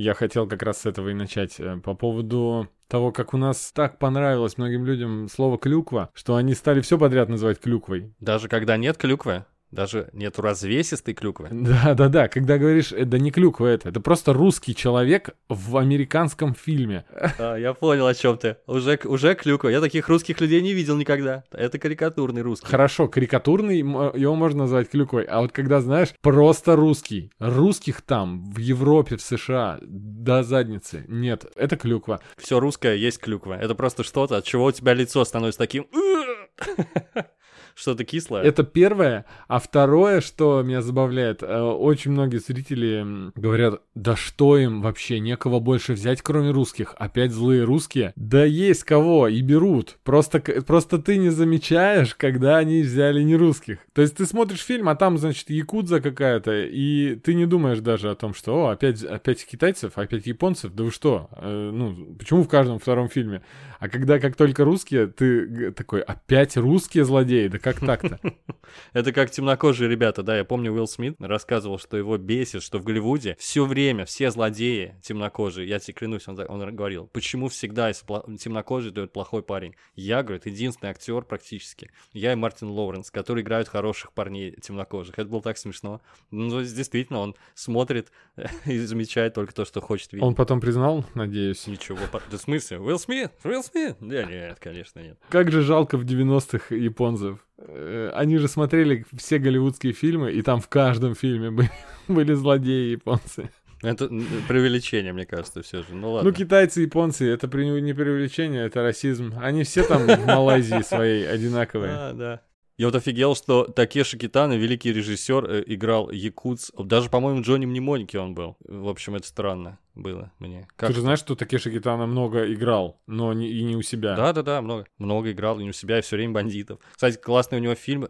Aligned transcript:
Я 0.00 0.14
хотел 0.14 0.46
как 0.46 0.62
раз 0.62 0.82
с 0.82 0.86
этого 0.86 1.08
и 1.08 1.12
начать. 1.14 1.58
Э, 1.58 1.76
по 1.78 1.92
поводу 1.92 2.68
того, 2.86 3.10
как 3.10 3.34
у 3.34 3.36
нас 3.36 3.72
так 3.72 3.98
понравилось 3.98 4.56
многим 4.56 4.84
людям 4.84 5.28
слово 5.28 5.58
«клюква», 5.58 6.10
что 6.14 6.36
они 6.36 6.54
стали 6.54 6.80
все 6.82 6.96
подряд 6.96 7.28
называть 7.28 7.58
клюквой. 7.58 8.14
Даже 8.20 8.46
когда 8.46 8.76
нет 8.76 8.96
клюквы? 8.96 9.44
Даже 9.70 10.08
нету 10.12 10.42
развесистой 10.42 11.14
клюквы. 11.14 11.48
Да, 11.68 11.94
да, 11.94 12.08
да. 12.08 12.28
Когда 12.28 12.56
говоришь, 12.56 12.92
э, 12.92 13.04
да 13.04 13.18
не 13.18 13.30
клюква 13.30 13.66
это, 13.66 13.90
это 13.90 14.00
просто 14.00 14.32
русский 14.32 14.74
человек 14.74 15.30
в 15.48 15.76
американском 15.76 16.54
фильме. 16.54 17.04
А, 17.38 17.56
я 17.56 17.74
понял, 17.74 18.06
о 18.06 18.14
чем 18.14 18.38
ты. 18.38 18.56
Уже, 18.66 18.98
уже 19.04 19.34
клюква. 19.34 19.68
Я 19.68 19.80
таких 19.80 20.08
русских 20.08 20.40
людей 20.40 20.62
не 20.62 20.72
видел 20.72 20.96
никогда. 20.96 21.44
Это 21.50 21.78
карикатурный 21.78 22.42
русский. 22.42 22.66
Хорошо, 22.66 23.08
карикатурный, 23.08 23.78
его 23.78 24.34
можно 24.34 24.60
назвать 24.60 24.88
клюквой. 24.88 25.24
А 25.24 25.40
вот 25.40 25.52
когда, 25.52 25.80
знаешь, 25.80 26.14
просто 26.22 26.74
русский. 26.74 27.30
Русских 27.38 28.00
там, 28.00 28.50
в 28.50 28.58
Европе, 28.58 29.16
в 29.16 29.22
США, 29.22 29.78
до 29.82 30.42
задницы. 30.42 31.04
Нет, 31.08 31.44
это 31.54 31.76
клюква. 31.76 32.20
Все 32.38 32.60
русское 32.60 32.96
есть 32.96 33.18
клюква. 33.18 33.54
Это 33.54 33.74
просто 33.74 34.04
что-то, 34.04 34.38
от 34.38 34.44
чего 34.44 34.66
у 34.66 34.72
тебя 34.72 34.94
лицо 34.94 35.24
становится 35.24 35.58
таким... 35.58 35.86
Что-то 37.78 38.04
кислое. 38.04 38.42
Это 38.42 38.64
первое. 38.64 39.24
А 39.46 39.60
второе, 39.60 40.20
что 40.20 40.62
меня 40.62 40.82
забавляет, 40.82 41.44
э, 41.44 41.60
очень 41.60 42.10
многие 42.10 42.38
зрители 42.38 43.30
говорят, 43.36 43.82
да 43.94 44.16
что 44.16 44.58
им 44.58 44.82
вообще, 44.82 45.20
некого 45.20 45.60
больше 45.60 45.92
взять, 45.92 46.20
кроме 46.20 46.50
русских. 46.50 46.96
Опять 46.98 47.30
злые 47.30 47.62
русские. 47.62 48.12
Да 48.16 48.44
есть 48.44 48.82
кого, 48.82 49.28
и 49.28 49.40
берут. 49.42 49.96
Просто, 50.02 50.40
просто 50.40 50.98
ты 50.98 51.18
не 51.18 51.30
замечаешь, 51.30 52.16
когда 52.16 52.56
они 52.56 52.82
взяли 52.82 53.22
не 53.22 53.36
русских. 53.36 53.78
То 53.92 54.02
есть 54.02 54.16
ты 54.16 54.26
смотришь 54.26 54.64
фильм, 54.64 54.88
а 54.88 54.96
там, 54.96 55.16
значит, 55.16 55.48
якудза 55.48 56.00
какая-то, 56.00 56.64
и 56.64 57.14
ты 57.14 57.34
не 57.34 57.46
думаешь 57.46 57.78
даже 57.78 58.10
о 58.10 58.16
том, 58.16 58.34
что, 58.34 58.66
о, 58.66 58.70
опять, 58.70 59.04
опять 59.04 59.46
китайцев, 59.46 59.92
опять 59.94 60.26
японцев, 60.26 60.72
да 60.74 60.82
вы 60.82 60.90
что? 60.90 61.28
Э, 61.36 61.70
ну, 61.72 62.16
почему 62.18 62.42
в 62.42 62.48
каждом 62.48 62.80
втором 62.80 63.08
фильме? 63.08 63.42
А 63.78 63.88
когда 63.88 64.18
как 64.18 64.34
только 64.34 64.64
русские, 64.64 65.06
ты 65.06 65.70
такой, 65.70 66.00
опять 66.00 66.56
русские 66.56 67.04
злодеи, 67.04 67.46
да 67.46 67.67
как 67.72 67.80
так-то? 67.80 68.20
Это 68.92 69.12
как 69.12 69.30
темнокожие 69.30 69.88
ребята, 69.88 70.22
да, 70.22 70.36
я 70.36 70.44
помню, 70.44 70.72
Уилл 70.72 70.86
Смит 70.86 71.16
рассказывал, 71.18 71.78
что 71.78 71.96
его 71.96 72.16
бесит, 72.18 72.62
что 72.62 72.78
в 72.78 72.84
Голливуде 72.84 73.36
все 73.38 73.64
время 73.64 74.04
все 74.04 74.30
злодеи 74.30 74.96
темнокожие, 75.02 75.68
я 75.68 75.78
тебе 75.78 75.94
клянусь, 75.94 76.28
он, 76.28 76.38
он 76.48 76.74
говорил, 76.74 77.06
почему 77.08 77.48
всегда 77.48 77.88
если 77.88 78.04
темнокожий, 78.36 78.90
это 78.90 79.06
плохой 79.06 79.42
парень? 79.42 79.74
Я, 79.94 80.22
говорит, 80.22 80.46
единственный 80.46 80.90
актер 80.90 81.22
практически, 81.22 81.90
я 82.12 82.32
и 82.32 82.36
Мартин 82.36 82.68
Лоуренс, 82.68 83.10
которые 83.10 83.42
играют 83.42 83.68
хороших 83.68 84.12
парней 84.12 84.52
темнокожих. 84.52 85.18
Это 85.18 85.28
было 85.28 85.42
так 85.42 85.58
смешно. 85.58 86.00
Ну, 86.30 86.62
действительно, 86.62 87.20
он 87.20 87.34
смотрит 87.54 88.10
и 88.66 88.78
замечает 88.78 89.34
только 89.34 89.54
то, 89.54 89.64
что 89.64 89.80
хочет 89.80 90.12
видеть. 90.12 90.26
Он 90.26 90.34
потом 90.34 90.60
признал, 90.60 91.04
надеюсь? 91.14 91.66
Ничего, 91.66 91.98
да 92.12 92.36
в 92.36 92.40
смысле? 92.40 92.78
Уилл 92.78 92.98
Смит? 92.98 93.32
Уилл 93.44 93.62
Смит? 93.62 93.96
Да 94.00 94.24
нет, 94.24 94.58
конечно, 94.60 95.00
нет. 95.00 95.18
Как 95.28 95.50
же 95.50 95.62
жалко 95.62 95.96
в 95.96 96.04
90-х 96.04 96.74
японцев. 96.74 97.38
Э, 97.58 98.10
они 98.14 98.38
же 98.38 98.48
смотрели 98.48 99.04
все 99.16 99.38
голливудские 99.38 99.92
фильмы, 99.92 100.32
и 100.32 100.42
там 100.42 100.60
в 100.60 100.68
каждом 100.68 101.14
фильме 101.14 101.50
были, 101.50 101.70
были 102.08 102.34
злодеи 102.34 102.92
японцы. 102.92 103.50
Это 103.82 104.08
преувеличение, 104.48 105.12
мне 105.12 105.24
кажется, 105.24 105.62
все 105.62 105.82
же. 105.82 105.88
Ну 105.92 106.12
ладно. 106.12 106.30
Ну, 106.30 106.36
китайцы, 106.36 106.80
японцы, 106.82 107.28
это 107.28 107.46
не 107.46 107.92
преувеличение, 107.92 108.66
это 108.66 108.82
расизм. 108.82 109.34
Они 109.40 109.62
все 109.62 109.84
там 109.84 110.06
в 110.06 110.26
Малайзии 110.26 110.82
своей 110.82 111.28
одинаковые. 111.28 111.92
Да, 111.92 112.12
да. 112.12 112.40
Я 112.78 112.86
вот 112.86 112.94
офигел, 112.94 113.34
что 113.34 113.64
Такеши 113.64 114.16
Китана, 114.16 114.52
великий 114.52 114.92
режиссер, 114.92 115.44
э, 115.44 115.64
играл 115.66 116.12
Якутс. 116.12 116.70
Даже, 116.78 117.10
по-моему, 117.10 117.42
Джонни 117.42 117.66
Мнемоники 117.66 118.16
он 118.16 118.34
был. 118.34 118.56
В 118.60 118.88
общем, 118.88 119.16
это 119.16 119.26
странно 119.26 119.80
было 119.96 120.30
мне. 120.38 120.68
Как 120.76 120.90
Ты 120.90 120.94
же 120.94 121.00
знаешь, 121.00 121.18
что 121.18 121.34
Такеши 121.34 121.72
Китана 121.72 122.06
много 122.06 122.52
играл, 122.52 123.00
но 123.08 123.32
не, 123.32 123.50
и 123.50 123.64
не 123.64 123.74
у 123.74 123.82
себя. 123.82 124.14
Да-да-да, 124.14 124.62
много. 124.62 124.86
Много 124.98 125.32
играл 125.32 125.58
и 125.58 125.64
не 125.64 125.70
у 125.70 125.72
себя, 125.72 125.98
и 125.98 126.02
все 126.02 126.14
время 126.14 126.34
бандитов. 126.34 126.78
Кстати, 126.92 127.16
классный 127.16 127.58
у 127.58 127.60
него 127.60 127.74
фильм. 127.74 128.06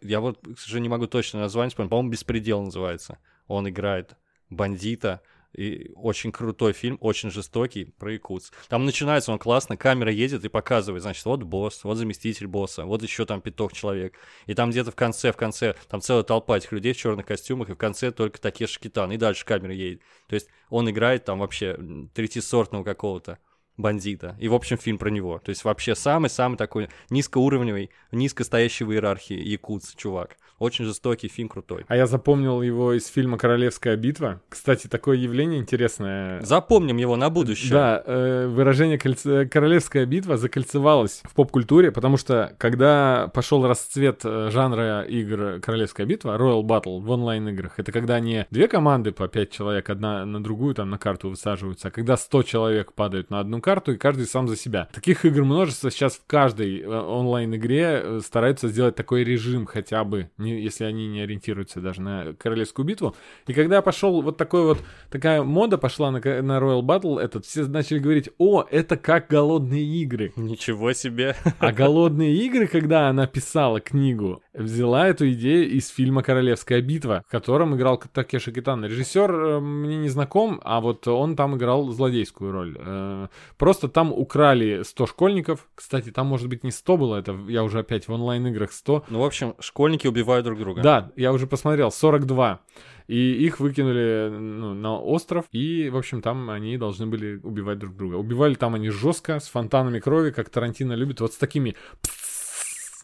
Я 0.00 0.20
вот, 0.20 0.38
к 0.38 0.58
сожалению, 0.60 0.82
не 0.84 0.88
могу 0.90 1.08
точно 1.08 1.40
название 1.40 1.70
вспомнить. 1.70 1.90
По-моему, 1.90 2.12
«Беспредел» 2.12 2.62
называется. 2.62 3.18
Он 3.48 3.68
играет 3.68 4.16
бандита, 4.50 5.20
и 5.54 5.92
очень 5.94 6.32
крутой 6.32 6.72
фильм, 6.72 6.98
очень 7.00 7.30
жестокий, 7.30 7.84
про 7.84 8.12
Якутск. 8.12 8.54
Там 8.68 8.84
начинается 8.84 9.32
он 9.32 9.38
классно, 9.38 9.76
камера 9.76 10.10
едет 10.10 10.44
и 10.44 10.48
показывает, 10.48 11.02
значит, 11.02 11.24
вот 11.24 11.42
босс, 11.42 11.84
вот 11.84 11.96
заместитель 11.96 12.46
босса, 12.46 12.84
вот 12.84 13.02
еще 13.02 13.26
там 13.26 13.40
пяток 13.40 13.72
человек. 13.72 14.14
И 14.46 14.54
там 14.54 14.70
где-то 14.70 14.90
в 14.90 14.96
конце, 14.96 15.32
в 15.32 15.36
конце, 15.36 15.74
там 15.88 16.00
целая 16.00 16.22
толпа 16.24 16.56
этих 16.56 16.72
людей 16.72 16.92
в 16.92 16.96
черных 16.96 17.26
костюмах, 17.26 17.70
и 17.70 17.74
в 17.74 17.76
конце 17.78 18.10
только 18.10 18.40
такие 18.40 18.66
шкитан, 18.66 19.12
и 19.12 19.16
дальше 19.16 19.44
камера 19.44 19.74
едет. 19.74 20.02
То 20.26 20.34
есть 20.34 20.48
он 20.70 20.88
играет 20.90 21.24
там 21.24 21.40
вообще 21.40 21.78
третьесортного 22.14 22.84
какого-то 22.84 23.38
бандита. 23.76 24.36
И, 24.38 24.48
в 24.48 24.54
общем, 24.54 24.76
фильм 24.78 24.98
про 24.98 25.10
него. 25.10 25.38
То 25.38 25.50
есть 25.50 25.64
вообще 25.64 25.94
самый-самый 25.94 26.56
такой 26.56 26.88
низкоуровневый, 27.10 27.90
низкостоящий 28.10 28.84
в 28.84 28.92
иерархии 28.92 29.34
якутс 29.34 29.94
чувак. 29.94 30.36
Очень 30.62 30.84
жестокий 30.84 31.26
фильм, 31.26 31.48
крутой. 31.48 31.84
А 31.88 31.96
я 31.96 32.06
запомнил 32.06 32.62
его 32.62 32.92
из 32.92 33.08
фильма 33.08 33.36
«Королевская 33.36 33.96
битва». 33.96 34.40
Кстати, 34.48 34.86
такое 34.86 35.16
явление 35.16 35.58
интересное. 35.58 36.40
Запомним 36.42 36.98
его 36.98 37.16
на 37.16 37.30
будущее. 37.30 37.72
Да, 37.72 38.00
э, 38.06 38.46
выражение 38.46 38.96
кольце... 38.96 39.46
«Королевская 39.46 40.06
битва» 40.06 40.36
закольцевалось 40.36 41.22
в 41.24 41.34
поп-культуре, 41.34 41.90
потому 41.90 42.16
что 42.16 42.54
когда 42.58 43.28
пошел 43.34 43.66
расцвет 43.66 44.20
э, 44.22 44.50
жанра 44.52 45.02
игр 45.02 45.58
«Королевская 45.60 46.06
битва», 46.06 46.38
Royal 46.38 46.62
Battle 46.62 47.00
в 47.00 47.10
онлайн-играх, 47.10 47.80
это 47.80 47.90
когда 47.90 48.20
не 48.20 48.46
две 48.52 48.68
команды 48.68 49.10
по 49.10 49.26
пять 49.26 49.50
человек, 49.50 49.90
одна 49.90 50.24
на 50.24 50.40
другую 50.40 50.76
там 50.76 50.90
на 50.90 50.98
карту 50.98 51.30
высаживаются, 51.30 51.88
а 51.88 51.90
когда 51.90 52.16
100 52.16 52.42
человек 52.44 52.92
падают 52.92 53.30
на 53.30 53.40
одну 53.40 53.60
карту, 53.60 53.94
и 53.94 53.96
каждый 53.96 54.26
сам 54.26 54.46
за 54.46 54.54
себя. 54.54 54.88
Таких 54.94 55.24
игр 55.24 55.42
множество. 55.42 55.90
Сейчас 55.90 56.14
в 56.14 56.26
каждой 56.28 56.82
э, 56.82 56.86
онлайн-игре 56.88 58.20
стараются 58.20 58.68
сделать 58.68 58.94
такой 58.94 59.24
режим 59.24 59.66
хотя 59.66 60.04
бы, 60.04 60.30
не 60.38 60.51
если 60.60 60.84
они 60.84 61.08
не 61.08 61.20
ориентируются 61.20 61.80
даже 61.80 62.00
на 62.00 62.34
королевскую 62.34 62.86
битву. 62.86 63.14
И 63.46 63.52
когда 63.52 63.82
пошел 63.82 64.22
вот 64.22 64.36
такой 64.36 64.64
вот, 64.64 64.78
такая 65.10 65.42
мода 65.42 65.78
пошла 65.78 66.10
на, 66.10 66.18
на 66.18 66.58
Royal 66.58 66.82
Battle, 66.82 67.20
этот, 67.20 67.46
все 67.46 67.64
начали 67.66 67.98
говорить, 67.98 68.30
о, 68.38 68.64
это 68.70 68.96
как 68.96 69.28
голодные 69.28 69.84
игры. 69.84 70.32
Ничего 70.36 70.92
себе. 70.92 71.36
А 71.58 71.72
голодные 71.72 72.34
игры, 72.34 72.66
когда 72.66 73.08
она 73.08 73.26
писала 73.26 73.80
книгу, 73.80 74.42
взяла 74.54 75.08
эту 75.08 75.30
идею 75.32 75.70
из 75.70 75.88
фильма 75.88 76.22
«Королевская 76.22 76.80
битва», 76.80 77.24
в 77.26 77.30
котором 77.30 77.74
играл 77.74 78.02
Такеши 78.12 78.52
Китан. 78.52 78.84
Режиссер 78.84 79.32
э, 79.32 79.60
мне 79.60 79.96
не 79.96 80.08
знаком, 80.08 80.60
а 80.64 80.80
вот 80.80 81.06
он 81.08 81.36
там 81.36 81.56
играл 81.56 81.90
злодейскую 81.90 82.52
роль. 82.52 82.76
Э, 82.78 83.28
просто 83.56 83.88
там 83.88 84.12
украли 84.12 84.82
100 84.82 85.06
школьников. 85.06 85.68
Кстати, 85.74 86.10
там, 86.10 86.26
может 86.26 86.48
быть, 86.48 86.64
не 86.64 86.70
100 86.70 86.96
было, 86.96 87.16
это 87.16 87.38
я 87.48 87.64
уже 87.64 87.80
опять 87.80 88.08
в 88.08 88.12
онлайн-играх 88.12 88.72
100. 88.72 89.04
Ну, 89.08 89.20
в 89.20 89.24
общем, 89.24 89.54
школьники 89.58 90.06
убивают 90.06 90.44
друг 90.44 90.58
друга. 90.58 90.82
Да, 90.82 91.12
я 91.16 91.32
уже 91.32 91.46
посмотрел, 91.46 91.90
42. 91.90 92.60
И 93.08 93.44
их 93.44 93.60
выкинули 93.60 94.28
ну, 94.30 94.74
на 94.74 94.98
остров, 94.98 95.46
и, 95.50 95.90
в 95.90 95.96
общем, 95.96 96.22
там 96.22 96.50
они 96.50 96.78
должны 96.78 97.06
были 97.06 97.40
убивать 97.42 97.78
друг 97.78 97.96
друга. 97.96 98.14
Убивали 98.14 98.54
там 98.54 98.74
они 98.74 98.90
жестко, 98.90 99.40
с 99.40 99.48
фонтанами 99.48 99.98
крови, 99.98 100.30
как 100.30 100.48
Тарантино 100.50 100.92
любит, 100.92 101.20
вот 101.20 101.32
с 101.32 101.36
такими 101.36 101.74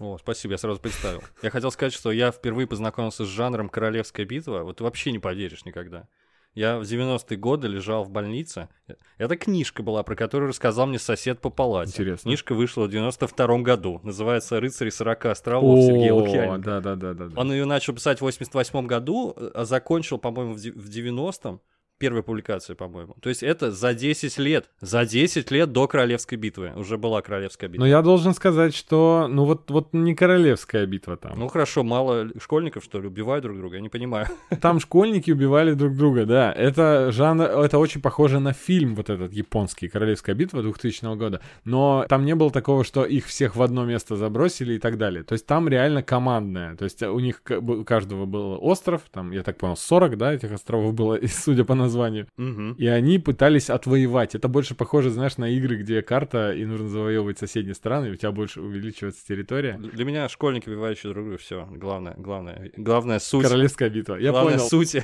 о, 0.01 0.19
спасибо, 0.19 0.53
я 0.53 0.59
сразу 0.59 0.81
представил. 0.81 1.23
Я 1.43 1.51
хотел 1.51 1.71
сказать, 1.71 1.93
что 1.93 2.11
я 2.11 2.31
впервые 2.31 2.67
познакомился 2.67 3.25
с 3.25 3.29
жанром 3.29 3.69
«Королевская 3.69 4.27
битва». 4.27 4.63
Вот 4.63 4.79
ты 4.79 4.85
вообще 4.85 5.13
не 5.13 5.19
поверишь 5.19 5.65
никогда. 5.65 6.09
Я 6.55 6.79
в 6.79 6.83
90-е 6.83 7.37
годы 7.37 7.69
лежал 7.69 8.05
в 8.05 8.11
больнице. 8.11 8.69
Это 9.17 9.37
книжка 9.37 9.83
была, 9.83 10.03
про 10.03 10.17
которую 10.17 10.49
рассказал 10.49 10.87
мне 10.87 10.99
сосед 10.99 11.41
по 11.41 11.51
палате. 11.51 11.91
Интересно. 11.91 12.25
Книжка 12.25 12.55
вышла 12.55 12.87
в 12.87 12.91
92-м 12.91 13.63
году. 13.63 14.01
Называется 14.03 14.59
«Рыцари 14.59 14.91
40 14.91 15.27
островов» 15.27 15.85
Сергея 15.85 16.15
Лукьяненко. 16.15 16.65
Да, 16.65 16.81
да, 16.81 16.97
да, 16.97 17.15
да. 17.15 17.41
Он 17.41 17.53
ее 17.53 17.65
начал 17.65 17.95
писать 17.95 18.21
в 18.21 18.27
88-м 18.27 18.87
году, 18.87 19.37
а 19.55 19.65
закончил, 19.65 20.19
по-моему, 20.19 20.55
в 20.55 20.89
90-м 20.89 21.61
первая 21.99 22.23
публикация, 22.23 22.77
по-моему. 22.77 23.17
То 23.21 23.29
есть 23.29 23.43
это 23.43 23.71
за 23.71 23.93
10 23.95 24.39
лет. 24.39 24.71
За 24.81 25.05
10 25.05 25.50
лет 25.50 25.73
до 25.73 25.87
Королевской 25.89 26.39
битвы 26.39 26.73
уже 26.77 26.97
была 26.97 27.21
Королевская 27.21 27.69
битва. 27.69 27.85
Но 27.85 27.89
я 27.89 28.03
должен 28.03 28.35
сказать, 28.35 28.75
что, 28.75 29.27
ну 29.29 29.45
вот, 29.45 29.71
вот 29.71 29.93
не 29.93 30.15
Королевская 30.15 30.87
битва 30.87 31.17
там. 31.17 31.39
Ну 31.39 31.49
хорошо, 31.49 31.83
мало 31.83 32.29
школьников, 32.41 32.85
что 32.85 33.00
ли, 33.00 33.09
убивают 33.09 33.43
друг 33.43 33.59
друга? 33.59 33.77
Я 33.77 33.83
не 33.83 33.89
понимаю. 33.89 34.27
Там 34.61 34.81
школьники 34.81 35.31
убивали 35.31 35.75
друг 35.75 35.97
друга, 35.97 36.25
да. 36.25 36.53
Это 36.53 37.11
жанр, 37.12 37.45
это 37.45 37.79
очень 37.79 38.01
похоже 38.01 38.39
на 38.39 38.53
фильм 38.53 38.94
вот 38.94 39.11
этот 39.11 39.33
японский 39.33 39.89
«Королевская 39.89 40.35
битва» 40.35 40.62
2000 40.62 41.17
года. 41.17 41.41
Но 41.65 42.06
там 42.09 42.25
не 42.25 42.35
было 42.35 42.51
такого, 42.51 42.85
что 42.85 43.05
их 43.05 43.27
всех 43.27 43.56
в 43.56 43.62
одно 43.62 43.85
место 43.85 44.17
забросили 44.17 44.75
и 44.75 44.79
так 44.79 44.99
далее. 44.99 45.23
То 45.25 45.33
есть 45.33 45.47
там 45.47 45.69
реально 45.69 46.03
командная. 46.03 46.77
То 46.77 46.85
есть 46.85 47.03
у 47.03 47.19
них 47.19 47.43
у 47.49 47.85
каждого 47.85 48.27
был 48.27 48.59
остров, 48.61 49.03
там, 49.11 49.33
я 49.33 49.43
так 49.43 49.59
понял, 49.59 49.77
40, 49.77 50.17
да, 50.17 50.33
этих 50.33 50.53
островов 50.53 50.94
было, 50.94 51.19
судя 51.27 51.65
по 51.65 51.75
названию 51.75 51.88
названию. 51.88 52.26
Мгм. 52.37 52.73
И 52.73 52.87
они 52.87 53.19
пытались 53.19 53.70
отвоевать. 53.70 54.35
Это 54.35 54.49
больше 54.49 54.75
похоже, 54.75 55.11
знаешь, 55.11 55.37
на 55.37 55.49
игры, 55.49 55.76
где 55.76 56.02
карта, 56.02 56.52
и 56.52 56.64
нужно 56.64 56.88
завоевывать 56.88 57.38
соседние 57.38 57.75
страны, 57.75 58.06
и 58.06 58.11
у 58.11 58.17
тебя 58.17 58.32
больше 58.32 58.61
увеличивается 58.61 59.26
территория. 59.26 59.79
Для 59.79 60.05
меня 60.05 60.29
школьники 60.29 60.69
убивающие 60.69 61.12
друг 61.12 61.25
друга, 61.25 61.38
все. 61.38 61.67
Главное, 61.70 62.14
главное, 62.17 62.70
главная 62.76 63.19
суть. 63.19 63.44
Королевская 63.44 63.90
битва. 63.90 64.17
Я 64.17 64.31
главная 64.31 64.58
понял. 64.58 64.69
суть. 64.69 64.88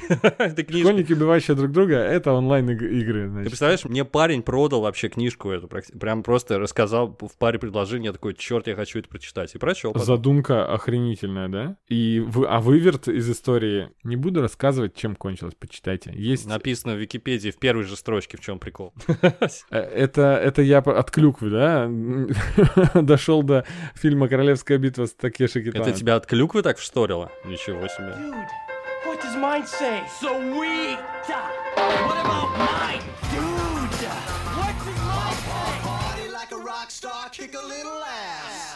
Школьники, 0.85 1.13
убивающие 1.13 1.57
друг 1.57 1.73
друга, 1.73 1.97
это 1.97 2.33
онлайн-игры, 2.33 3.31
Ты 3.43 3.49
представляешь, 3.49 3.85
мне 3.85 4.05
парень 4.05 4.43
продал 4.43 4.83
вообще 4.83 5.09
книжку 5.09 5.51
эту, 5.51 5.69
прям 5.69 6.23
просто 6.23 6.59
рассказал 6.59 7.17
в 7.21 7.37
паре 7.39 7.59
предложений, 7.59 8.07
я 8.07 8.13
такой, 8.13 8.35
черт, 8.35 8.67
я 8.67 8.75
хочу 8.75 8.99
это 8.99 9.09
прочитать. 9.09 9.55
И 9.55 9.59
прочел. 9.59 9.93
Задумка 9.95 10.73
охренительная, 10.73 11.49
да? 11.49 11.77
И 11.89 12.25
а 12.49 12.61
выверт 12.61 13.09
из 13.09 13.31
истории 13.31 13.91
не 14.03 14.17
буду 14.17 14.43
рассказывать, 14.43 14.95
чем 14.95 15.17
кончилось, 15.17 15.55
почитайте. 15.59 16.13
Есть 16.15 16.47
Написано 16.75 16.95
в 16.95 16.99
Википедии 16.99 17.51
в 17.51 17.57
первой 17.57 17.85
же 17.85 17.95
строчке, 17.95 18.37
в 18.37 18.41
чем 18.41 18.59
прикол. 18.59 18.93
Э, 19.71 19.79
Это, 19.79 20.23
это 20.43 20.61
я 20.61 20.79
от 20.79 21.11
клюквы, 21.13 21.49
да? 21.51 21.89
Дошел 23.01 23.45
до 23.45 23.65
фильма 23.95 24.27
«Королевская 24.29 24.79
битва» 24.79 25.07
с 25.07 25.13
Такеши 25.15 25.63
Китано. 25.63 25.83
Это 25.83 25.93
тебя 25.93 26.17
от 26.17 26.27
клюквы 26.27 26.63
так 26.63 26.79
вшторило? 26.79 27.31
Ничего 27.45 27.87
себе. 27.87 28.17
Dude, 28.19 28.35
what 29.07 29.23
does 29.23 29.37
mine 29.37 29.65
say? 29.65 30.03
Sweet! 30.21 30.99
What 32.09 32.19
about 32.25 32.59
mine? 32.59 33.03
Dude! 33.31 34.09
What 34.57 34.75
does 34.85 34.99
mine 35.07 35.39
say? 35.47 35.81
Party 35.85 36.29
like 36.33 36.51
a 36.51 36.59
rock 36.59 36.91
star, 36.91 37.31
kick 37.31 37.55
a 37.55 37.63
little 37.63 38.03
ass. 38.03 38.75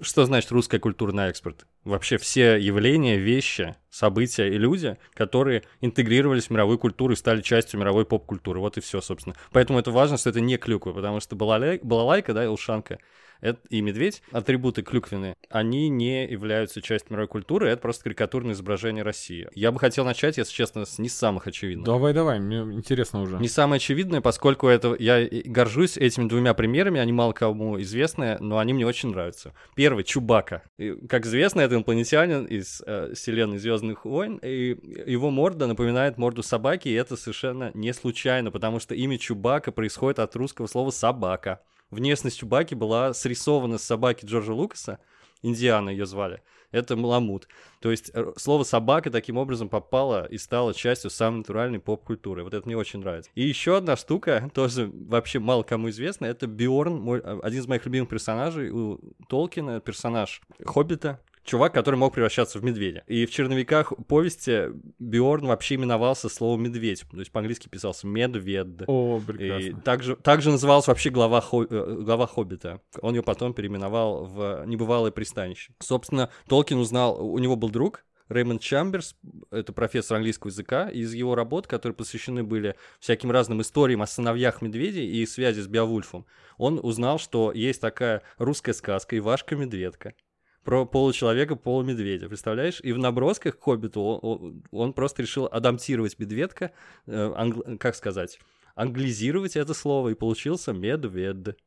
Что 0.00 0.24
значит 0.24 0.50
русская 0.50 0.80
культура 0.80 1.12
на 1.12 1.28
экспорт? 1.28 1.66
Вообще 1.84 2.16
все 2.16 2.56
явления, 2.56 3.16
вещи, 3.18 3.76
события 3.92 4.48
и 4.48 4.58
люди, 4.58 4.96
которые 5.14 5.62
интегрировались 5.80 6.46
в 6.46 6.50
мировую 6.50 6.78
культуру 6.78 7.12
и 7.12 7.16
стали 7.16 7.42
частью 7.42 7.78
мировой 7.78 8.06
поп-культуры. 8.06 8.58
Вот 8.58 8.78
и 8.78 8.80
все, 8.80 9.00
собственно. 9.00 9.36
Поэтому 9.52 9.78
это 9.78 9.90
важно, 9.90 10.16
что 10.16 10.30
это 10.30 10.40
не 10.40 10.56
клюква, 10.56 10.92
потому 10.92 11.20
что 11.20 11.36
балалай- 11.36 11.78
балалайка, 11.82 12.32
да, 12.32 12.44
и 12.44 12.48
ушанка 12.48 12.98
это, 13.42 13.60
и 13.68 13.82
медведь, 13.82 14.22
атрибуты 14.30 14.82
клюквенные, 14.82 15.34
они 15.50 15.88
не 15.88 16.26
являются 16.26 16.80
частью 16.80 17.12
мировой 17.12 17.28
культуры, 17.28 17.68
это 17.68 17.82
просто 17.82 18.04
карикатурное 18.04 18.54
изображение 18.54 19.02
России. 19.02 19.48
Я 19.54 19.72
бы 19.72 19.80
хотел 19.80 20.04
начать, 20.04 20.38
если 20.38 20.52
честно, 20.52 20.84
с 20.84 20.98
не 20.98 21.08
самых 21.08 21.48
очевидных. 21.48 21.84
Давай, 21.84 22.14
давай, 22.14 22.38
мне 22.38 22.58
интересно 22.74 23.20
уже. 23.20 23.38
Не 23.38 23.48
самое 23.48 23.76
очевидное, 23.78 24.20
поскольку 24.20 24.68
это 24.68 24.94
я 24.98 25.28
горжусь 25.44 25.96
этими 25.96 26.28
двумя 26.28 26.54
примерами, 26.54 27.00
они 27.00 27.12
мало 27.12 27.32
кому 27.32 27.80
известны, 27.82 28.38
но 28.38 28.58
они 28.58 28.72
мне 28.72 28.86
очень 28.86 29.10
нравятся. 29.10 29.52
Первый 29.74 30.04
Чубака. 30.04 30.62
И, 30.78 30.92
как 31.08 31.26
известно, 31.26 31.60
это 31.60 31.74
инопланетянин 31.74 32.44
из 32.44 32.80
э, 32.86 33.12
вселенной 33.14 33.58
Звездных 33.82 34.04
войн, 34.04 34.38
и 34.42 34.78
его 35.10 35.30
морда 35.30 35.66
напоминает 35.66 36.16
морду 36.16 36.44
собаки, 36.44 36.88
и 36.88 36.92
это 36.92 37.16
совершенно 37.16 37.72
не 37.74 37.92
случайно, 37.92 38.52
потому 38.52 38.78
что 38.78 38.94
имя 38.94 39.18
Чубака 39.18 39.72
происходит 39.72 40.20
от 40.20 40.36
русского 40.36 40.68
слова 40.68 40.90
собака. 40.90 41.60
Внешность 41.90 42.38
Чубаки 42.38 42.76
была 42.76 43.12
срисована 43.12 43.78
с 43.78 43.82
собаки 43.82 44.24
Джорджа 44.24 44.52
Лукаса, 44.52 45.00
Индиана 45.42 45.90
ее 45.90 46.06
звали. 46.06 46.42
Это 46.70 46.94
маламут. 46.94 47.48
То 47.80 47.90
есть 47.90 48.12
э, 48.14 48.32
слово 48.36 48.62
собака 48.62 49.10
таким 49.10 49.36
образом 49.36 49.68
попало 49.68 50.26
и 50.26 50.38
стало 50.38 50.72
частью 50.72 51.10
самой 51.10 51.38
натуральной 51.38 51.80
поп-культуры. 51.80 52.44
Вот 52.44 52.54
это 52.54 52.64
мне 52.66 52.76
очень 52.76 53.00
нравится. 53.00 53.30
И 53.34 53.42
еще 53.42 53.76
одна 53.76 53.96
штука, 53.96 54.48
тоже 54.54 54.90
вообще 54.94 55.40
мало 55.40 55.64
кому 55.64 55.90
известна, 55.90 56.26
это 56.26 56.46
Биорн, 56.46 57.14
э, 57.14 57.40
один 57.42 57.60
из 57.60 57.66
моих 57.66 57.84
любимых 57.84 58.08
персонажей 58.08 58.70
у 58.70 59.00
Толкина, 59.28 59.80
персонаж 59.80 60.40
Хоббита. 60.64 61.20
Чувак, 61.44 61.74
который 61.74 61.96
мог 61.96 62.14
превращаться 62.14 62.58
в 62.58 62.64
медведя. 62.64 63.02
И 63.06 63.26
в 63.26 63.30
черновиках 63.30 63.92
повести 64.06 64.68
Биорн 64.98 65.46
вообще 65.46 65.74
именовался 65.74 66.28
словом 66.28 66.62
медведь. 66.62 67.04
То 67.10 67.18
есть 67.18 67.32
по-английски 67.32 67.68
писался 67.68 68.06
медвед. 68.06 68.82
О, 68.86 69.18
И 69.18 69.26
прекрасно. 69.26 69.80
также, 69.80 70.16
также 70.16 70.50
назывался 70.50 70.90
вообще 70.90 71.10
глава, 71.10 71.40
Хо- 71.40 71.64
э, 71.64 71.96
глава 72.02 72.26
Хоббита. 72.26 72.80
Он 73.00 73.14
ее 73.14 73.22
потом 73.22 73.54
переименовал 73.54 74.24
в 74.26 74.64
небывалое 74.66 75.10
пристанище. 75.10 75.72
Собственно, 75.80 76.30
Толкин 76.48 76.78
узнал, 76.78 77.20
у 77.24 77.38
него 77.38 77.56
был 77.56 77.70
друг, 77.70 78.04
Рэймонд 78.28 78.62
Чамберс, 78.62 79.16
это 79.50 79.72
профессор 79.72 80.16
английского 80.16 80.48
языка, 80.50 80.88
из 80.88 81.12
его 81.12 81.34
работ, 81.34 81.66
которые 81.66 81.94
посвящены 81.94 82.42
были 82.44 82.76
всяким 82.98 83.30
разным 83.30 83.60
историям 83.60 84.00
о 84.00 84.06
сыновьях 84.06 84.62
медведей 84.62 85.06
и 85.06 85.26
связи 85.26 85.60
с 85.60 85.66
Беовульфом, 85.66 86.24
он 86.56 86.80
узнал, 86.82 87.18
что 87.18 87.52
есть 87.52 87.80
такая 87.80 88.22
русская 88.38 88.72
сказка 88.72 89.18
«Ивашка-медведка» 89.18 90.14
про 90.64 90.86
получеловека, 90.86 91.56
полумедведя, 91.56 92.28
представляешь? 92.28 92.80
И 92.82 92.92
в 92.92 92.98
набросках 92.98 93.58
«Хоббиту» 93.60 94.62
он 94.70 94.92
просто 94.92 95.22
решил 95.22 95.46
адаптировать 95.46 96.18
медведка, 96.18 96.72
э, 97.06 97.12
англ- 97.12 97.78
как 97.78 97.96
сказать, 97.96 98.38
англизировать 98.74 99.56
это 99.56 99.74
слово, 99.74 100.10
и 100.10 100.14
получился 100.14 100.72
медвед. 100.72 101.58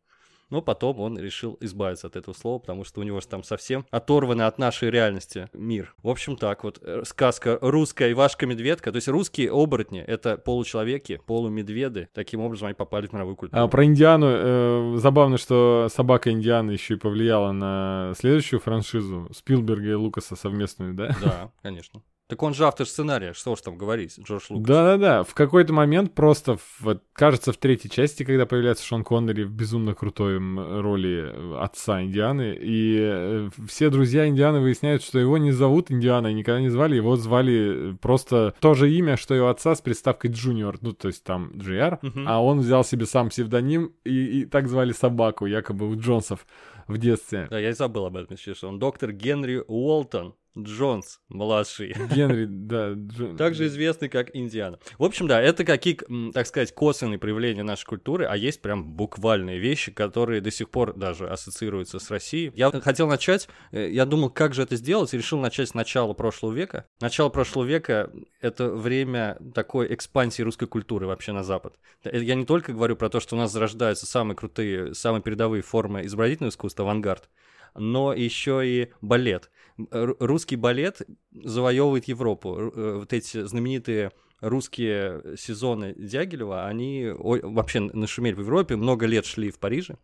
Но 0.50 0.62
потом 0.62 1.00
он 1.00 1.18
решил 1.18 1.58
избавиться 1.60 2.08
от 2.08 2.16
этого 2.16 2.34
слова, 2.34 2.60
потому 2.60 2.84
что 2.84 3.02
у 3.02 3.04
него 3.04 3.20
же 3.20 3.28
там 3.28 3.44
совсем 3.44 3.86
оторванный 3.90 4.46
от 4.46 4.58
нашей 4.60 4.90
реальности 4.90 5.50
мир. 5.54 5.96
В 6.04 6.10
общем, 6.10 6.38
так 6.38 6.64
вот, 6.64 6.80
э, 6.82 7.04
сказка 7.06 7.58
русская 7.62 8.12
Ивашка-медведка, 8.12 8.92
то 8.92 8.98
есть 8.98 9.08
русские 9.08 9.52
оборотни— 9.52 10.00
это 10.08 10.38
получеловеки, 10.38 11.22
полумедведы. 11.26 12.10
Таким 12.14 12.42
образом 12.42 12.68
они 12.68 12.76
попали 12.76 13.08
в 13.08 13.14
мировую 13.14 13.36
культуру. 13.36 13.62
А 13.62 13.68
про 13.68 13.86
Индиану 13.86 14.28
э, 14.30 14.98
забавно, 14.98 15.38
что 15.38 15.88
собака 15.92 16.32
Индианы 16.32 16.72
еще 16.72 16.96
и 16.96 16.98
повлияла 16.98 17.52
на 17.52 18.14
следующую 18.18 18.60
франшизу 18.60 19.30
Спилберга 19.34 19.92
и 19.92 19.94
Лукаса 19.94 20.36
совместную, 20.36 20.94
да? 20.94 21.16
Да, 21.22 21.52
конечно. 21.62 22.02
Так 22.28 22.42
он 22.42 22.56
же 22.56 22.66
автор 22.66 22.88
сценария, 22.88 23.34
что 23.34 23.56
ж 23.56 23.62
там 23.62 23.78
говорить, 23.78 24.18
Джордж 24.20 24.46
Лукас. 24.50 24.68
Да-да-да, 24.68 25.24
в 25.24 25.36
какой-то 25.36 25.74
момент 25.74 26.16
просто, 26.16 26.58
в- 26.80 27.00
кажется, 27.14 27.54
в 27.54 27.58
третьей 27.58 27.92
части, 27.92 28.24
когда 28.24 28.48
появляется 28.48 28.84
Шон 28.84 29.04
Коннери 29.04 29.44
в 29.44 29.52
безумно 29.52 29.94
крутой 29.94 30.38
роли 30.40 31.30
э, 31.32 31.58
отца 31.62 32.02
Индианы, 32.02 32.58
и 32.60 32.98
э, 33.00 33.50
все 33.68 33.92
друзья 33.92 34.28
Индианы 34.28 34.60
выясняют, 34.60 35.04
что 35.04 35.20
его 35.20 35.38
не 35.38 35.52
зовут 35.52 35.92
Индиана, 35.92 36.34
никогда 36.34 36.60
не 36.62 36.70
звали, 36.70 36.96
его 36.96 37.16
звали 37.16 37.92
э, 37.92 37.98
просто 38.02 38.56
то 38.60 38.74
же 38.74 38.92
имя, 38.92 39.18
что 39.18 39.36
и 39.36 39.40
у 39.40 39.46
отца 39.46 39.76
с 39.76 39.82
приставкой 39.82 40.32
Джуниор, 40.32 40.78
ну, 40.82 40.94
то 40.94 41.10
есть 41.10 41.24
там 41.24 41.52
GR, 41.54 42.00
Мгм. 42.02 42.26
а 42.28 42.42
он 42.44 42.62
взял 42.62 42.84
себе 42.84 43.06
сам 43.06 43.30
псевдоним, 43.30 43.94
и, 44.04 44.40
и 44.42 44.46
так 44.46 44.68
звали 44.68 44.94
собаку, 44.94 45.46
якобы 45.46 45.88
у 45.88 45.96
Джонсов 45.96 46.48
в 46.88 46.98
детстве. 46.98 47.46
Да, 47.52 47.60
я 47.60 47.70
и 47.70 47.74
забыл 47.74 48.06
об 48.08 48.16
этом, 48.18 48.30
если 48.32 48.54
что. 48.54 48.68
Он 48.68 48.80
доктор 48.80 49.12
Генри 49.12 49.64
Уолтон 49.68 50.34
Джонс, 50.58 51.20
младший. 51.30 51.94
Генри, 52.16 52.46
да. 52.46 52.94
Джон- 52.94 53.36
Также 53.38 53.68
известный 53.68 54.10
как 54.10 54.36
Индиана. 54.36 54.80
В 54.98 55.04
общем, 55.04 55.28
да, 55.28 55.42
это 55.42 55.66
какие, 55.66 55.98
так 56.32 56.48
сказать, 56.48 56.74
косвенные 56.74 57.20
проявления 57.20 57.64
нашей 57.64 57.86
культуры, 57.86 58.26
а 58.26 58.38
есть 58.38 58.62
прям 58.62 58.84
буквальные 58.94 59.60
вещи, 59.60 59.92
которые 59.92 60.42
до 60.42 60.52
сих 60.52 60.70
пор 60.70 60.94
даже 60.96 61.28
ассоциируются 61.28 62.00
с 62.00 62.10
Россией. 62.10 62.52
Я 62.56 62.72
хотел 62.72 63.08
начать, 63.08 63.50
э, 63.72 63.90
я 63.92 64.06
думал, 64.06 64.30
как 64.30 64.54
же 64.54 64.64
это 64.64 64.76
сделать, 64.78 65.14
и 65.14 65.18
решил 65.18 65.40
начать 65.40 65.70
с 65.70 65.74
начала 65.74 66.14
прошлого 66.14 66.54
века. 66.54 66.86
Начало 67.02 67.30
прошлого 67.30 67.66
века— 67.66 68.12
это 68.42 68.70
время 68.70 69.38
такой 69.54 69.94
экспансии 69.94 70.42
русской 70.42 70.68
культуры 70.68 71.08
вообще 71.08 71.32
на 71.34 71.44
Запад. 71.44 71.76
Э, 72.04 72.18
Я 72.18 72.36
не 72.36 72.46
только 72.46 72.72
говорю 72.74 72.96
про 72.96 73.10
то, 73.10 73.20
что 73.20 73.36
у 73.36 73.40
нас 73.40 73.52
зарождаются 73.52 74.06
самые 74.06 74.36
крутые, 74.38 74.94
самые 74.96 75.22
передовые 75.22 75.62
формы 75.64 76.06
изобразительного 76.06 76.50
искусства, 76.52 76.86
авангард, 76.86 77.30
но 77.76 78.14
еще 78.14 78.62
и 78.66 78.92
балет. 79.02 79.52
Русский 79.78 80.56
балет 80.56 81.02
завоевывает 81.32 82.08
Европу. 82.08 82.58
Э, 82.58 82.98
Вот 83.00 83.14
эти 83.14 83.44
знаменитые 83.44 84.12
русские 84.42 85.38
сезоны 85.38 85.94
Дягилева, 85.96 86.66
они 86.66 87.10
вообще 87.14 87.80
нашумели 87.80 88.34
в 88.34 88.40
Европе, 88.40 88.76
много 88.76 89.06
лет 89.06 89.26
шли 89.26 89.50
в 89.52 89.60
Париже 89.60 89.98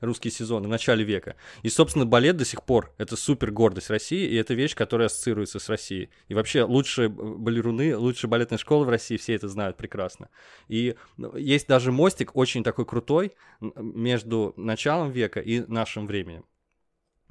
русские 0.00 0.30
сезоны 0.30 0.66
в 0.66 0.70
начале 0.70 1.04
века. 1.04 1.36
И, 1.62 1.68
собственно, 1.68 2.06
балет 2.06 2.36
до 2.36 2.44
сих 2.44 2.64
пор— 2.64 2.92
это 2.98 3.16
супер 3.16 3.50
гордость 3.50 3.90
России, 3.90 4.26
и 4.26 4.34
это 4.36 4.54
вещь, 4.54 4.74
которая 4.74 5.06
ассоциируется 5.06 5.58
с 5.58 5.68
Россией. 5.68 6.10
И 6.28 6.34
вообще 6.34 6.62
лучшие 6.62 7.08
балеруны, 7.08 7.96
лучшие 7.96 8.28
балетные 8.28 8.58
школы 8.58 8.84
в 8.86 8.88
России, 8.88 9.16
все 9.16 9.34
это 9.34 9.48
знают 9.48 9.76
прекрасно. 9.76 10.28
И 10.68 10.96
ну, 11.16 11.36
есть 11.36 11.68
даже 11.68 11.92
мостик 11.92 12.34
очень 12.36 12.64
такой 12.64 12.86
крутой 12.86 13.32
между 13.60 14.54
началом 14.56 15.10
века 15.10 15.40
и 15.40 15.60
нашим 15.66 16.06
временем. 16.06 16.44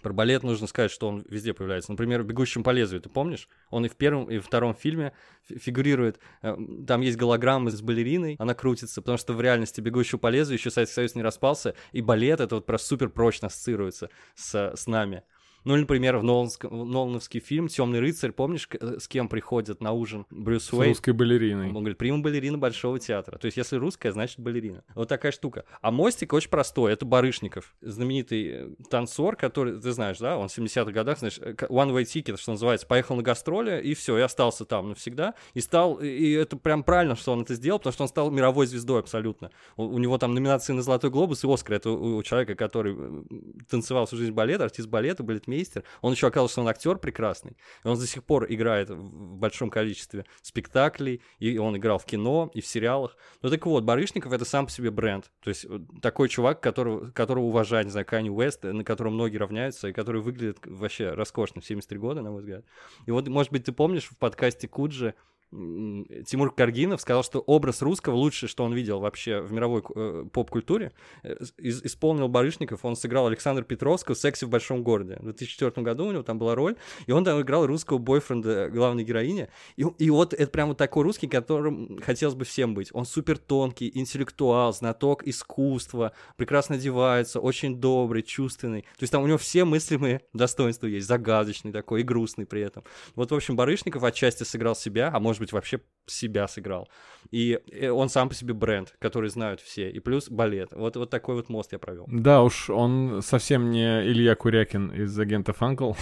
Про 0.01 0.13
балет 0.13 0.43
нужно 0.43 0.67
сказать, 0.67 0.91
что 0.91 1.07
он 1.07 1.25
везде 1.29 1.53
появляется. 1.53 1.91
Например, 1.91 2.21
в 2.21 2.25
«Бегущем 2.25 2.63
по 2.63 2.69
лезвию», 2.71 3.01
ты 3.01 3.09
помнишь? 3.09 3.47
Он 3.69 3.85
и 3.85 3.89
в 3.89 3.95
первом, 3.95 4.29
и 4.29 4.37
во 4.37 4.43
втором 4.43 4.73
фильме 4.73 5.13
фи- 5.47 5.57
фигурирует. 5.59 6.19
Э, 6.41 6.55
Там 6.87 7.01
есть 7.01 7.17
голограммы 7.17 7.71
с 7.71 7.81
балериной, 7.81 8.35
она 8.39 8.53
крутится, 8.53 9.01
потому 9.01 9.17
что 9.17 9.33
в 9.33 9.41
реальности 9.41 9.81
«Бегущего 9.81 10.19
по 10.19 10.27
лезвию» 10.27 10.57
еще 10.57 10.69
Советский 10.71 10.95
Союз 10.95 11.15
не 11.15 11.23
распался, 11.23 11.75
и 11.91 12.01
балет 12.01 12.39
это 12.39 12.55
вот 12.55 12.65
просто 12.65 12.87
супер 12.87 13.09
прочно 13.09 13.47
ассоциируется 13.47 14.09
с, 14.35 14.73
с 14.75 14.87
нами. 14.87 15.23
Ну, 15.65 15.73
или, 15.75 15.81
например, 15.81 16.17
в, 16.17 16.23
Нолановский 16.23 17.39
фильм 17.39 17.67
«Темный 17.67 17.99
рыцарь», 17.99 18.31
помнишь, 18.31 18.67
с 18.79 19.07
кем 19.07 19.27
приходит 19.27 19.81
на 19.81 19.91
ужин 19.91 20.25
Брюс 20.29 20.65
С 20.65 20.73
Уэйн? 20.73 20.89
русской 20.89 21.11
балериной. 21.11 21.67
Он 21.67 21.73
говорит, 21.73 21.97
прима 21.97 22.19
балерина 22.19 22.57
Большого 22.57 22.99
театра. 22.99 23.37
То 23.37 23.45
есть, 23.45 23.57
если 23.57 23.75
русская, 23.77 24.11
значит 24.11 24.39
балерина. 24.39 24.83
Вот 24.95 25.09
такая 25.09 25.31
штука. 25.31 25.65
А 25.81 25.91
мостик 25.91 26.33
очень 26.33 26.49
простой. 26.49 26.93
Это 26.93 27.05
Барышников. 27.05 27.75
Знаменитый 27.81 28.47
э, 28.47 28.67
танцор, 28.89 29.35
который, 29.35 29.79
ты 29.79 29.91
знаешь, 29.91 30.17
да, 30.17 30.37
он 30.37 30.47
в 30.47 30.57
70-х 30.57 30.91
годах, 30.91 31.19
знаешь, 31.19 31.39
э, 31.41 31.53
к- 31.53 31.69
one 31.69 31.91
way 31.93 32.03
ticket, 32.03 32.37
что 32.37 32.51
называется, 32.51 32.87
поехал 32.87 33.15
на 33.15 33.23
гастроли, 33.23 33.81
и 33.81 33.93
все, 33.93 34.17
и 34.17 34.21
остался 34.21 34.65
там 34.65 34.89
навсегда. 34.89 35.33
И 35.53 35.61
стал, 35.61 35.95
и- 35.99 36.31
это 36.31 36.57
прям 36.57 36.83
правильно, 36.83 37.15
что 37.15 37.31
он 37.33 37.41
это 37.41 37.53
сделал, 37.55 37.79
потому 37.79 37.93
что 37.93 38.03
он 38.03 38.09
стал 38.09 38.31
мировой 38.31 38.65
звездой 38.67 38.99
абсолютно. 38.99 39.51
У, 39.77 39.83
у 39.83 39.97
него 39.97 40.17
там 40.17 40.33
номинации 40.33 40.73
на 40.73 40.81
Золотой 40.81 41.09
глобус 41.09 41.43
и 41.43 41.47
Оскар. 41.51 41.75
Это 41.75 41.89
у, 41.91 42.17
у 42.17 42.23
человека, 42.23 42.55
который 42.55 42.95
э, 42.97 43.23
танцевал 43.69 44.05
всю 44.05 44.17
жизнь 44.17 44.31
балет, 44.31 44.61
артист 44.61 44.87
балета, 44.89 45.23
балетмейстер. 45.49 45.83
Он 46.01 46.13
еще 46.13 46.27
оказался, 46.27 46.53
что 46.53 46.61
он 46.61 46.67
актер 46.67 46.97
прекрасный. 46.97 47.57
И 47.83 47.87
он 47.87 47.97
до 47.97 48.07
сих 48.07 48.23
пор 48.23 48.45
играет 48.49 48.89
в 48.89 49.37
большом 49.37 49.69
количестве 49.69 50.25
спектаклей, 50.41 51.21
и 51.39 51.57
он 51.57 51.75
играл 51.77 51.97
в 51.97 52.05
кино, 52.05 52.51
и 52.53 52.61
в 52.61 52.67
сериалах. 52.67 53.17
Ну 53.41 53.49
так 53.49 53.65
вот, 53.65 53.83
Барышников— 53.83 54.31
это 54.33 54.45
сам 54.45 54.65
по 54.65 54.71
себе 54.71 54.91
бренд. 54.91 55.31
То 55.41 55.49
есть 55.49 55.65
э, 55.65 55.79
такой 56.01 56.29
чувак, 56.29 56.61
которого, 56.61 57.11
которого 57.11 57.45
уважает, 57.45 57.85
не 57.85 57.91
знаю, 57.91 58.05
Канни 58.05 58.29
Уэст, 58.29 58.63
на 58.63 58.83
которого 58.83 59.11
многие 59.11 59.37
равняются, 59.37 59.87
и 59.87 59.93
который 59.93 60.21
выглядит 60.21 60.59
вообще 60.65 61.11
роскошно 61.11 61.61
в 61.61 61.65
73 61.65 61.97
года, 61.97 62.21
на 62.21 62.31
мой 62.31 62.41
взгляд. 62.41 62.65
И 63.05 63.11
вот, 63.11 63.27
может 63.27 63.51
быть, 63.51 63.65
ты 63.65 63.71
помнишь 63.71 64.05
в 64.05 64.17
подкасте 64.17 64.67
Куджи 64.67 65.13
Тимур 65.51 66.53
Каргинов 66.53 67.01
сказал, 67.01 67.23
что 67.23 67.39
образ 67.39 67.81
русского 67.81 68.15
лучшее, 68.15 68.47
что 68.49 68.63
он 68.63 68.73
видел 68.73 68.99
вообще 68.99 69.41
в 69.41 69.51
мировой 69.51 69.83
э, 69.95 70.25
поп-культуре. 70.31 70.91
Э, 71.23 71.35
из- 71.57 71.83
исполнил 71.83 72.27
Барышников, 72.27 72.85
он 72.85 72.95
сыграл 72.95 73.25
Александра 73.27 73.63
Петровского 73.63 74.13
в 74.15 74.19
«Сексе 74.19 74.45
в 74.45 74.49
большом 74.49 74.83
городе». 74.83 75.17
В 75.19 75.23
2004 75.23 75.83
году 75.83 76.05
у 76.05 76.11
него 76.11 76.21
там 76.21 76.37
была 76.37 76.53
роль, 76.53 76.75
и 77.07 77.11
он 77.11 77.25
там 77.25 77.41
играл 77.41 77.65
русского 77.65 77.97
бойфренда 77.97 78.69
главной 78.69 79.03
героини. 79.03 79.49
И, 79.75 79.85
и 79.97 80.09
вот 80.11 80.35
это 80.35 80.51
прям 80.51 80.69
вот 80.69 80.77
такой 80.77 81.03
русский, 81.03 81.27
которым 81.27 81.99
хотелось 81.99 82.35
бы 82.35 82.45
всем 82.45 82.75
быть. 82.75 82.89
Он 82.93 83.05
супер 83.05 83.39
тонкий, 83.39 83.91
интеллектуал, 83.93 84.71
знаток 84.71 85.27
искусства, 85.27 86.13
прекрасно 86.37 86.75
одевается, 86.75 87.39
очень 87.39 87.79
добрый, 87.79 88.21
чувственный. 88.21 88.81
То 88.81 89.01
есть 89.01 89.11
там 89.11 89.23
у 89.23 89.27
него 89.27 89.39
все 89.39 89.65
мыслимые 89.65 90.21
достоинства 90.33 90.85
есть, 90.85 91.07
загадочный 91.07 91.71
такой 91.71 92.01
и 92.01 92.03
грустный 92.03 92.45
при 92.45 92.61
этом. 92.61 92.83
Вот, 93.15 93.31
в 93.31 93.35
общем, 93.35 93.55
Барышников 93.55 94.03
отчасти 94.03 94.43
сыграл 94.43 94.75
себя, 94.75 95.09
а 95.11 95.19
может 95.19 95.38
быть, 95.39 95.51
вообще 95.53 95.79
себя 96.05 96.47
сыграл. 96.47 96.89
И 97.29 97.59
э, 97.71 97.89
он 97.89 98.09
сам 98.09 98.29
по 98.29 98.35
себе 98.35 98.53
бренд, 98.53 98.95
который 98.99 99.29
знают 99.29 99.61
все. 99.61 99.89
И 99.91 99.99
плюс 99.99 100.29
балет. 100.29 100.69
Вот, 100.71 100.95
вот 100.95 101.09
такой 101.09 101.35
вот 101.35 101.49
мост 101.49 101.71
я 101.71 101.79
провел. 101.79 102.05
Да 102.07 102.41
уж, 102.41 102.69
он 102.69 103.21
совсем 103.21 103.69
не 103.69 104.01
Илья 104.07 104.35
Курякин 104.35 104.89
из 104.91 105.17
агентов 105.19 105.61
Анкл. 105.61 105.93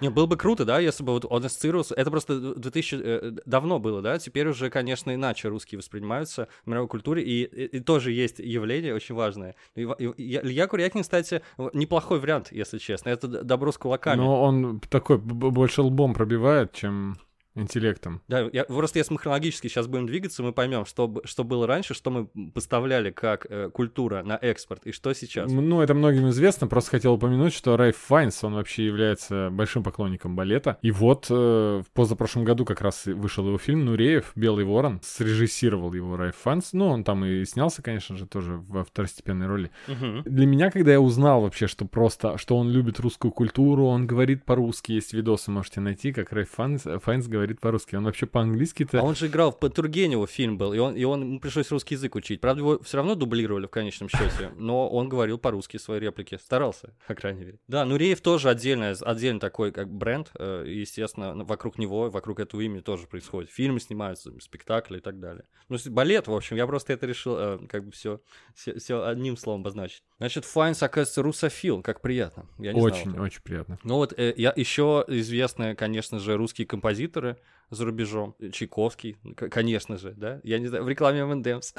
Не, 0.00 0.08
было 0.08 0.24
бы 0.24 0.38
круто, 0.38 0.64
да, 0.64 0.78
если 0.78 1.04
бы 1.04 1.12
вот 1.12 1.26
он 1.28 1.44
ассоциировался. 1.44 1.94
Это 1.94 2.10
просто 2.10 2.54
2000... 2.54 2.94
э, 3.02 3.30
давно 3.44 3.78
было, 3.78 4.00
да, 4.00 4.18
теперь 4.18 4.48
уже, 4.48 4.70
конечно, 4.70 5.14
иначе 5.14 5.48
русские 5.48 5.78
воспринимаются 5.78 6.48
в 6.64 6.68
мировой 6.70 6.88
культуре, 6.88 7.22
и, 7.22 7.42
и- 7.44 7.76
и 7.76 7.80
тоже 7.80 8.12
есть 8.12 8.38
явление 8.38 8.94
очень 8.94 9.14
важное. 9.14 9.56
И 9.74 9.82
и- 9.82 10.38
Илья 10.38 10.66
Курякин, 10.68 11.02
кстати, 11.02 11.42
неплохой 11.74 12.18
вариант, 12.18 12.48
если 12.50 12.78
честно. 12.78 13.10
Это 13.10 13.28
добро 13.28 13.72
с 13.72 13.76
кулаками. 13.76 14.16
Но 14.20 14.42
он 14.42 14.80
такой 14.80 15.18
больше 15.18 15.82
лбом 15.82 16.14
пробивает, 16.14 16.72
чем 16.72 17.18
интеллектом. 17.54 18.22
Да, 18.28 18.48
я, 18.52 18.64
просто 18.64 18.98
если 18.98 19.12
мы 19.12 19.18
хронологически 19.18 19.68
сейчас 19.68 19.86
будем 19.86 20.06
двигаться, 20.06 20.42
мы 20.42 20.52
поймем, 20.52 20.84
что, 20.84 21.20
что 21.24 21.44
было 21.44 21.66
раньше, 21.66 21.94
что 21.94 22.10
мы 22.10 22.26
поставляли 22.50 23.10
как 23.10 23.46
э, 23.48 23.70
культура 23.70 24.22
на 24.22 24.38
экспорт, 24.40 24.86
и 24.86 24.92
что 24.92 25.12
сейчас. 25.12 25.50
Ну, 25.50 25.80
это 25.80 25.94
многим 25.94 26.28
известно, 26.30 26.66
просто 26.66 26.92
хотел 26.92 27.14
упомянуть, 27.14 27.52
что 27.52 27.76
Райф 27.76 27.96
Файнс, 27.96 28.44
он 28.44 28.54
вообще 28.54 28.86
является 28.86 29.50
большим 29.50 29.82
поклонником 29.82 30.36
балета. 30.36 30.78
И 30.82 30.90
вот 30.90 31.26
э, 31.30 31.34
в 31.34 31.90
позапрошлом 31.92 32.44
году 32.44 32.64
как 32.64 32.80
раз 32.80 33.06
вышел 33.06 33.46
его 33.46 33.58
фильм 33.58 33.84
«Нуреев. 33.84 34.32
Белый 34.34 34.64
ворон». 34.64 35.00
Срежиссировал 35.02 35.92
его 35.92 36.16
Райф 36.16 36.36
Файнс. 36.36 36.72
Ну, 36.72 36.86
он 36.86 37.04
там 37.04 37.24
и 37.24 37.44
снялся, 37.44 37.82
конечно 37.82 38.16
же, 38.16 38.26
тоже 38.26 38.56
во 38.68 38.84
второстепенной 38.84 39.46
роли. 39.46 39.70
Мгм. 39.88 40.22
Для 40.24 40.46
меня, 40.46 40.70
когда 40.70 40.92
я 40.92 41.00
узнал 41.00 41.42
вообще, 41.42 41.66
что 41.66 41.84
просто, 41.84 42.38
что 42.38 42.56
он 42.56 42.70
любит 42.70 43.00
русскую 43.00 43.32
культуру, 43.32 43.86
он 43.86 44.06
говорит 44.06 44.44
по-русски, 44.44 44.92
есть 44.92 45.12
видосы, 45.12 45.50
можете 45.50 45.80
найти, 45.80 46.12
как 46.12 46.32
Райф 46.32 46.50
Файнс, 46.50 46.82
Файнс 47.02 47.26
говорит 47.26 47.39
по-русски. 47.60 47.96
Он 47.96 48.04
вообще 48.04 48.26
по-английски-то... 48.26 49.00
А 49.00 49.02
он 49.02 49.14
же 49.14 49.26
играл 49.26 49.52
в 49.52 49.58
по 49.58 49.68
Тургеневу 49.68 50.26
фильм 50.26 50.58
был, 50.58 50.72
и 50.72 50.78
он, 50.78 50.96
и 50.96 51.04
он 51.04 51.22
ему 51.22 51.40
пришлось 51.40 51.70
русский 51.70 51.94
язык 51.94 52.14
учить. 52.14 52.40
Правда, 52.40 52.60
его 52.60 52.78
все 52.82 52.96
равно 52.96 53.14
дублировали 53.14 53.66
в 53.66 53.70
конечном 53.70 54.08
счете, 54.08 54.50
но 54.56 54.88
он 54.88 55.08
говорил 55.08 55.38
по-русски 55.38 55.76
свои 55.76 56.00
реплики. 56.00 56.38
Старался, 56.42 56.94
по 57.06 57.14
крайней 57.14 57.40
мере. 57.40 57.58
Да, 57.68 57.84
Нуреев 57.84 58.20
тоже 58.20 58.48
отдельный, 58.48 58.92
отдельный 58.92 59.40
такой 59.40 59.72
как 59.72 59.90
бренд. 59.90 60.30
э, 60.38 60.64
Естественно, 60.66 61.44
вокруг 61.44 61.78
него, 61.78 62.10
вокруг 62.10 62.40
этого 62.40 62.60
имени 62.60 62.80
тоже 62.80 63.06
происходит. 63.06 63.50
Фильмы 63.50 63.80
снимаются, 63.80 64.32
спектакли 64.40 64.98
и 64.98 65.00
так 65.00 65.18
далее. 65.20 65.44
Ну, 65.68 65.78
балет, 65.86 66.26
в 66.26 66.34
общем, 66.34 66.56
я 66.56 66.66
просто 66.66 66.92
это 66.92 67.06
решил 67.06 67.36
э, 67.38 67.58
как 67.68 67.84
бы 67.84 67.92
все, 67.92 68.20
все, 68.54 69.04
одним 69.04 69.36
словом 69.36 69.60
обозначить. 69.60 70.02
Значит, 70.18 70.44
Файнс, 70.44 70.82
оказывается, 70.82 71.22
русофил, 71.22 71.82
как 71.82 72.00
приятно. 72.00 72.46
Я 72.58 72.72
не 72.72 72.80
знал 72.80 72.92
Очень, 72.92 73.10
этого. 73.10 73.24
очень 73.24 73.42
приятно. 73.42 73.78
Ну 73.84 73.96
вот 73.96 74.12
э, 74.18 74.34
я 74.36 74.52
еще 74.56 75.04
известные, 75.08 75.74
конечно 75.74 76.18
же, 76.18 76.36
русские 76.36 76.66
композиторы 76.66 77.29
за 77.70 77.84
рубежом. 77.84 78.34
Чайковский, 78.52 79.16
к- 79.36 79.48
конечно 79.48 79.96
же, 79.96 80.12
да? 80.16 80.40
Я 80.42 80.58
не 80.58 80.66
знаю, 80.66 80.84
в 80.84 80.88
рекламе 80.88 81.20
M&M's. 81.20 81.74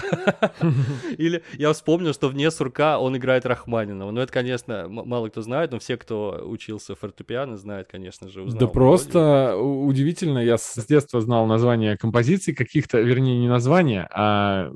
Или 1.17 1.43
я 1.57 1.73
вспомнил, 1.73 2.13
что 2.13 2.29
вне 2.29 2.49
сурка 2.49 2.97
он 2.97 3.17
играет 3.17 3.45
Рахманинова. 3.45 4.11
Ну 4.11 4.21
это, 4.21 4.31
конечно, 4.31 4.87
мало 4.87 5.27
кто 5.27 5.41
знает, 5.41 5.71
но 5.71 5.79
все, 5.79 5.97
кто 5.97 6.43
учился 6.45 6.95
фортепиано, 6.95 7.57
знают, 7.57 7.89
конечно 7.89 8.29
же. 8.29 8.45
Да 8.45 8.67
просто 8.67 9.57
удивительно, 9.57 10.39
я 10.39 10.57
с 10.57 10.85
детства 10.85 11.19
знал 11.19 11.45
название 11.45 11.97
композиций 11.97 12.55
каких-то, 12.55 12.99
вернее, 12.99 13.37
не 13.37 13.49
названия, 13.49 14.07
а 14.13 14.71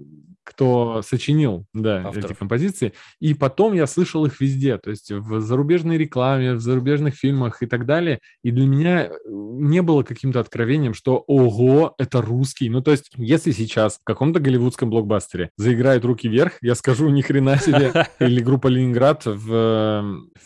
кто 0.46 1.02
сочинил, 1.02 1.66
да, 1.74 2.04
Авторов. 2.06 2.32
эти 2.32 2.38
композиции. 2.38 2.94
И 3.20 3.34
потом 3.34 3.74
я 3.74 3.88
слышал 3.88 4.26
их 4.26 4.40
везде, 4.40 4.78
то 4.78 4.92
есть 4.92 5.12
в 5.12 5.42
зарубежной 5.42 5.98
рекламе, 5.98 6.54
в 6.54 6.62
зарубежных 6.62 7.16
фильмах 7.16 7.64
и 7.64 7.66
так 7.66 7.86
далее. 7.86 8.20
И 8.44 8.52
для 8.52 8.66
меня 8.68 9.06
э, 9.06 9.10
не 9.28 9.82
было 9.82 10.04
каким-то 10.04 10.40
откровением, 10.40 10.94
что 10.94 11.18
ого, 11.28 11.96
это 11.98 12.22
русский. 12.22 12.70
Ну, 12.70 12.82
то 12.82 12.92
есть, 12.92 13.12
если 13.16 13.52
сейчас 13.52 13.98
в 13.98 14.04
каком-то 14.04 14.40
голливудском 14.40 14.90
блокбастере 14.90 15.50
заиграют 15.58 16.06
руки 16.06 16.30
вверх, 16.30 16.54
я 16.62 16.76
скажу 16.76 17.10
ни 17.10 17.22
хрена 17.22 17.58
себе, 17.58 18.08
или 18.20 18.40
группа 18.42 18.68
Ленинград 18.68 19.24
в 19.26 19.52
э, 19.52 20.04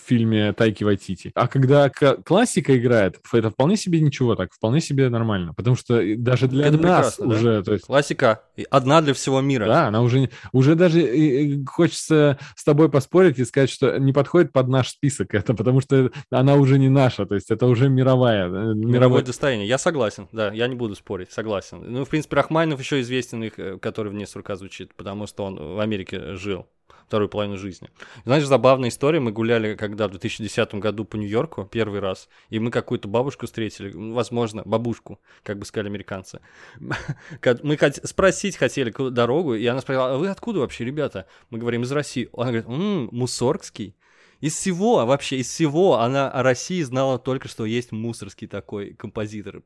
фильме 0.07 0.53
Тайки 0.53 0.83
Вайтити. 0.85 1.31
А 1.35 1.47
когда 1.47 1.89
классика 1.89 2.77
играет, 2.77 3.19
это 3.33 3.51
вполне 3.51 3.75
себе 3.75 3.99
ничего 3.99 4.35
так, 4.35 4.53
вполне 4.53 4.79
себе 4.79 5.09
нормально. 5.09 5.53
Потому 5.53 5.75
что 5.75 6.01
даже 6.15 6.47
для 6.47 6.67
Это 6.67 6.77
нас 6.77 7.15
прекрасно, 7.15 7.27
да? 7.27 7.35
уже, 7.35 7.63
то 7.63 7.73
есть, 7.73 7.85
Классика. 7.85 8.43
Одна 8.69 9.01
для 9.01 9.13
всего 9.13 9.41
мира. 9.41 9.65
да, 9.65 9.88
она 9.89 10.01
уже, 10.01 10.29
уже 10.53 10.75
даже 10.75 11.01
э, 11.01 11.55
э, 11.55 11.65
хочется 11.65 12.39
с 12.55 12.63
тобой 12.63 12.89
поспорить 12.89 13.37
и 13.39 13.45
сказать, 13.45 13.69
что 13.69 13.97
не 13.99 14.13
подходит 14.13 14.51
под 14.51 14.67
наш 14.69 14.89
список 14.89 15.35
это, 15.35 15.53
потому 15.53 15.81
что 15.81 16.11
она 16.31 16.55
уже 16.55 16.79
не 16.79 16.89
наша, 16.89 17.25
то 17.25 17.35
есть 17.35 17.51
это 17.51 17.65
уже 17.67 17.89
мировая. 17.89 18.47
э, 18.47 18.49
Мировое 18.49 18.75
мировой 18.75 19.23
достояние. 19.23 19.67
Я 19.67 19.77
согласен, 19.77 20.27
да, 20.31 20.51
я 20.51 20.67
не 20.67 20.75
буду 20.75 20.95
спорить, 20.95 21.31
согласен. 21.31 21.83
Ну, 21.85 22.05
в 22.05 22.09
принципе, 22.09 22.35
Рахманинов 22.37 22.79
еще 22.79 23.01
известен, 23.01 23.43
их, 23.43 23.53
который 23.81 24.11
вне 24.11 24.25
сурка 24.25 24.55
звучит, 24.55 24.95
потому 24.95 25.27
что 25.27 25.43
он 25.43 25.55
в 25.55 25.79
Америке 25.79 26.35
жил 26.35 26.65
вторую 27.09 27.27
половину 27.27 27.57
жизни. 27.57 27.89
Знаешь, 28.23 28.45
забавная 28.45 28.89
история, 28.89 29.19
мы 29.19 29.31
гуляли 29.31 29.75
когда 29.75 30.07
в 30.07 30.11
2010 30.11 30.75
году 30.75 31.03
по 31.05 31.15
Нью-Йорку 31.17 31.65
первый 31.65 31.99
раз, 31.99 32.29
и 32.49 32.59
мы 32.59 32.69
какую-то 32.71 33.07
бабушку 33.07 33.47
встретили, 33.47 33.91
возможно, 33.93 34.61
бабушку, 34.63 35.19
как 35.43 35.57
бы 35.57 35.65
сказали 35.65 35.87
американцы. 35.89 36.39
Ка- 37.41 37.59
Мы 37.63 37.77
спросить 38.03 38.57
хотели 38.57 38.91
дорогу, 39.09 39.55
и 39.55 39.65
она 39.65 39.81
спросила, 39.81 40.13
а 40.13 40.17
вы 40.17 40.29
откуда 40.29 40.59
вообще, 40.59 40.85
ребята? 40.85 41.25
Мы 41.49 41.57
говорим, 41.57 41.81
из 41.81 41.91
России. 41.91 42.29
Она 42.33 42.51
говорит, 42.51 42.67
«М, 42.67 43.09
Мусоргский. 43.11 43.95
Из 44.39 44.55
всего, 44.55 45.05
вообще, 45.05 45.37
из 45.37 45.49
всего 45.49 45.99
она 45.99 46.31
о 46.31 46.43
России 46.43 46.81
знала 46.83 47.19
только, 47.19 47.49
что 47.49 47.65
есть 47.65 47.91
мусорский 47.91 48.47
такой 48.47 48.93
композитор. 48.93 49.63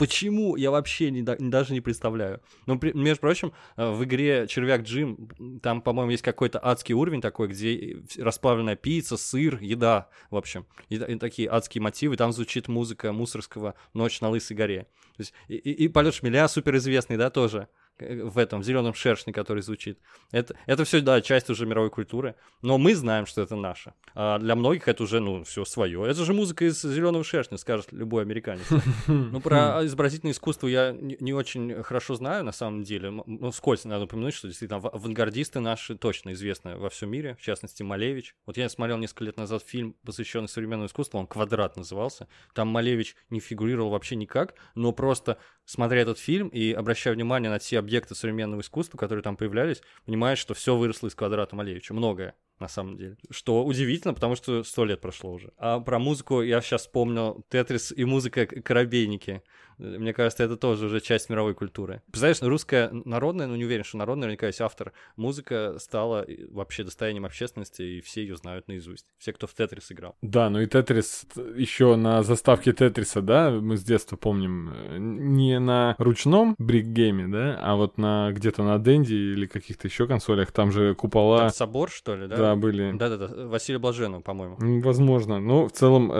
Почему? 0.00 0.56
Я 0.56 0.70
вообще 0.70 1.10
не, 1.10 1.20
да- 1.22 1.36
даже 1.38 1.74
не 1.74 1.82
представляю. 1.82 2.40
Ну, 2.64 2.78
при- 2.78 2.92
между 2.94 3.20
прочим, 3.20 3.52
э, 3.76 3.90
в 3.90 4.02
игре 4.04 4.46
Червяк 4.48 4.80
Джим, 4.80 5.28
там, 5.62 5.82
по-моему, 5.82 6.10
есть 6.12 6.22
какой-то 6.22 6.58
адский 6.62 6.94
уровень 6.94 7.20
такой, 7.20 7.48
где 7.48 7.98
расплавленная 8.16 8.76
пицца, 8.76 9.18
сыр, 9.18 9.58
еда, 9.60 10.08
в 10.30 10.36
общем. 10.36 10.64
И, 10.88 10.94
и 10.94 11.16
такие 11.16 11.50
адские 11.50 11.82
мотивы. 11.82 12.16
Там 12.16 12.32
звучит 12.32 12.66
музыка 12.66 13.12
мусорского 13.12 13.74
«Ночь 13.92 14.22
на 14.22 14.30
Лысой 14.30 14.56
горе». 14.56 14.86
То 15.18 15.20
есть, 15.20 15.34
и, 15.48 15.56
и, 15.56 15.84
и 15.84 15.88
полет 15.88 16.14
шмеля 16.14 16.48
суперизвестный, 16.48 17.18
да, 17.18 17.28
тоже 17.28 17.68
в 18.00 18.38
этом, 18.38 18.60
в 18.60 18.64
зеленом 18.64 18.94
шершне, 18.94 19.32
который 19.32 19.62
звучит. 19.62 19.98
Это, 20.30 20.56
это 20.66 20.84
все, 20.84 21.00
да, 21.00 21.20
часть 21.20 21.50
уже 21.50 21.66
мировой 21.66 21.90
культуры, 21.90 22.34
но 22.62 22.78
мы 22.78 22.94
знаем, 22.94 23.26
что 23.26 23.42
это 23.42 23.56
наше. 23.56 23.94
А 24.14 24.38
для 24.38 24.54
многих 24.54 24.88
это 24.88 25.02
уже, 25.02 25.20
ну, 25.20 25.44
все 25.44 25.64
свое. 25.64 26.08
Это 26.08 26.24
же 26.24 26.32
музыка 26.32 26.64
из 26.64 26.80
зеленого 26.80 27.24
шершня, 27.24 27.58
скажет 27.58 27.92
любой 27.92 28.22
американец. 28.22 28.66
Ну, 29.06 29.40
про 29.40 29.84
изобразительное 29.84 30.32
искусство 30.32 30.66
я 30.66 30.92
не 30.92 31.32
очень 31.32 31.82
хорошо 31.82 32.14
знаю, 32.14 32.44
на 32.44 32.52
самом 32.52 32.82
деле. 32.82 33.10
Ну, 33.10 33.50
вскользь 33.50 33.84
надо 33.84 34.04
упомянуть, 34.04 34.34
что 34.34 34.48
действительно 34.48 34.78
ав- 34.78 34.94
авангардисты 34.94 35.60
наши 35.60 35.96
точно 35.96 36.32
известны 36.32 36.76
во 36.76 36.88
всем 36.90 37.10
мире, 37.10 37.36
в 37.38 37.42
частности, 37.42 37.82
Малевич. 37.82 38.34
Вот 38.46 38.56
я 38.56 38.68
смотрел 38.68 38.98
несколько 38.98 39.24
лет 39.24 39.36
назад 39.36 39.62
фильм, 39.62 39.94
посвященный 40.04 40.48
современному 40.48 40.86
искусству, 40.86 41.18
он 41.18 41.26
«Квадрат» 41.26 41.76
назывался. 41.76 42.28
Там 42.54 42.68
Малевич 42.68 43.16
не 43.28 43.40
фигурировал 43.40 43.90
вообще 43.90 44.16
никак, 44.16 44.54
но 44.74 44.92
просто 44.92 45.38
смотря 45.70 46.00
этот 46.00 46.18
фильм 46.18 46.48
и 46.48 46.72
обращая 46.72 47.14
внимание 47.14 47.48
на 47.48 47.60
все 47.60 47.78
объекты 47.78 48.16
современного 48.16 48.60
искусства, 48.60 48.98
которые 48.98 49.22
там 49.22 49.36
появлялись, 49.36 49.82
понимаешь, 50.04 50.38
что 50.38 50.52
все 50.52 50.76
выросло 50.76 51.06
из 51.06 51.14
«Квадрата» 51.14 51.54
Малевича. 51.54 51.94
Многое 51.94 52.34
на 52.58 52.68
самом 52.68 52.96
деле. 52.96 53.16
Что 53.30 53.64
удивительно, 53.64 54.12
потому 54.12 54.34
что 54.34 54.64
сто 54.64 54.84
лет 54.84 55.00
прошло 55.00 55.32
уже. 55.32 55.52
А 55.56 55.78
про 55.80 55.98
музыку 55.98 56.42
я 56.42 56.60
сейчас 56.60 56.82
вспомнил 56.82 57.44
Тетрис 57.48 57.92
и 57.92 58.04
музыка 58.04 58.46
Коробейники. 58.46 59.42
Э, 59.80 59.98
Мне 59.98 60.12
кажется, 60.12 60.44
это 60.44 60.56
тоже 60.56 60.86
уже 60.86 61.00
часть 61.00 61.30
мировой 61.30 61.54
культуры. 61.54 62.02
Представляешь, 62.10 62.42
русская 62.42 62.90
народная, 62.92 63.46
ну 63.46 63.56
не 63.56 63.64
уверен, 63.64 63.84
что 63.84 63.96
народная, 63.96 64.26
наверняка 64.26 64.46
есть 64.46 64.60
автор, 64.60 64.92
музыка 65.16 65.76
стала 65.78 66.24
э, 66.24 66.46
вообще 66.50 66.84
достоянием 66.84 67.24
общественности, 67.24 67.82
и 67.82 68.00
все 68.00 68.22
ее 68.22 68.36
знают 68.36 68.68
наизусть. 68.68 69.06
Все, 69.18 69.32
кто 69.32 69.46
в 69.46 69.54
Тетрис 69.54 69.90
играл. 69.90 70.16
Да, 70.22 70.50
ну 70.50 70.60
и 70.60 70.66
Тетрис 70.66 71.24
еще 71.56 71.96
на 71.96 72.22
заставке 72.22 72.72
Тетриса, 72.72 73.22
да, 73.22 73.50
мы 73.50 73.76
с 73.76 73.82
детства 73.82 74.16
помним, 74.16 74.72
э, 74.72 74.96
не 74.98 75.58
на 75.58 75.94
ручном 75.98 76.54
брикгейме, 76.58 77.28
да, 77.28 77.58
а 77.60 77.76
вот 77.76 77.98
на 77.98 78.30
где-то 78.32 78.62
на 78.62 78.78
Денди 78.78 79.14
или 79.14 79.46
каких-то 79.46 79.88
еще 79.88 80.06
консолях, 80.06 80.52
там 80.52 80.72
же 80.72 80.94
купола, 80.94 81.40
Там 81.40 81.50
собор, 81.50 81.90
что 81.90 82.16
ли, 82.16 82.26
да? 82.26 82.36
да, 82.36 82.56
были. 82.56 82.92
Да-да-да, 82.96 83.46
Василия 83.46 83.78
Блаженного, 83.78 84.20
по-моему. 84.20 84.56
Возможно, 84.82 85.40
но 85.40 85.68
в 85.68 85.72
целом 85.72 86.10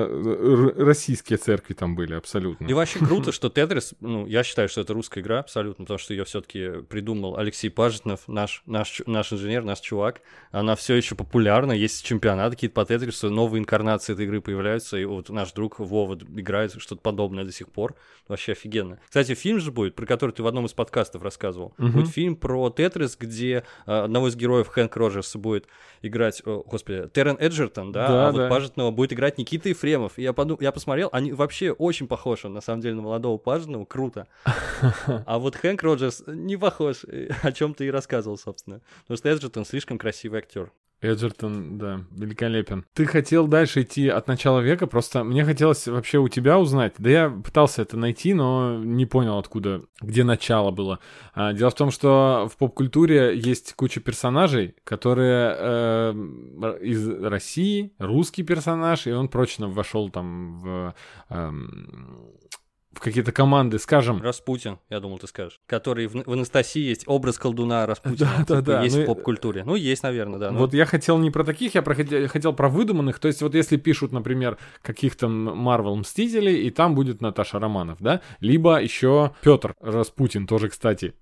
российские 0.76 1.38
церкви 1.38 1.74
там 1.74 1.94
были 1.94 2.14
абсолютно. 2.14 2.66
И 2.66 2.72
вообще 2.72 2.98
круто, 2.98 3.32
что 3.32 3.49
Тетрис, 3.50 3.94
ну, 4.00 4.26
я 4.26 4.42
считаю, 4.42 4.68
что 4.68 4.80
это 4.80 4.94
русская 4.94 5.20
игра 5.20 5.40
абсолютно, 5.40 5.84
потому 5.84 5.98
что 5.98 6.14
ее 6.14 6.24
все-таки 6.24 6.82
придумал 6.88 7.36
Алексей 7.36 7.68
Пажетнов, 7.68 8.26
наш, 8.28 8.62
наш, 8.66 9.02
наш 9.06 9.32
инженер, 9.32 9.64
наш 9.64 9.80
чувак. 9.80 10.22
Она 10.50 10.76
все 10.76 10.94
еще 10.94 11.14
популярна, 11.14 11.72
есть 11.72 12.04
чемпионаты 12.04 12.56
какие-то 12.56 12.74
по 12.74 12.84
Тетрису, 12.84 13.30
новые 13.30 13.60
инкарнации 13.60 14.12
этой 14.12 14.24
игры 14.24 14.40
появляются, 14.40 14.96
и 14.96 15.04
вот 15.04 15.28
наш 15.28 15.52
друг 15.52 15.78
Вова 15.78 16.16
играет 16.36 16.72
что-то 16.78 17.00
подобное 17.00 17.44
до 17.44 17.52
сих 17.52 17.68
пор. 17.68 17.94
Вообще 18.28 18.52
офигенно. 18.52 18.98
Кстати, 19.06 19.34
фильм 19.34 19.58
же 19.58 19.72
будет, 19.72 19.94
про 19.96 20.06
который 20.06 20.30
ты 20.30 20.42
в 20.42 20.46
одном 20.46 20.66
из 20.66 20.72
подкастов 20.72 21.22
рассказывал. 21.22 21.74
Мгм. 21.78 21.92
Будет 21.92 22.08
фильм 22.08 22.36
про 22.36 22.70
Тетрис, 22.70 23.16
где 23.18 23.64
э, 23.86 23.92
одного 23.92 24.28
из 24.28 24.36
героев 24.36 24.68
Хэнк 24.68 24.96
Роджерса 24.96 25.38
будет 25.38 25.66
играть, 26.02 26.40
о, 26.46 26.62
господи, 26.62 27.08
Террен 27.12 27.36
Эджертон, 27.40 27.92
да, 27.92 28.08
Да, 28.08 28.28
а 28.28 28.32
да. 28.32 28.42
вот 28.42 28.48
Пажетного 28.50 28.90
будет 28.90 29.12
играть 29.12 29.38
Никита 29.38 29.68
Ефремов. 29.68 30.18
И 30.18 30.22
я, 30.22 30.32
подум... 30.32 30.58
я 30.60 30.70
посмотрел, 30.70 31.08
они 31.12 31.32
вообще 31.32 31.72
очень 31.72 32.06
похожи, 32.06 32.48
на 32.48 32.60
самом 32.60 32.82
деле, 32.82 32.94
на 32.94 33.02
молодого 33.02 33.36
Пажетного, 33.40 33.84
круто. 33.84 34.26
А 35.26 35.38
вот 35.38 35.56
Хэнк 35.56 35.82
Роджерс 35.82 36.24
не 36.26 36.56
похож, 36.56 37.04
э, 37.04 37.28
о 37.42 37.52
чем 37.52 37.74
ты 37.74 37.86
и 37.86 37.90
рассказывал, 37.90 38.38
собственно. 38.38 38.80
Потому 39.02 39.16
что 39.18 39.28
Эджертон 39.28 39.64
слишком 39.64 39.98
красивый 39.98 40.40
актер. 40.40 40.72
Эджертон, 41.02 41.78
да, 41.78 42.04
великолепен. 42.10 42.84
Ты 42.92 43.06
хотел 43.06 43.46
дальше 43.46 43.82
идти 43.82 44.08
от 44.08 44.26
начала 44.28 44.60
века, 44.60 44.86
просто 44.86 45.24
мне 45.24 45.44
хотелось 45.44 45.88
вообще 45.88 46.18
у 46.18 46.28
тебя 46.28 46.58
узнать. 46.58 46.94
Да 46.98 47.08
я 47.08 47.30
пытался 47.30 47.82
это 47.82 47.96
найти, 47.96 48.34
но 48.34 48.76
не 48.84 49.06
понял, 49.06 49.38
откуда, 49.38 49.82
где 50.02 50.24
начало 50.24 50.70
было. 50.70 50.98
А, 51.32 51.54
дело 51.54 51.70
в 51.70 51.74
том, 51.74 51.90
что 51.90 52.48
в 52.52 52.56
поп-культуре 52.58 53.34
есть 53.34 53.72
куча 53.74 54.00
персонажей, 54.00 54.74
которые 54.84 55.56
э, 55.58 56.12
из 56.82 57.08
России, 57.08 57.92
русский 57.98 58.42
персонаж, 58.42 59.06
и 59.06 59.12
он 59.12 59.28
прочно 59.28 59.68
вошел 59.68 60.10
там 60.10 60.58
в, 60.60 60.94
эм, 61.30 62.34
в 62.92 63.00
какие-то 63.00 63.32
команды, 63.32 63.78
скажем. 63.78 64.20
Распутин, 64.20 64.78
я 64.88 65.00
думал, 65.00 65.18
ты 65.18 65.26
скажешь. 65.26 65.60
Который 65.66 66.06
в, 66.06 66.24
в 66.24 66.32
Анастасии 66.32 66.82
есть 66.82 67.04
образ 67.06 67.38
колдуна 67.38 67.86
Распутина. 67.86 68.18
Да, 68.18 68.36
да, 68.36 68.44
типа, 68.44 68.62
да, 68.62 68.82
Есть 68.82 68.96
ну 68.96 69.02
в 69.02 69.06
поп-культуре. 69.06 69.62
Ну, 69.64 69.74
есть, 69.76 70.02
наверное, 70.02 70.38
да. 70.38 70.50
ну. 70.50 70.58
Вот 70.58 70.74
я 70.74 70.86
хотел 70.86 71.18
не 71.18 71.30
про 71.30 71.44
таких, 71.44 71.74
я 71.74 71.82
про, 71.82 71.94
хотел, 71.94 72.28
хотел 72.28 72.52
про 72.52 72.68
выдуманных. 72.68 73.18
То 73.18 73.28
есть 73.28 73.42
вот 73.42 73.54
если 73.54 73.76
пишут, 73.76 74.12
например, 74.12 74.58
каких-то 74.82 75.28
Марвел 75.28 75.96
Мстителей, 75.96 76.62
и 76.66 76.70
там 76.70 76.94
будет 76.94 77.20
Наташа 77.20 77.58
Романов, 77.58 77.98
да? 78.00 78.20
Либо 78.40 78.80
еще 78.80 79.32
Петр 79.42 79.74
Распутин, 79.80 80.46
тоже, 80.46 80.68
кстати. 80.68 81.14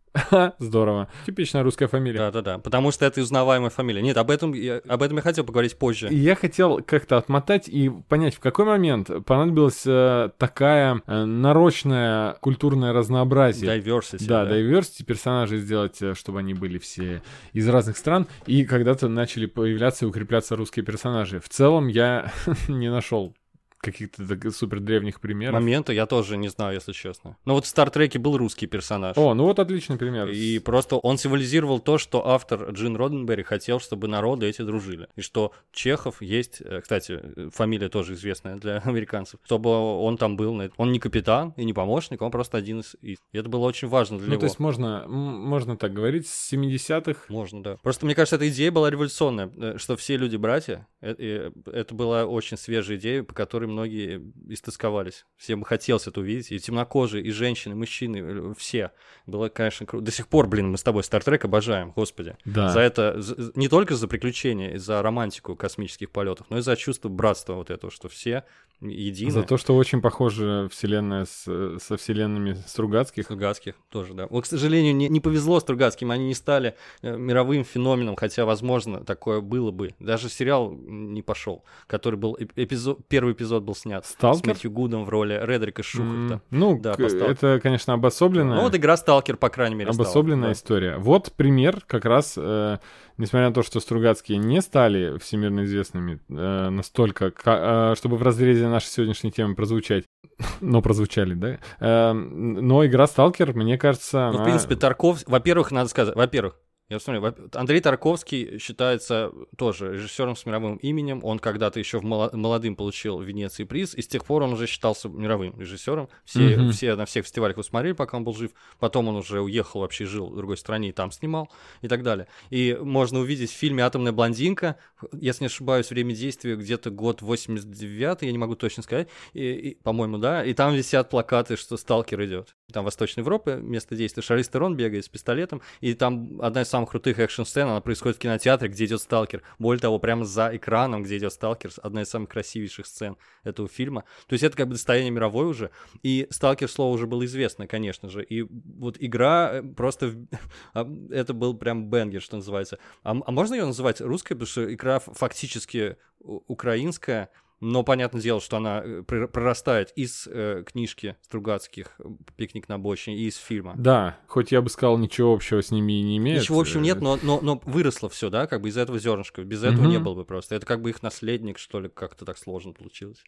Здорово. 0.59 1.09
Типичная 1.27 1.63
русская 1.63 1.87
фамилия. 1.87 2.19
Да-да-да, 2.19 2.59
потому 2.59 2.91
что 2.91 3.05
это 3.05 3.21
узнаваемая 3.21 3.71
фамилия. 3.71 4.03
Нет, 4.03 4.17
об 4.17 4.31
этом, 4.31 4.53
я, 4.53 4.81
об 4.89 5.03
этом 5.03 5.17
я 5.17 5.23
хотел 5.23 5.45
поговорить 5.45 5.79
позже. 5.79 6.09
И 6.09 6.17
я 6.17 6.35
хотел 6.35 6.81
как-то 6.85 7.17
отмотать 7.17 7.69
и 7.69 7.91
понять, 8.09 8.35
в 8.35 8.41
какой 8.41 8.65
момент 8.65 9.11
понадобилась 9.27 9.83
э, 9.87 10.31
такая 10.39 11.03
э, 11.07 11.25
нарочная 11.59 12.35
культурное 12.41 12.93
разнообразие. 12.93 13.79
Diversity, 13.79 14.27
Да, 14.27 14.49
diversity, 14.49 15.05
персонажей 15.05 15.59
сделать, 15.59 16.01
э, 16.01 16.15
чтобы 16.15 16.39
они 16.39 16.55
были 16.55 16.79
все 16.79 17.21
из 17.53 17.69
разных 17.69 17.97
стран, 17.97 18.27
и 18.47 18.65
когда-то 18.65 19.09
начали 19.09 19.47
появляться 19.47 20.05
и 20.05 20.09
укрепляться 20.09 20.55
русские 20.55 20.85
персонажи. 20.85 21.41
В 21.41 21.49
целом 21.49 21.89
я 21.89 22.31
не 22.69 22.91
нашел 22.91 23.35
каких-то 23.81 24.51
супер 24.51 24.81
древних 24.81 25.21
примеров. 25.21 25.55
Момента 25.55 25.93
я 25.93 26.07
тоже 26.07 26.37
не 26.37 26.49
знаю, 26.49 26.75
если 26.75 26.93
честно. 26.93 27.37
Но 27.45 27.55
вот 27.55 27.65
в 27.65 27.69
Стартреке 27.69 28.19
был 28.19 28.37
русский 28.37 28.67
персонаж. 28.67 29.17
О, 29.17 29.35
ну 29.35 29.45
вот 29.45 29.59
отличный 29.59 29.97
пример. 29.97 30.29
И 30.31 30.59
просто 30.59 30.97
он 30.97 31.17
символизировал 31.19 31.79
то, 31.79 31.97
что 31.99 32.27
автор 32.29 32.71
Джин 32.73 32.97
Роденберри 32.97 33.43
хотел, 33.45 33.79
чтобы 33.81 34.09
народы 34.09 34.47
эти 34.47 34.63
дружили. 34.63 35.09
И 35.17 35.21
что 35.21 35.53
Чехов 35.73 36.21
есть, 36.23 36.61
э, 36.61 36.81
кстати, 36.81 37.21
фамилия 37.53 37.89
тоже 37.89 38.15
известная 38.15 38.57
для 38.57 38.79
американцев, 38.85 39.41
чтобы 39.45 39.71
он 39.71 40.17
там 40.17 40.37
был. 40.37 40.61
Он 40.77 40.93
не 40.93 40.99
капитан 40.99 41.55
и 41.57 41.65
не 41.65 41.73
помощник, 41.73 42.21
он 42.23 42.31
просто 42.31 42.57
один 42.59 42.81
из... 42.81 42.97
И 43.03 43.17
это 43.33 43.49
было 43.49 43.67
очень 43.67 43.87
важно 43.89 44.19
для 44.19 44.27
Ну, 44.27 44.33
него. 44.33 44.41
то 44.41 44.47
есть 44.47 44.59
можно, 44.59 45.05
можно 45.07 45.77
так 45.77 45.93
говорить, 45.93 46.27
с 46.27 46.53
70-х. 46.53 47.21
Можно, 47.29 47.63
да. 47.63 47.77
Просто 47.83 48.07
мне 48.07 48.15
кажется, 48.15 48.37
эта 48.37 48.49
идея 48.49 48.73
была 48.73 48.91
революционная, 48.91 49.51
э, 49.57 49.79
что 49.79 49.97
все 49.97 50.17
люди 50.17 50.37
братья. 50.37 50.87
Э- 51.01 51.51
Это 51.67 51.95
была 51.95 52.25
очень 52.27 52.57
свежая 52.57 52.97
идея, 52.97 53.23
по 53.23 53.35
которой 53.35 53.68
многие 53.69 54.23
истосковались. 54.49 55.25
Всем 55.37 55.63
хотелось 55.63 56.07
это 56.07 56.21
увидеть. 56.21 56.51
И 56.53 56.59
темнокожие, 56.59 57.23
и 57.25 57.31
женщины, 57.31 57.73
и 57.73 57.77
мужчины, 57.77 58.17
э, 58.19 58.55
все. 58.57 58.93
Было, 59.27 59.49
конечно, 59.49 59.87
круто. 59.87 60.05
До 60.07 60.11
сих 60.13 60.29
пор, 60.29 60.47
блин, 60.49 60.71
мы 60.71 60.79
с 60.79 60.83
тобой 60.83 61.05
Стартрек 61.05 61.45
обожаем, 61.45 61.93
господи. 61.95 62.37
Да. 62.45 62.71
За 62.71 62.81
это, 62.81 63.21
за- 63.21 63.53
не 63.55 63.69
только 63.69 63.95
за 63.97 64.09
приключения, 64.09 64.75
и 64.75 64.79
за 64.79 65.01
романтику 65.03 65.55
космических 65.57 66.11
полетов, 66.11 66.47
но 66.51 66.59
и 66.59 66.61
за 66.63 66.77
чувство 66.77 67.09
братства 67.09 67.55
вот 67.55 67.71
этого, 67.71 67.91
что 67.93 68.09
все 68.09 68.45
едины. 68.81 69.31
За 69.33 69.43
то, 69.43 69.57
что 69.57 69.75
очень 69.75 70.01
похожа 70.01 70.69
вселенная 70.71 71.25
с- 71.25 71.79
со 71.81 71.97
вселенными 71.97 72.57
Стругацких. 72.67 73.25
Стругацких 73.25 73.75
тоже, 73.91 74.15
да. 74.15 74.27
Вот, 74.29 74.45
к 74.45 74.47
сожалению, 74.47 74.95
не, 74.95 75.09
не 75.09 75.21
повезло 75.21 75.59
Стругацким, 75.59 76.11
они 76.13 76.27
не 76.27 76.35
стали 76.35 76.77
э, 77.03 77.17
мировым 77.17 77.65
феноменом, 77.65 78.15
хотя, 78.17 78.45
возможно, 78.45 79.05
такое 79.05 79.41
было 79.41 79.73
бы. 79.73 79.95
Даже 79.99 80.29
сериал 80.29 80.73
не 80.73 81.23
пошел, 81.23 81.65
который 81.89 82.15
был, 82.17 82.37
эп- 82.39 82.53
эпизод, 82.55 83.01
первый 83.09 83.33
эпизод 83.35 83.58
был 83.61 83.75
снят 83.75 84.05
с 84.07 84.11
Сталкер? 84.11 84.49
Мэтью 84.49 84.71
Гудом 84.71 85.05
в 85.05 85.09
роли 85.09 85.39
Редрика 85.43 85.83
Шухарта. 85.83 86.35
М, 86.35 86.43
Ну, 86.51 86.79
Да, 86.81 86.95
к- 86.95 87.01
это, 87.01 87.61
конечно, 87.63 87.95
обособленная. 87.95 88.57
Ну 88.57 88.63
вот 88.63 88.75
игра 88.75 88.97
Сталкер, 88.97 89.37
по 89.37 89.49
крайней 89.49 89.75
мере, 89.77 89.93
стала. 89.93 90.07
Обособленная 90.07 90.49
Да. 90.49 90.53
история. 90.53 90.97
Вот 90.99 91.33
пример, 91.33 91.83
как 91.87 92.05
раз, 92.05 92.35
э, 92.37 92.79
несмотря 93.17 93.49
на 93.49 93.55
то, 93.55 93.63
что 93.63 93.81
Стругацкие 93.81 94.39
не 94.39 94.61
стали 94.63 95.19
всемирно 95.19 95.65
известными 95.65 96.21
э, 96.29 96.69
настолько, 96.71 97.31
ка- 97.31 97.93
э, 97.93 97.95
чтобы 97.97 98.17
в 98.17 98.23
разрезе 98.23 98.69
нашей 98.69 98.87
сегодняшней 98.89 99.31
темы 99.33 99.55
прозвучать, 99.55 100.05
но 100.61 100.83
прозвучали, 100.83 101.35
да? 101.35 101.59
Э, 101.81 102.13
но 102.13 102.85
игра 102.87 103.07
Сталкер, 103.07 103.55
мне 103.55 103.77
кажется, 103.79 104.27
Ну, 104.29 104.33
в 104.33 104.37
она- 104.37 104.45
принципе, 104.45 104.77
Тарков... 104.77 105.23
Во-первых, 105.27 105.71
надо 105.73 105.89
сказать, 105.89 106.15
во-первых, 106.15 106.57
я 106.91 106.99
во- 107.21 107.35
Андрей 107.53 107.81
Тарковский 107.81 108.59
считается 108.59 109.31
тоже 109.59 109.93
режиссером 109.93 110.37
с 110.37 110.47
мировым 110.47 110.77
именем. 110.77 111.21
Он 111.23 111.39
когда-то 111.39 111.79
еще 111.79 111.99
в 111.99 112.03
моло- 112.05 112.31
молодым 112.35 112.77
получил 112.77 113.19
в 113.19 113.23
Венеции 113.25 113.65
приз, 113.65 113.95
и 113.95 114.01
с 114.01 114.09
тех 114.09 114.25
пор 114.25 114.43
он 114.43 114.55
уже 114.55 114.67
считался 114.67 115.09
мировым 115.11 115.59
режиссером. 115.61 116.09
Все, 116.25 116.57
Мгм. 116.57 116.73
все 116.73 116.95
на 116.97 117.05
всех 117.05 117.25
фестивалях 117.27 117.57
его 117.57 117.63
смотрели, 117.63 117.93
пока 117.93 118.17
он 118.17 118.25
был 118.25 118.35
жив. 118.35 118.53
Потом 118.79 119.09
он 119.09 119.17
уже 119.17 119.43
уехал, 119.43 119.81
вообще 119.81 120.07
жил 120.07 120.31
в 120.31 120.37
другой 120.37 120.57
стране 120.57 120.89
и 120.89 120.93
там 120.93 121.11
снимал 121.13 121.51
и 121.83 121.89
так 121.89 122.03
далее. 122.03 122.27
И 122.49 122.79
можно 122.81 123.21
увидеть 123.21 123.51
в 123.51 123.55
фильме 123.57 123.85
«Атомная 123.85 124.13
блондинка», 124.13 124.77
если 125.13 125.45
не 125.45 125.47
ошибаюсь, 125.49 125.91
время 125.91 126.15
действия 126.15 126.57
где-то 126.57 126.91
год 126.91 127.21
89 127.21 128.23
я 128.23 128.33
не 128.33 128.39
могу 128.39 128.55
точно 128.55 128.83
сказать, 128.83 129.09
и- 129.35 129.53
и, 129.53 129.75
по-моему, 129.75 130.17
да, 130.19 130.45
и 130.45 130.55
там 130.55 130.75
висят 130.75 131.11
плакаты, 131.11 131.57
что 131.57 131.77
«Сталкер» 131.77 132.25
идет. 132.25 132.55
Там 132.73 132.85
Восточной 132.85 133.21
Европы, 133.21 133.59
место 133.63 133.97
действия, 133.97 134.23
Шарлиз 134.23 134.49
Терон 134.49 134.77
бегает 134.77 135.05
с 135.05 135.09
пистолетом, 135.09 135.63
и 135.81 135.95
там 135.95 136.41
одна 136.43 136.63
из 136.63 136.69
самых 136.69 136.91
крутых 136.91 137.19
экшн-сцен, 137.19 137.67
она 137.69 137.81
происходит 137.81 138.19
в 138.19 138.21
кинотеатре, 138.21 138.69
где 138.69 138.85
идет 138.85 139.01
сталкер. 139.01 139.43
Более 139.59 139.81
того, 139.81 139.99
прямо 139.99 140.25
за 140.25 140.51
экраном, 140.55 141.03
где 141.03 141.17
идет 141.17 141.33
сталкер, 141.33 141.71
одна 141.83 142.03
из 142.03 142.11
самых 142.11 142.29
красивейших 142.29 142.87
сцен 142.87 143.17
этого 143.43 143.69
фильма. 143.69 144.05
То 144.27 144.35
есть 144.35 144.43
это 144.45 144.57
как 144.57 144.69
бы 144.69 144.75
достояние 144.75 145.11
мировое 145.11 145.47
уже, 145.47 145.71
и 146.03 146.27
сталкер 146.31 146.69
слово 146.69 146.95
уже 146.95 147.07
было 147.07 147.25
известно, 147.25 147.67
конечно 147.67 148.11
же, 148.11 148.23
и 148.23 148.43
вот 148.43 148.97
игра 149.01 149.51
э, 149.55 149.63
просто, 149.63 150.15
а, 150.75 150.87
это 151.11 151.33
был 151.33 151.55
прям 151.55 151.89
бенгер, 151.89 152.21
что 152.21 152.37
называется. 152.37 152.79
А, 153.03 153.17
а 153.25 153.31
можно 153.31 153.55
ее 153.55 153.65
называть 153.65 154.01
русской, 154.01 154.35
потому 154.35 154.47
что 154.47 154.73
игра 154.73 154.99
фактически 154.99 155.97
украинская, 156.21 157.31
но 157.61 157.83
понятное 157.83 158.21
дело, 158.21 158.41
что 158.41 158.57
она 158.59 158.83
э, 158.85 159.03
прорастает 159.03 159.93
из 159.97 160.29
э, 160.31 160.63
книжки 160.65 161.17
Стругацких 161.23 161.95
э, 161.99 162.05
«Пикник 162.37 162.69
на 162.69 162.77
обочине» 162.77 163.17
и 163.17 163.27
из 163.27 163.37
фильма. 163.37 163.75
Да, 163.77 164.19
хоть 164.27 164.53
я 164.53 164.63
бы 164.63 164.71
сказал, 164.71 164.97
ничего 164.99 165.33
общего 165.33 165.61
с 165.61 165.71
ними 165.71 166.01
и 166.01 166.03
не 166.03 166.19
имеет. 166.19 166.43
Ничего 166.43 166.61
общего 166.61 166.81
нет, 166.81 167.01
но, 167.01 167.19
но, 167.23 167.41
но 167.41 167.61
выросло 167.65 168.09
все, 168.09 168.31
да, 168.31 168.47
как 168.47 168.61
бы 168.61 168.69
из 168.69 168.77
этого 168.77 168.99
зернышка. 168.99 169.43
Без 169.43 169.65
этого 169.65 169.83
угу. 169.83 169.91
не 169.91 169.99
было 169.99 170.15
бы 170.15 170.25
просто. 170.25 170.55
Это 170.55 170.67
как 170.67 170.83
бы 170.83 170.91
их 170.91 171.03
наследник, 171.03 171.59
что 171.59 171.81
ли, 171.81 171.89
как-то 171.89 172.25
так 172.25 172.39
сложно 172.39 172.73
получилось. 172.73 173.25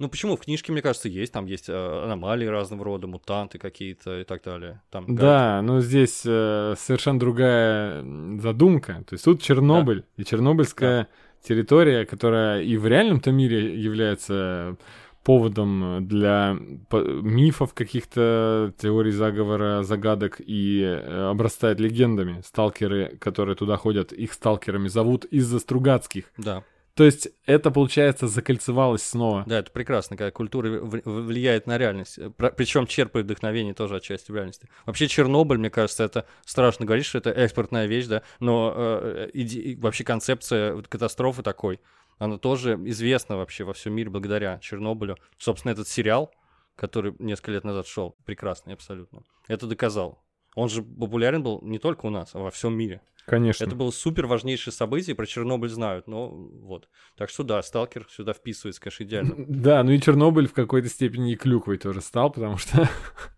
Ну 0.00 0.08
почему? 0.08 0.36
В 0.36 0.40
книжке, 0.40 0.72
мне 0.72 0.82
кажется, 0.82 1.08
есть. 1.08 1.32
Там 1.32 1.46
есть 1.46 1.68
э, 1.68 1.72
аномалии 2.04 2.46
разного 2.46 2.84
рода, 2.84 3.06
мутанты 3.06 3.58
какие-то 3.58 4.20
и 4.20 4.24
так 4.24 4.42
далее. 4.42 4.82
Там, 4.90 5.14
да, 5.14 5.62
но 5.62 5.80
здесь 5.80 6.22
э, 6.24 6.74
совершенно 6.76 7.20
другая 7.20 8.02
задумка. 8.40 9.04
То 9.06 9.14
есть 9.14 9.24
тут 9.24 9.42
Чернобыль 9.42 10.00
да. 10.00 10.22
и 10.22 10.24
Чернобыльская 10.24 11.02
да 11.02 11.08
территория, 11.46 12.06
которая 12.06 12.62
и 12.62 12.76
в 12.76 12.86
реальном-то 12.86 13.30
мире 13.30 13.78
является 13.78 14.76
поводом 15.22 16.06
для 16.06 16.56
мифов 16.90 17.72
каких-то, 17.72 18.74
теорий 18.78 19.10
заговора, 19.10 19.82
загадок 19.82 20.36
и 20.38 20.82
э, 20.82 21.30
обрастает 21.30 21.80
легендами. 21.80 22.42
Сталкеры, 22.44 23.16
которые 23.18 23.56
туда 23.56 23.76
ходят, 23.76 24.12
их 24.12 24.34
сталкерами 24.34 24.88
зовут 24.88 25.24
из-за 25.24 25.60
Стругацких. 25.60 26.24
Да. 26.36 26.62
То 26.94 27.04
есть 27.04 27.28
это, 27.44 27.72
получается, 27.72 28.28
закольцевалось 28.28 29.02
снова. 29.02 29.42
Да, 29.46 29.58
это 29.58 29.72
прекрасно, 29.72 30.16
когда 30.16 30.30
культура 30.30 30.68
влияет 30.80 31.66
на 31.66 31.76
реальность. 31.76 32.18
Причем 32.56 32.86
черпает 32.86 33.26
вдохновение 33.26 33.74
тоже 33.74 33.96
отчасти 33.96 34.30
в 34.30 34.36
реальности. 34.36 34.68
Вообще 34.86 35.08
Чернобыль, 35.08 35.58
мне 35.58 35.70
кажется, 35.70 36.04
это 36.04 36.26
страшно 36.44 36.86
говорить, 36.86 37.06
что 37.06 37.18
это 37.18 37.30
экспортная 37.30 37.86
вещь, 37.86 38.06
да, 38.06 38.22
но 38.38 38.72
э, 38.76 39.30
иде... 39.32 39.76
вообще 39.76 40.04
концепция 40.04 40.80
катастрофы 40.82 41.42
такой, 41.42 41.80
она 42.18 42.38
тоже 42.38 42.78
известна 42.84 43.36
вообще 43.36 43.64
во 43.64 43.72
всем 43.72 43.92
мире 43.94 44.10
благодаря 44.10 44.58
Чернобылю. 44.60 45.18
Собственно, 45.38 45.72
этот 45.72 45.88
сериал, 45.88 46.32
который 46.76 47.14
несколько 47.18 47.50
лет 47.50 47.64
назад 47.64 47.88
шел, 47.88 48.16
прекрасный 48.24 48.74
абсолютно. 48.74 49.22
Это 49.48 49.66
доказал. 49.66 50.23
Он 50.54 50.68
же 50.68 50.82
популярен 50.82 51.42
был 51.42 51.60
не 51.62 51.78
только 51.78 52.06
у 52.06 52.10
нас, 52.10 52.34
а 52.34 52.38
во 52.38 52.50
всем 52.50 52.76
мире. 52.76 53.00
Конечно. 53.26 53.64
Это 53.64 53.74
было 53.74 53.90
супер 53.90 54.26
важнейшее 54.26 54.72
событие, 54.72 55.16
про 55.16 55.26
Чернобыль 55.26 55.70
знают, 55.70 56.06
но 56.06 56.28
вот. 56.28 56.88
Так 57.16 57.30
что 57.30 57.42
да, 57.42 57.62
Сталкер 57.62 58.06
сюда 58.10 58.34
вписывается, 58.34 58.80
конечно, 58.80 59.04
идеально. 59.04 59.34
Да, 59.48 59.82
ну 59.82 59.92
и 59.92 60.00
Чернобыль 60.00 60.46
в 60.46 60.52
какой-то 60.52 60.88
степени 60.88 61.32
и 61.32 61.36
клюквой 61.36 61.78
тоже 61.78 62.02
стал, 62.02 62.30
потому 62.30 62.58
что 62.58 62.88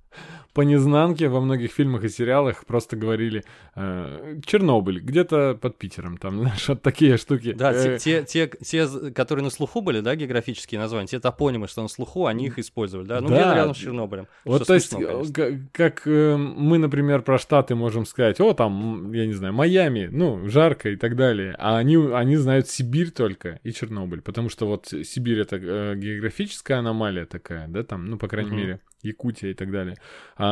по 0.57 0.63
незнанке 0.63 1.29
во 1.29 1.43
многих 1.43 1.71
фильмах 1.71 2.05
и 2.05 2.09
сериалах 2.09 2.65
просто 2.65 2.97
говорили 2.97 3.45
э, 3.75 4.41
Чернобыль, 4.47 5.01
где-то 5.01 5.59
под 5.61 5.77
Питером, 5.77 6.17
там, 6.17 6.39
знаешь, 6.41 6.67
вот 6.67 6.81
такие 6.81 7.19
штуки. 7.19 7.53
Да, 7.53 7.73
э, 7.75 7.99
те, 7.99 8.23
те, 8.23 8.51
те, 8.65 8.89
которые 9.15 9.45
на 9.45 9.51
слуху 9.51 9.83
были, 9.83 10.01
да, 10.01 10.17
географические 10.17 10.81
названия, 10.81 11.09
те 11.09 11.21
топонимы, 11.21 11.69
что 11.69 11.83
на 11.83 11.89
слуху, 11.89 12.25
они 12.25 12.47
их 12.47 12.59
использовали, 12.59 13.07
да, 13.07 13.21
ну 13.21 13.29
да. 13.29 13.35
где-то 13.35 13.55
рядом 13.55 13.75
с 13.75 13.77
Чернобылем. 13.77 14.29
Вот 14.47 14.67
то 14.67 14.73
есть, 14.73 14.95
как, 15.35 15.53
как 15.73 16.07
э, 16.07 16.37
мы, 16.39 16.79
например, 16.79 17.21
про 17.21 17.37
Штаты 17.37 17.75
можем 17.75 18.07
сказать, 18.07 18.41
о, 18.41 18.55
там, 18.55 19.13
я 19.13 19.27
не 19.27 19.35
знаю, 19.35 19.53
Майами, 19.53 20.09
ну, 20.11 20.49
жарко 20.49 20.89
и 20.89 20.97
так 20.97 21.17
далее, 21.17 21.55
а 21.59 21.77
они, 21.77 21.99
они 21.99 22.37
знают 22.37 22.67
Сибирь 22.67 23.11
только 23.11 23.61
и 23.63 23.75
Чернобыль, 23.75 24.23
потому 24.23 24.49
что 24.49 24.67
вот 24.67 24.87
Сибирь 24.87 25.41
это 25.41 25.57
э, 25.57 25.97
географическая 25.97 26.79
аномалия 26.79 27.27
такая, 27.27 27.69
да, 27.69 27.83
там, 27.83 28.07
ну, 28.07 28.17
по 28.17 28.27
крайней 28.27 28.53
угу. 28.53 28.59
мере, 28.59 28.81
Якутия 29.07 29.51
и 29.51 29.55
так 29.55 29.71
далее. 29.71 29.97
А 30.37 30.46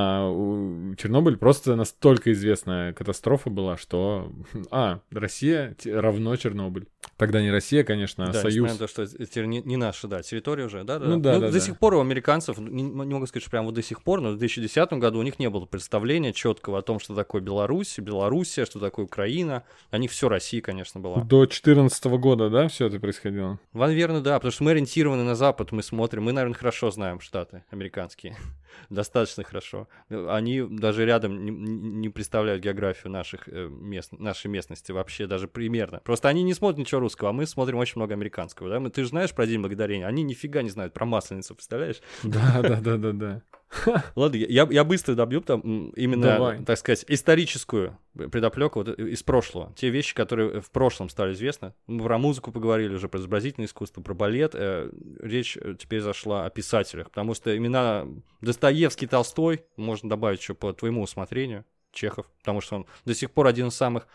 Чернобыль 0.97 1.37
просто 1.37 1.77
настолько 1.77 2.33
известная 2.33 2.93
катастрофа 2.93 3.51
была, 3.51 3.77
что 3.77 4.33
а, 4.71 5.01
Россия 5.11 5.77
равно 5.85 6.37
Чернобыль. 6.37 6.87
Тогда 7.17 7.41
не 7.41 7.51
Россия, 7.51 7.85
конечно, 7.85 8.25
а 8.25 8.33
да, 8.33 8.41
Союз. 8.41 8.73
Да, 8.73 8.79
то, 8.79 8.89
что 8.89 9.03
это 9.03 9.47
не, 9.47 9.61
не 9.63 9.77
наша, 9.77 10.09
да, 10.09 10.23
территория 10.23 10.65
уже, 10.65 10.85
да, 10.85 10.99
да. 10.99 11.07
Ну, 11.07 11.19
да, 11.19 11.35
ну, 11.35 11.41
да, 11.41 11.47
до 11.49 11.53
да. 11.53 11.61
сих 11.61 11.79
пор 11.79 11.95
у 11.95 12.01
американцев, 12.01 12.59
не, 12.59 12.83
не 12.83 13.15
могу 13.15 13.27
сказать, 13.27 13.43
что 13.43 13.51
прямо 13.51 13.67
вот 13.67 13.75
до 13.75 13.83
сих 13.83 14.03
пор, 14.03 14.21
но 14.21 14.33
в 14.33 14.39
2010 14.39 14.93
году 14.95 15.19
у 15.19 15.23
них 15.23 15.39
не 15.39 15.49
было 15.49 15.67
представления 15.67 16.33
четкого 16.33 16.79
о 16.79 16.83
том, 16.83 16.99
что 16.99 17.15
такое 17.15 17.41
Беларусь, 17.41 17.99
Белоруссия, 17.99 18.65
что 18.65 18.81
такое 18.81 19.05
Украина. 19.05 19.65
О 19.91 19.99
них 19.99 20.11
все 20.11 20.29
Россия, 20.29 20.61
конечно, 20.61 21.01
была. 21.01 21.23
До 21.23 21.41
2014 21.41 22.05
года, 22.05 22.51
да, 22.51 22.69
все 22.69 22.87
это 22.87 22.99
происходило? 22.99 23.59
Наверное, 23.73 24.21
да, 24.21 24.39
потому 24.39 24.53
что 24.53 24.65
мы 24.65 24.73
ориентированы 24.73 25.25
на 25.25 25.35
Запад, 25.35 25.73
мы 25.73 25.83
смотрим, 25.83 26.25
мы, 26.25 26.33
наверное, 26.33 26.57
хорошо 26.57 26.91
знаем 26.91 27.21
Штаты 27.21 27.65
американские. 27.71 28.37
достаточно 28.91 29.45
хорошо. 29.45 29.89
Они 30.09 30.63
даже 30.63 31.05
рядом 31.05 31.45
не, 31.45 31.51
не 31.51 32.09
представляют 32.09 32.63
географию 32.63 33.13
наших 33.13 33.49
э, 33.49 33.69
мест, 33.69 34.13
нашей 34.13 34.49
местности 34.49 34.93
вообще 34.93 35.27
даже 35.27 35.49
примерно. 35.49 36.01
Просто 36.05 36.29
они 36.29 36.43
не 36.43 36.55
смотрят 36.55 36.79
ничего 36.79 36.94
русского, 36.99 37.31
а 37.31 37.33
мы 37.33 37.47
смотрим 37.47 37.79
очень 37.79 37.95
много 37.97 38.15
американского. 38.15 38.69
Да? 38.69 38.81
Мы, 38.81 38.91
ты 38.91 39.03
же 39.03 39.09
знаешь 39.09 39.33
про 39.33 39.47
День 39.47 39.61
Благодарения? 39.61 40.07
Они 40.07 40.23
нифига 40.23 40.63
не 40.63 40.71
знают 40.71 40.93
про 40.93 41.05
Масленицу, 41.05 41.55
представляешь? 41.55 42.01
Да, 42.23 42.61
да, 42.63 42.81
да, 42.81 42.97
да, 42.97 43.13
да. 43.13 43.43
Ладно, 44.17 44.37
я, 44.37 44.67
я 44.71 44.85
быстро 44.85 45.15
добью 45.15 45.41
там 45.41 45.91
именно, 45.91 46.27
Давай. 46.27 46.65
так 46.65 46.79
сказать, 46.79 47.05
историческую 47.09 47.99
предоплеку 48.15 48.81
вот 48.81 48.89
из 48.99 49.23
прошлого. 49.23 49.73
Те 49.77 49.91
вещи, 49.91 50.15
которые 50.15 50.61
в 50.61 50.71
прошлом 50.71 51.09
стали 51.09 51.33
известны. 51.33 51.75
Мы 51.87 52.05
про 52.05 52.19
музыку 52.19 52.53
поговорили 52.53 52.95
уже, 52.95 53.09
про 53.09 53.19
изобразительное 53.19 53.67
искусство, 53.67 54.03
про 54.03 54.15
балет. 54.15 54.53
Э, 54.55 54.91
речь 55.21 55.57
э, 55.57 55.75
теперь 55.79 56.01
зашла 56.01 56.47
о 56.47 56.51
писателях, 56.51 57.11
потому 57.11 57.35
что 57.35 57.57
имена 57.57 58.07
Достоевский, 58.41 59.07
Толстой, 59.07 59.65
можно 59.77 60.09
добавить 60.09 60.41
еще 60.41 60.55
по 60.55 60.73
твоему 60.73 61.03
усмотрению, 61.03 61.65
Чехов, 61.95 62.27
потому 62.39 62.61
что 62.61 62.77
он 62.77 62.87
до 63.05 63.15
сих 63.15 63.31
пор 63.31 63.47
один 63.47 63.69
из 63.69 63.75
самых, 63.75 64.07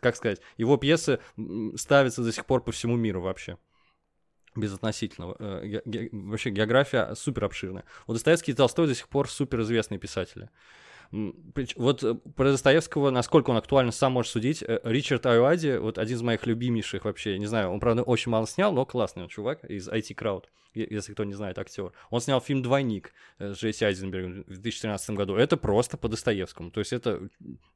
как 0.00 0.16
сказать, 0.16 0.40
его 0.56 0.76
пьесы 0.76 1.20
ставятся 1.76 2.22
до 2.22 2.32
сих 2.32 2.46
пор 2.46 2.62
по 2.62 2.72
всему 2.72 2.96
миру 2.96 3.20
вообще 3.20 3.58
безотносительного. 4.56 5.36
Э, 5.38 5.80
вообще 6.12 6.50
география 6.50 7.14
супер 7.14 7.44
обширная. 7.44 7.84
У 8.06 8.12
Достоевский 8.12 8.52
и 8.52 8.54
Толстой 8.54 8.86
до 8.86 8.94
сих 8.94 9.08
пор 9.08 9.30
супер 9.30 9.60
известные 9.60 9.98
писатели. 9.98 10.50
Вот 11.12 12.04
э, 12.04 12.14
про 12.36 12.52
Достоевского, 12.52 13.10
насколько 13.10 13.50
он 13.50 13.56
актуально, 13.56 13.90
сам 13.90 14.12
можешь 14.12 14.30
судить. 14.30 14.62
Э, 14.62 14.80
Ричард 14.84 15.26
Айуади, 15.26 15.76
вот 15.78 15.98
один 15.98 16.16
из 16.16 16.22
моих 16.22 16.46
любимейших 16.46 17.04
вообще, 17.04 17.38
не 17.38 17.46
знаю, 17.46 17.70
он, 17.70 17.80
правда, 17.80 18.02
очень 18.02 18.30
мало 18.30 18.46
снял, 18.46 18.72
но 18.72 18.86
классный 18.86 19.24
он 19.24 19.28
чувак 19.28 19.64
из 19.64 19.88
IT 19.88 20.14
Crowd, 20.14 20.44
если 20.74 21.12
кто 21.12 21.24
не 21.24 21.34
знает, 21.34 21.58
актер. 21.58 21.92
Он 22.10 22.20
снял 22.20 22.40
фильм 22.40 22.62
«Двойник» 22.62 23.12
с 23.40 23.56
Джесси 23.56 23.84
Айзенбергом 23.84 24.44
в 24.44 24.58
2013 24.58 25.10
году. 25.10 25.34
Это 25.34 25.56
просто 25.56 25.96
по 25.96 26.08
Достоевскому. 26.08 26.70
То 26.70 26.78
есть 26.78 26.92
это 26.92 27.28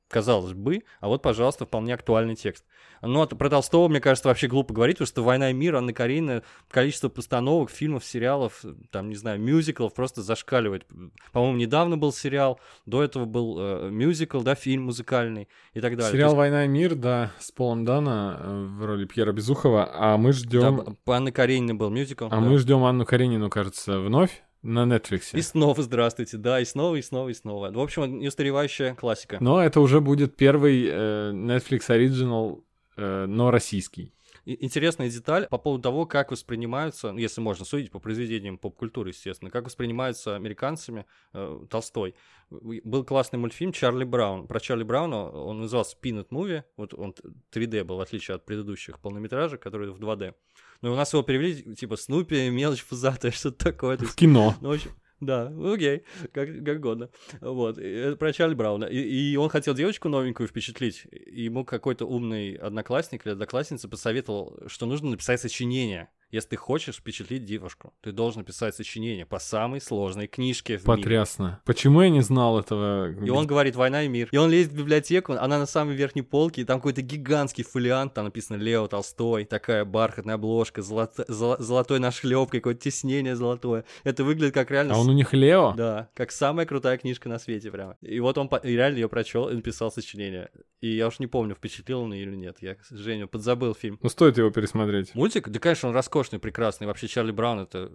казалось 0.08 0.52
бы, 0.52 0.84
а 1.00 1.08
вот, 1.08 1.22
пожалуйста, 1.22 1.66
вполне 1.66 1.94
актуальный 1.94 2.36
текст. 2.36 2.64
Ну, 3.02 3.20
а 3.20 3.26
про 3.26 3.50
Толстого, 3.50 3.88
мне 3.88 4.00
кажется, 4.00 4.28
вообще 4.28 4.46
глупо 4.46 4.72
говорить, 4.72 4.96
потому 4.96 5.08
что 5.08 5.22
«Война 5.22 5.50
и 5.50 5.52
мир», 5.52 5.76
Анна 5.76 5.92
Каренина, 5.92 6.42
количество 6.70 7.08
постановок, 7.08 7.70
фильмов, 7.70 8.04
сериалов, 8.04 8.64
там, 8.90 9.08
не 9.08 9.16
знаю, 9.16 9.40
мюзиклов 9.40 9.92
просто 9.92 10.22
зашкаливает. 10.22 10.86
По-моему, 11.32 11.58
недавно 11.58 11.96
был 11.96 12.12
сериал, 12.12 12.60
до 12.86 13.02
этого 13.02 13.23
был 13.26 13.56
э, 13.58 13.90
мюзикл, 13.90 14.40
да, 14.40 14.54
фильм 14.54 14.84
музыкальный 14.84 15.48
и 15.72 15.80
так 15.80 15.96
далее. 15.96 16.12
Сериал 16.12 16.30
есть... 16.30 16.36
«Война 16.36 16.64
и 16.64 16.68
мир», 16.68 16.94
да, 16.94 17.32
с 17.38 17.50
Полом 17.50 17.84
Дана 17.84 18.38
э, 18.40 18.66
в 18.78 18.84
роли 18.84 19.04
Пьера 19.04 19.32
Безухова, 19.32 19.90
а 19.92 20.16
мы 20.16 20.32
ждем... 20.32 20.96
Да, 21.06 21.14
Анны 21.14 21.32
Карениной 21.32 21.74
был 21.74 21.90
мюзикл. 21.90 22.26
А 22.26 22.30
да. 22.30 22.40
мы 22.40 22.58
ждем 22.58 22.84
Анну 22.84 23.04
Каренину, 23.04 23.50
кажется, 23.50 24.00
вновь. 24.00 24.42
На 24.62 24.84
Netflix. 24.84 25.24
И 25.34 25.42
снова 25.42 25.82
здравствуйте, 25.82 26.38
да, 26.38 26.58
и 26.58 26.64
снова, 26.64 26.96
и 26.96 27.02
снова, 27.02 27.28
и 27.28 27.34
снова. 27.34 27.70
В 27.70 27.78
общем, 27.78 28.18
неустаревающая 28.18 28.94
классика. 28.94 29.36
Но 29.38 29.62
это 29.62 29.78
уже 29.82 30.00
будет 30.00 30.36
первый 30.36 30.86
э, 30.86 31.32
Netflix 31.32 31.90
Original, 31.90 32.62
э, 32.96 33.26
но 33.26 33.50
российский. 33.50 34.14
Интересная 34.46 35.08
деталь 35.08 35.46
по 35.48 35.58
поводу 35.58 35.82
того, 35.82 36.06
как 36.06 36.30
воспринимаются, 36.30 37.12
ну, 37.12 37.18
если 37.18 37.40
можно 37.40 37.64
судить 37.64 37.90
по 37.90 37.98
произведениям 37.98 38.58
поп-культуры, 38.58 39.10
естественно, 39.10 39.50
как 39.50 39.64
воспринимаются 39.64 40.36
американцами 40.36 41.06
э, 41.32 41.60
Толстой. 41.70 42.14
Был 42.50 43.04
классный 43.04 43.38
мультфильм 43.38 43.72
«Чарли 43.72 44.04
Браун». 44.04 44.46
Про 44.46 44.60
Чарли 44.60 44.82
Брауна 44.82 45.30
он 45.30 45.60
назывался 45.60 45.96
Peanut 46.02 46.28
Movie, 46.28 46.64
вот 46.76 46.92
он 46.92 47.14
3D 47.52 47.84
был, 47.84 47.96
в 47.96 48.00
отличие 48.00 48.34
от 48.34 48.44
предыдущих 48.44 49.00
полнометражек, 49.00 49.62
которые 49.62 49.92
в 49.92 49.98
2D. 49.98 50.34
Ну, 50.82 50.92
у 50.92 50.96
нас 50.96 51.12
его 51.14 51.22
перевели, 51.22 51.74
типа, 51.74 51.96
Снупи, 51.96 52.50
мелочь 52.50 52.84
пузатая, 52.84 53.32
что-то 53.32 53.72
такое. 53.72 53.96
В 53.96 54.14
кино. 54.14 54.54
Ну, 54.60 54.68
в 54.68 54.72
общем, 54.72 54.90
да, 55.26 55.52
окей, 55.64 56.04
как, 56.32 56.64
как 56.64 56.78
угодно. 56.78 57.10
Вот, 57.40 57.78
это 57.78 58.16
про 58.16 58.32
Чарли 58.32 58.54
Брауна. 58.54 58.84
И, 58.84 58.98
и 58.98 59.36
он 59.36 59.48
хотел 59.48 59.74
девочку 59.74 60.08
новенькую 60.08 60.48
впечатлить. 60.48 61.06
Ему 61.26 61.64
какой-то 61.64 62.06
умный 62.06 62.54
одноклассник 62.54 63.26
или 63.26 63.32
одноклассница 63.32 63.88
посоветовал, 63.88 64.58
что 64.66 64.86
нужно 64.86 65.10
написать 65.10 65.40
сочинение. 65.40 66.08
Если 66.34 66.48
ты 66.48 66.56
хочешь 66.56 66.96
впечатлить 66.96 67.44
девушку, 67.44 67.94
ты 68.00 68.10
должен 68.10 68.44
писать 68.44 68.74
сочинение 68.74 69.24
по 69.24 69.38
самой 69.38 69.80
сложной 69.80 70.26
книжке 70.26 70.78
в 70.78 70.86
мире. 70.88 70.96
Потрясно. 71.02 71.60
Почему 71.64 72.02
я 72.02 72.08
не 72.08 72.22
знал 72.22 72.58
этого? 72.58 73.12
И 73.12 73.30
он 73.30 73.46
говорит 73.46 73.76
«Война 73.76 74.02
и 74.02 74.08
мир». 74.08 74.28
И 74.32 74.36
он 74.36 74.50
лезет 74.50 74.72
в 74.72 74.76
библиотеку, 74.76 75.34
она 75.34 75.60
на 75.60 75.66
самой 75.66 75.94
верхней 75.94 76.22
полке, 76.22 76.62
и 76.62 76.64
там 76.64 76.80
какой-то 76.80 77.02
гигантский 77.02 77.62
фолиант, 77.62 78.14
там 78.14 78.24
написано 78.24 78.56
Лео 78.56 78.88
Толстой, 78.88 79.44
такая 79.44 79.84
бархатная 79.84 80.34
обложка, 80.34 80.82
золото- 80.82 81.24
золо- 81.28 81.60
золотой 81.62 82.00
нашлепкой, 82.00 82.58
какое-то 82.58 82.80
теснение 82.80 83.36
золотое. 83.36 83.84
Это 84.02 84.24
выглядит 84.24 84.54
как 84.54 84.72
реально... 84.72 84.94
А 84.94 84.98
он 84.98 85.08
у 85.08 85.12
них 85.12 85.32
Лео? 85.34 85.72
Да, 85.76 86.08
как 86.14 86.32
самая 86.32 86.66
крутая 86.66 86.98
книжка 86.98 87.28
на 87.28 87.38
свете 87.38 87.70
прямо. 87.70 87.96
И 88.00 88.18
вот 88.18 88.38
он 88.38 88.48
по- 88.48 88.56
и 88.56 88.72
реально 88.72 88.96
ее 88.96 89.08
прочел 89.08 89.48
и 89.50 89.54
написал 89.54 89.92
сочинение. 89.92 90.50
И 90.80 90.96
я 90.96 91.06
уж 91.06 91.20
не 91.20 91.28
помню, 91.28 91.54
впечатлил 91.54 92.00
он 92.00 92.12
или 92.12 92.34
нет. 92.34 92.56
Я, 92.60 92.74
к 92.74 92.84
сожалению, 92.84 93.28
подзабыл 93.28 93.72
фильм. 93.74 94.00
Ну, 94.02 94.08
стоит 94.08 94.36
его 94.36 94.50
пересмотреть. 94.50 95.14
Мультик? 95.14 95.48
Да, 95.48 95.58
конечно, 95.60 95.88
он 95.88 95.94
роскошный, 95.94 96.23
прекрасный. 96.38 96.86
Вообще, 96.86 97.08
Чарли 97.08 97.32
Браун— 97.32 97.58
это 97.60 97.90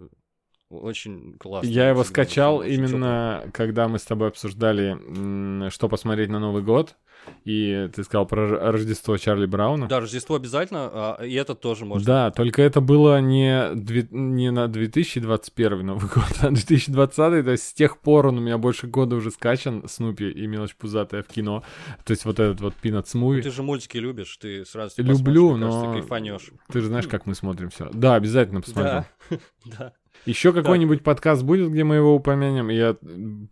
очень 0.70 1.36
классно. 1.38 1.68
Я 1.68 1.88
его 1.90 2.04
скачал 2.04 2.62
тёплый. 2.62 2.74
именно, 2.74 3.44
когда 3.52 3.88
мы 3.88 3.98
с 3.98 4.02
тобой 4.04 4.28
обсуждали, 4.28 5.68
что 5.70 5.88
посмотреть 5.88 6.30
на 6.30 6.38
Новый 6.38 6.62
год. 6.62 6.96
И 7.44 7.90
ты 7.94 8.02
сказал 8.02 8.24
про 8.24 8.72
Рождество 8.72 9.14
Чарли 9.18 9.44
Брауна. 9.44 9.86
Да, 9.88 10.00
Рождество 10.00 10.36
обязательно, 10.36 10.90
а, 10.90 11.22
и 11.22 11.34
этот 11.34 11.60
тоже 11.60 11.84
можно. 11.84 12.06
Да, 12.06 12.30
только 12.30 12.62
это 12.62 12.80
было 12.80 13.20
не, 13.20 13.74
две- 13.74 14.08
не 14.10 14.50
на 14.50 14.68
2021 14.68 15.84
Новый 15.84 16.08
год, 16.14 16.24
а 16.40 16.48
2020, 16.50 17.44
то 17.44 17.50
есть 17.50 17.62
с 17.68 17.74
тех 17.74 17.98
пор 17.98 18.28
он 18.28 18.38
у 18.38 18.40
меня 18.40 18.56
больше 18.56 18.86
года 18.86 19.16
уже 19.16 19.30
скачан, 19.30 19.86
Снупи 19.86 20.30
и 20.30 20.46
Мелочь 20.46 20.74
Пузатая 20.74 21.22
в 21.22 21.26
кино, 21.26 21.62
то 22.06 22.12
есть 22.12 22.24
вот 22.24 22.40
этот 22.40 22.62
вот 22.62 22.72
Peanuts 22.82 23.10
Ну, 23.12 23.34
Movie. 23.34 23.42
Ты 23.42 23.50
же 23.50 23.62
мультики 23.62 23.98
любишь, 23.98 24.34
ты 24.38 24.64
сразу 24.64 24.94
Люблю, 25.02 25.50
мне 25.56 25.66
кажется, 25.66 25.84
но- 25.86 25.92
ты 25.94 26.00
кайфанешь. 26.00 26.50
Ты 26.72 26.80
же 26.80 26.86
знаешь, 26.86 27.06
как 27.06 27.26
мы 27.26 27.34
смотрим 27.34 27.68
все. 27.68 27.90
Да, 27.92 28.14
обязательно 28.14 28.62
посмотрим. 28.62 29.04
Да, 29.28 29.38
да. 29.78 29.92
Еще 30.26 30.52
какой-нибудь 30.52 31.02
подкаст 31.02 31.42
будет, 31.42 31.70
где 31.70 31.84
мы 31.84 31.96
его 31.96 32.14
упомянем, 32.14 32.70
и 32.70 32.74
я 32.74 32.96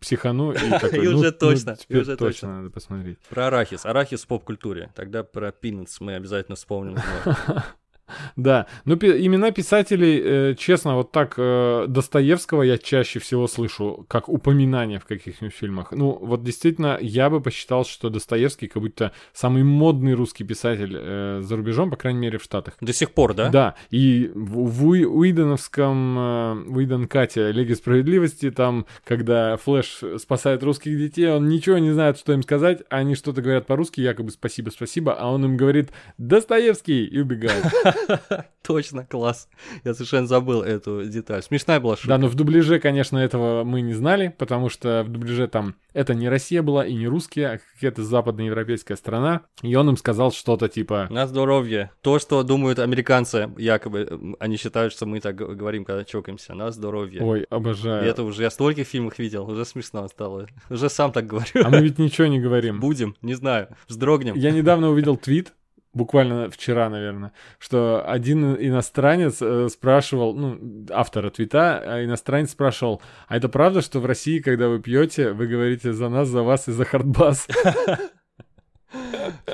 психану 0.01 0.53
и 0.53 0.71
такой, 0.81 1.05
И 1.05 1.09
ну, 1.09 1.19
уже 1.19 1.31
ну, 1.31 1.39
точно, 1.39 1.77
и 1.89 1.97
уже 1.97 2.17
точно 2.17 2.59
надо 2.59 2.71
посмотреть. 2.71 3.19
Про 3.31 3.47
арахис. 3.47 3.87
Арахис 3.87 4.23
в 4.23 4.27
поп-культуре. 4.27 4.91
Тогда 4.95 5.23
про 5.23 5.49
Peanuts 5.49 5.97
мы 6.01 6.15
обязательно 6.15 6.57
вспомним. 6.57 6.99
Да, 8.37 8.67
ну 8.85 8.97
пи- 8.97 9.27
имена 9.27 9.51
писателей, 9.51 10.21
э, 10.23 10.55
честно, 10.57 10.97
вот 10.97 11.13
так 11.13 11.35
э, 11.37 11.87
Достоевского 11.89 12.63
я 12.63 12.79
чаще 12.79 13.19
всего 13.19 13.47
слышу 13.47 14.05
как 14.09 14.29
упоминание 14.29 14.99
в 14.99 15.05
каких-нибудь 15.07 15.55
фильмах. 15.55 15.93
Ну, 15.93 16.19
вот 16.21 16.43
действительно, 16.45 16.99
я 17.01 17.31
бы 17.31 17.41
посчитал, 17.41 17.85
что 17.85 18.11
Достоевский 18.11 18.69
как 18.69 18.83
будто 18.83 19.13
самый 19.33 19.63
модный 19.65 20.15
русский 20.15 20.45
писатель 20.45 20.95
э, 20.97 21.41
за 21.43 21.57
рубежом, 21.57 21.91
по 21.91 21.97
крайней 21.97 22.21
мере, 22.21 22.39
в 22.39 22.43
Штатах. 22.43 22.75
До 22.81 22.93
сих 22.93 23.11
пор, 23.13 23.35
да? 23.35 23.49
Да, 23.49 23.75
и 23.91 24.31
в, 24.35 24.69
в 24.71 24.87
Уи- 24.87 25.05
Уидоновском, 25.05 26.19
э, 26.19 26.53
Уидон 26.69 27.09
Кате 27.09 27.53
Лиге 27.53 27.75
Справедливости, 27.75 28.51
там, 28.51 28.87
когда 29.05 29.57
Флэш 29.57 30.01
спасает 30.19 30.63
русских 30.63 30.97
детей, 30.99 31.31
он 31.31 31.49
ничего 31.49 31.79
не 31.79 31.91
знает, 31.93 32.19
что 32.19 32.33
им 32.33 32.43
сказать, 32.43 32.83
они 32.91 33.15
что-то 33.15 33.43
говорят 33.43 33.67
по-русски, 33.67 34.01
якобы 34.01 34.31
спасибо, 34.31 34.71
спасибо, 34.71 35.13
а 35.15 35.31
он 35.33 35.45
им 35.45 35.57
говорит 35.57 35.91
Достоевский 36.19 37.05
и 37.05 37.19
убегает. 37.21 37.65
Точно, 38.67 39.07
класс. 39.07 39.49
Я 39.85 39.95
совершенно 39.95 40.27
забыл 40.27 40.63
эту 40.63 41.05
деталь. 41.05 41.43
Смешная 41.43 41.81
была 41.81 41.97
шутка. 41.97 42.09
Да, 42.09 42.19
но 42.19 42.29
в 42.29 42.35
дубляже, 42.35 42.79
конечно, 42.79 43.17
этого 43.17 43.65
мы 43.65 43.81
не 43.81 43.95
знали, 43.95 44.35
потому 44.37 44.69
что 44.69 45.05
в 45.07 45.09
дубляже 45.09 45.49
там 45.49 45.75
это 45.95 46.15
не 46.15 46.29
Россия 46.29 46.63
была 46.63 46.87
и 46.87 46.95
не 46.95 47.09
русские, 47.09 47.49
а 47.49 47.59
какая-то 47.75 48.05
западноевропейская 48.05 48.97
страна, 48.97 49.43
и 49.63 49.75
он 49.75 49.89
им 49.89 49.97
сказал 49.97 50.33
что-то 50.33 50.69
типа... 50.69 51.07
На 51.11 51.27
здоровье. 51.27 51.91
То, 52.03 52.19
что 52.19 52.43
думают 52.43 52.79
американцы, 52.79 53.51
якобы, 53.57 54.37
они 54.39 54.57
считают, 54.57 54.93
что 54.93 55.07
мы 55.07 55.21
так 55.21 55.37
говорим, 55.37 55.85
когда 55.85 56.05
чокаемся. 56.05 56.55
На 56.55 56.71
здоровье. 56.71 57.23
Ой, 57.23 57.41
И 57.41 57.47
обожаю. 57.49 58.05
это 58.05 58.23
уже 58.23 58.43
я 58.43 58.51
стольких 58.51 58.87
фильмах 58.87 59.19
видел, 59.19 59.49
уже 59.51 59.65
смешно 59.65 60.07
стало. 60.09 60.47
Уже 60.69 60.89
сам 60.91 61.13
так 61.13 61.27
говорю. 61.27 61.65
А 61.65 61.71
мы 61.71 61.81
ведь 61.81 61.99
ничего 61.99 62.27
не 62.27 62.39
говорим. 62.39 62.81
Будем, 62.81 63.17
не 63.23 63.35
знаю, 63.35 63.69
вздрогнем. 63.89 64.35
Я 64.35 64.51
недавно 64.51 64.91
увидел 64.91 65.17
твит, 65.17 65.53
буквально 65.99 66.49
вчера, 66.51 66.89
наверное, 66.89 67.33
что 67.59 68.03
один 68.07 68.55
иностранец 68.55 69.43
э, 69.43 69.69
спрашивал, 69.69 70.35
ну, 70.35 70.87
автора 70.91 71.31
твита, 71.31 71.83
а 71.85 72.05
иностранец 72.05 72.53
спрашивал, 72.53 73.03
а 73.27 73.37
это 73.37 73.49
правда, 73.49 73.83
что 73.83 74.01
в 74.01 74.07
России, 74.07 74.39
когда 74.39 74.69
вы 74.69 74.81
пьете, 74.81 75.33
вы 75.33 75.47
говорите 75.47 75.93
за 75.93 76.09
нас, 76.09 76.29
за 76.29 76.43
вас 76.43 76.69
и 76.69 76.73
за 76.73 76.85
хардбас? 76.85 77.47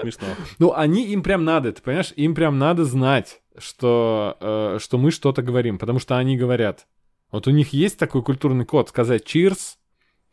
Смешно. 0.00 0.26
Ну, 0.58 0.72
они, 0.72 1.06
им 1.06 1.22
прям 1.22 1.44
надо, 1.44 1.72
ты 1.72 1.82
понимаешь, 1.82 2.12
им 2.14 2.34
прям 2.34 2.58
надо 2.58 2.84
знать, 2.84 3.40
что, 3.58 4.36
э, 4.40 4.78
что 4.80 4.98
мы 4.98 5.10
что-то 5.10 5.42
говорим, 5.42 5.78
потому 5.78 5.98
что 5.98 6.16
они 6.16 6.36
говорят. 6.36 6.86
Вот 7.32 7.48
у 7.48 7.50
них 7.50 7.72
есть 7.72 7.98
такой 7.98 8.22
культурный 8.22 8.64
код, 8.64 8.88
сказать 8.90 9.24
cheers, 9.26 9.76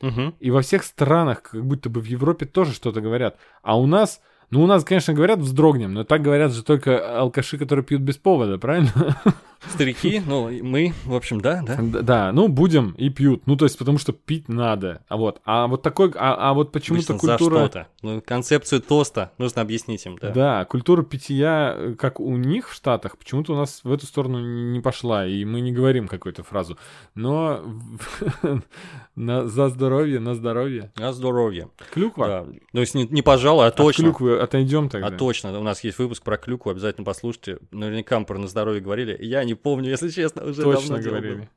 Мгм. 0.02 0.36
и 0.40 0.52
во 0.52 0.62
всех 0.62 0.84
странах, 0.84 1.44
как 1.44 1.66
будто 1.66 1.90
бы 1.90 2.02
в 2.02 2.06
Европе 2.06 2.46
тоже 2.46 2.74
что-то 2.74 3.02
говорят. 3.02 3.38
А 3.62 3.80
у 3.80 3.86
нас, 3.86 4.22
ну 4.52 4.62
у 4.64 4.68
нас, 4.68 4.84
конечно, 4.84 5.14
говорят 5.14 5.40
вздрогнем, 5.40 5.94
но 5.94 6.04
так 6.04 6.22
говорят 6.22 6.54
же 6.54 6.64
только 6.64 7.20
алкаши, 7.20 7.58
которые 7.58 7.86
пьют 7.86 8.02
без 8.02 8.18
повода, 8.18 8.58
правильно? 8.58 9.18
Старики, 9.70 10.22
ну, 10.26 10.50
мы, 10.64 10.94
в 11.06 11.14
общем, 11.14 11.40
да, 11.40 11.62
да. 11.62 11.78
Да, 12.02 12.32
ну 12.32 12.48
будем 12.48 12.92
и 12.98 13.10
пьют. 13.10 13.44
Ну 13.46 13.56
то 13.56 13.66
есть 13.66 13.78
потому 13.78 13.98
что 13.98 14.12
пить 14.12 14.50
надо. 14.50 15.04
А 15.08 15.18
вот, 15.18 15.42
а 15.46 15.68
вот 15.68 15.82
такой, 15.82 16.12
а, 16.16 16.50
а 16.50 16.54
вот 16.54 16.72
почему-то 16.72 17.14
Обычно 17.14 17.28
за 17.28 17.38
культура... 17.38 17.60
что-то. 17.60 17.88
Ну, 18.02 18.22
концепцию 18.22 18.82
тоста 18.82 19.32
нужно 19.38 19.62
объяснить 19.62 20.06
им, 20.06 20.18
да. 20.20 20.32
Да. 20.32 20.66
культура 20.66 21.04
питья, 21.04 21.76
э, 21.78 21.96
как 21.98 22.20
у 22.20 22.36
них 22.38 22.70
в 22.70 22.74
Штатах, 22.74 23.18
почему-то 23.18 23.54
у 23.54 23.56
нас 23.56 23.82
в 23.84 23.92
эту 23.92 24.06
сторону 24.06 24.40
не 24.40 24.80
пошла, 24.80 25.28
и 25.28 25.46
мы 25.46 25.62
не 25.62 25.72
говорим 25.72 26.08
какую-то 26.08 26.44
фразу. 26.44 26.78
Но 27.14 27.64
на, 29.16 29.48
за 29.48 29.70
здоровье, 29.70 30.20
на 30.20 30.36
здоровье. 30.36 30.92
На 30.98 31.14
здоровье. 31.14 31.70
Клюква. 31.94 32.28
Да. 32.28 32.46
То 32.74 32.80
есть 32.80 32.96
не, 32.96 33.06
не 33.06 33.22
пожалуй, 33.22 33.66
а 33.66 33.68
От 33.68 33.76
точно. 33.76 34.06
клюквы 34.06 34.40
отойдем 34.40 34.90
тогда. 34.90 35.08
А 35.08 35.12
точно, 35.12 35.58
у 35.60 35.64
нас 35.64 35.84
есть 35.84 36.00
выпуск 36.00 36.24
про 36.24 36.38
клюкву, 36.38 36.72
обязательно 36.72 37.06
послушайте. 37.06 37.60
Наверняка 37.72 38.20
мы 38.20 38.26
про 38.26 38.38
на 38.38 38.48
здоровье 38.48 38.82
говорили. 38.82 39.18
Я 39.22 39.44
не 39.44 39.51
помню, 39.56 39.90
если 39.90 40.10
честно, 40.10 40.46
уже 40.46 40.64
Точно 40.64 40.96
давно 40.96 41.10
говорили. 41.10 41.36
было. 41.36 41.50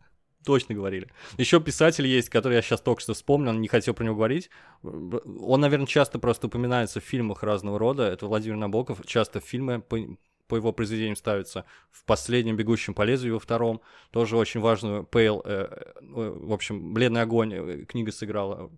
Точно 0.44 0.74
говорили. 0.74 1.08
Еще 1.38 1.58
писатель 1.60 2.06
есть, 2.06 2.28
который 2.28 2.54
я 2.54 2.62
сейчас 2.62 2.80
только 2.80 3.00
что 3.00 3.14
вспомнил, 3.14 3.52
не 3.52 3.68
хотел 3.68 3.94
про 3.94 4.04
него 4.04 4.16
говорить. 4.16 4.50
Он, 4.82 5.60
наверное, 5.60 5.86
часто 5.86 6.18
просто 6.18 6.48
упоминается 6.48 7.00
в 7.00 7.04
фильмах 7.04 7.42
разного 7.42 7.78
рода. 7.78 8.02
Это 8.04 8.26
Владимир 8.26 8.56
Набоков. 8.56 9.00
Часто 9.06 9.40
фильмы 9.40 9.80
по, 9.80 9.98
по 10.46 10.56
его 10.56 10.72
произведениям 10.72 11.16
ставятся. 11.16 11.64
В 11.90 12.04
последнем 12.04 12.56
«Бегущем 12.56 12.92
по 12.92 13.02
лезвию» 13.02 13.34
во 13.34 13.40
втором. 13.40 13.80
Тоже 14.10 14.36
очень 14.36 14.60
важную 14.60 15.04
Пейл, 15.04 15.40
э, 15.44 15.66
э, 16.00 16.34
в 16.36 16.52
общем, 16.52 16.92
«Бледный 16.92 17.22
огонь» 17.22 17.86
книга 17.86 18.12
сыграла 18.12 18.70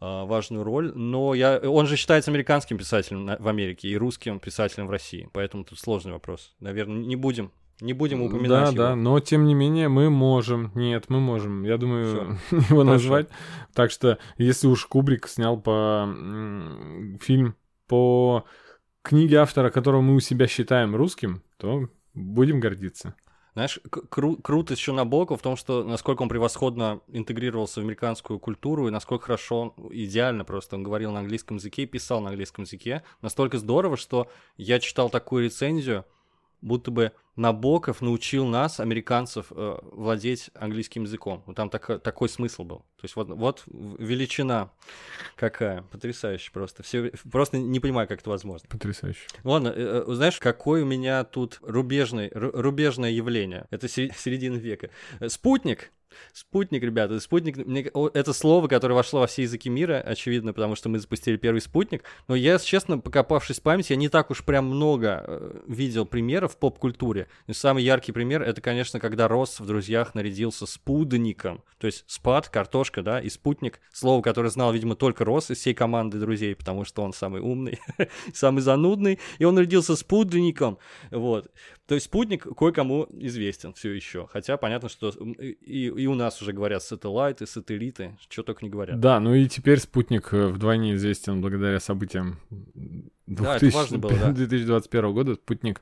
э, 0.00 0.24
важную 0.24 0.64
роль, 0.64 0.92
но 0.92 1.34
я, 1.34 1.58
он 1.58 1.86
же 1.86 1.96
считается 1.96 2.32
американским 2.32 2.78
писателем 2.78 3.26
в 3.38 3.48
Америке 3.48 3.88
и 3.88 3.96
русским 3.96 4.40
писателем 4.40 4.88
в 4.88 4.90
России, 4.90 5.28
поэтому 5.32 5.64
тут 5.64 5.78
сложный 5.78 6.12
вопрос. 6.12 6.54
Наверное, 6.58 6.98
не 6.98 7.16
будем, 7.16 7.52
не 7.80 7.92
будем 7.92 8.22
упоминать 8.22 8.48
Да, 8.48 8.66
его. 8.66 8.76
да, 8.76 8.96
но 8.96 9.20
тем 9.20 9.44
не 9.44 9.54
менее 9.54 9.88
мы 9.88 10.08
можем. 10.10 10.72
Нет, 10.74 11.06
мы 11.08 11.20
можем. 11.20 11.62
Я 11.64 11.76
думаю, 11.78 12.38
его 12.70 12.84
назвать. 12.84 13.28
Так 13.74 13.90
что, 13.90 14.18
если 14.38 14.66
уж 14.66 14.86
Кубрик 14.86 15.28
снял 15.28 15.60
по 15.60 16.08
фильм 17.20 17.54
по 17.86 18.44
книге 19.02 19.36
автора, 19.38 19.70
которого 19.70 20.00
мы 20.00 20.16
у 20.16 20.20
себя 20.20 20.46
считаем 20.46 20.96
русским, 20.96 21.42
то 21.58 21.88
будем 22.14 22.60
гордиться. 22.60 23.14
Знаешь, 23.54 23.78
кру- 23.90 24.40
круто 24.42 24.74
еще 24.74 24.92
Набоков 24.92 25.40
в 25.40 25.42
том, 25.42 25.56
что 25.56 25.82
насколько 25.82 26.20
он 26.22 26.28
превосходно 26.28 27.00
интегрировался 27.08 27.80
в 27.80 27.84
американскую 27.84 28.38
культуру 28.38 28.86
и 28.86 28.90
насколько 28.90 29.24
хорошо, 29.26 29.60
он, 29.60 29.72
идеально 29.92 30.44
просто 30.44 30.76
он 30.76 30.82
говорил 30.82 31.12
на 31.12 31.20
английском 31.20 31.56
языке 31.56 31.84
и 31.84 31.86
писал 31.86 32.20
на 32.20 32.28
английском 32.30 32.64
языке. 32.64 33.02
Настолько 33.22 33.56
здорово, 33.58 33.96
что 33.96 34.28
я 34.58 34.78
читал 34.78 35.08
такую 35.08 35.44
рецензию, 35.44 36.04
будто 36.60 36.90
бы 36.90 37.12
Набоков 37.36 38.00
научил 38.00 38.46
нас, 38.46 38.80
американцев, 38.80 39.46
э, 39.50 39.78
владеть 39.92 40.50
английским 40.54 41.04
языком. 41.04 41.42
Вот 41.46 41.54
там 41.56 41.68
так- 41.70 42.02
такой 42.02 42.28
смысл 42.28 42.64
был. 42.64 42.78
То 42.78 43.04
есть 43.04 43.14
вот, 43.16 43.28
вот 43.28 43.64
величина 43.66 44.70
какая, 45.36 45.82
потрясающе 45.82 46.50
просто. 46.52 46.82
Все, 46.82 47.12
просто 47.30 47.58
не 47.58 47.78
понимаю, 47.80 48.08
как 48.08 48.20
это 48.20 48.30
возможно. 48.30 48.66
Потрясающе. 48.70 49.20
Ладно, 49.44 49.68
э, 49.68 50.04
э, 50.08 50.12
знаешь, 50.14 50.38
какое 50.38 50.82
у 50.82 50.86
меня 50.86 51.24
тут 51.24 51.58
рубежный, 51.62 52.28
ру- 52.28 52.50
рубежное 52.58 53.10
явление? 53.10 53.66
Это 53.70 53.86
се- 53.88 54.10
середина 54.16 54.56
века. 54.56 54.90
Спутник. 55.28 55.92
Спутник, 56.32 56.82
ребята, 56.82 57.20
спутник, 57.20 57.56
мне- 57.56 57.90
это 58.14 58.32
слово, 58.32 58.68
которое 58.68 58.94
вошло 58.94 59.20
во 59.20 59.26
все 59.26 59.42
языки 59.42 59.68
мира, 59.68 60.02
очевидно, 60.04 60.52
потому 60.52 60.76
что 60.76 60.88
мы 60.88 60.98
запустили 60.98 61.36
первый 61.36 61.60
спутник. 61.60 62.04
Но 62.28 62.34
я, 62.34 62.58
честно, 62.58 62.98
покопавшись 62.98 63.60
в 63.60 63.62
памяти, 63.62 63.92
я 63.92 63.96
не 63.96 64.08
так 64.08 64.30
уж 64.30 64.44
прям 64.44 64.66
много 64.66 65.24
э, 65.26 65.60
видел 65.68 66.06
примеров 66.06 66.54
в 66.54 66.58
поп-культуре. 66.58 67.28
Самый 67.50 67.84
яркий 67.84 68.12
пример 68.12 68.42
это, 68.42 68.60
конечно, 68.60 69.00
когда 69.00 69.28
Росс 69.28 69.60
в 69.60 69.66
друзьях 69.66 70.14
нарядился 70.14 70.66
спудником. 70.66 71.62
То 71.78 71.86
есть 71.86 72.04
спад, 72.06 72.48
картошка, 72.48 73.02
да, 73.02 73.20
и 73.20 73.28
спутник, 73.28 73.80
слово, 73.92 74.22
которое 74.22 74.48
знал, 74.50 74.72
видимо, 74.72 74.94
только 74.94 75.24
Росс 75.24 75.50
из 75.50 75.58
всей 75.58 75.74
команды 75.74 76.18
друзей, 76.18 76.54
потому 76.54 76.84
что 76.84 77.02
он 77.02 77.12
самый 77.12 77.40
умный, 77.40 77.78
самый 78.34 78.60
занудный, 78.60 79.18
и 79.38 79.44
он 79.44 79.58
родился 79.58 79.96
спутником. 79.96 80.78
Вот. 81.10 81.50
То 81.86 81.94
есть 81.94 82.06
спутник 82.06 82.46
кое-кому 82.56 83.06
известен 83.10 83.72
все 83.72 83.92
еще. 83.92 84.26
Хотя 84.32 84.56
понятно, 84.56 84.88
что 84.88 85.10
и, 85.10 85.86
и 85.86 86.06
у 86.06 86.14
нас 86.14 86.42
уже 86.42 86.52
говорят 86.52 86.82
сателлайты, 86.82 87.46
сателлиты, 87.46 88.18
что 88.28 88.42
только 88.42 88.64
не 88.64 88.70
говорят. 88.70 88.98
Да, 88.98 89.20
ну 89.20 89.34
и 89.34 89.46
теперь 89.46 89.78
спутник 89.78 90.32
э, 90.32 90.48
вдвойне 90.48 90.94
известен 90.94 91.40
благодаря 91.40 91.78
событиям 91.78 92.40
Да, 93.26 93.56
это 93.56 93.68
важно 93.70 93.98
было, 93.98 94.16
да. 94.16 94.32
2021 94.32 95.12
года. 95.12 95.34
Спутник 95.34 95.80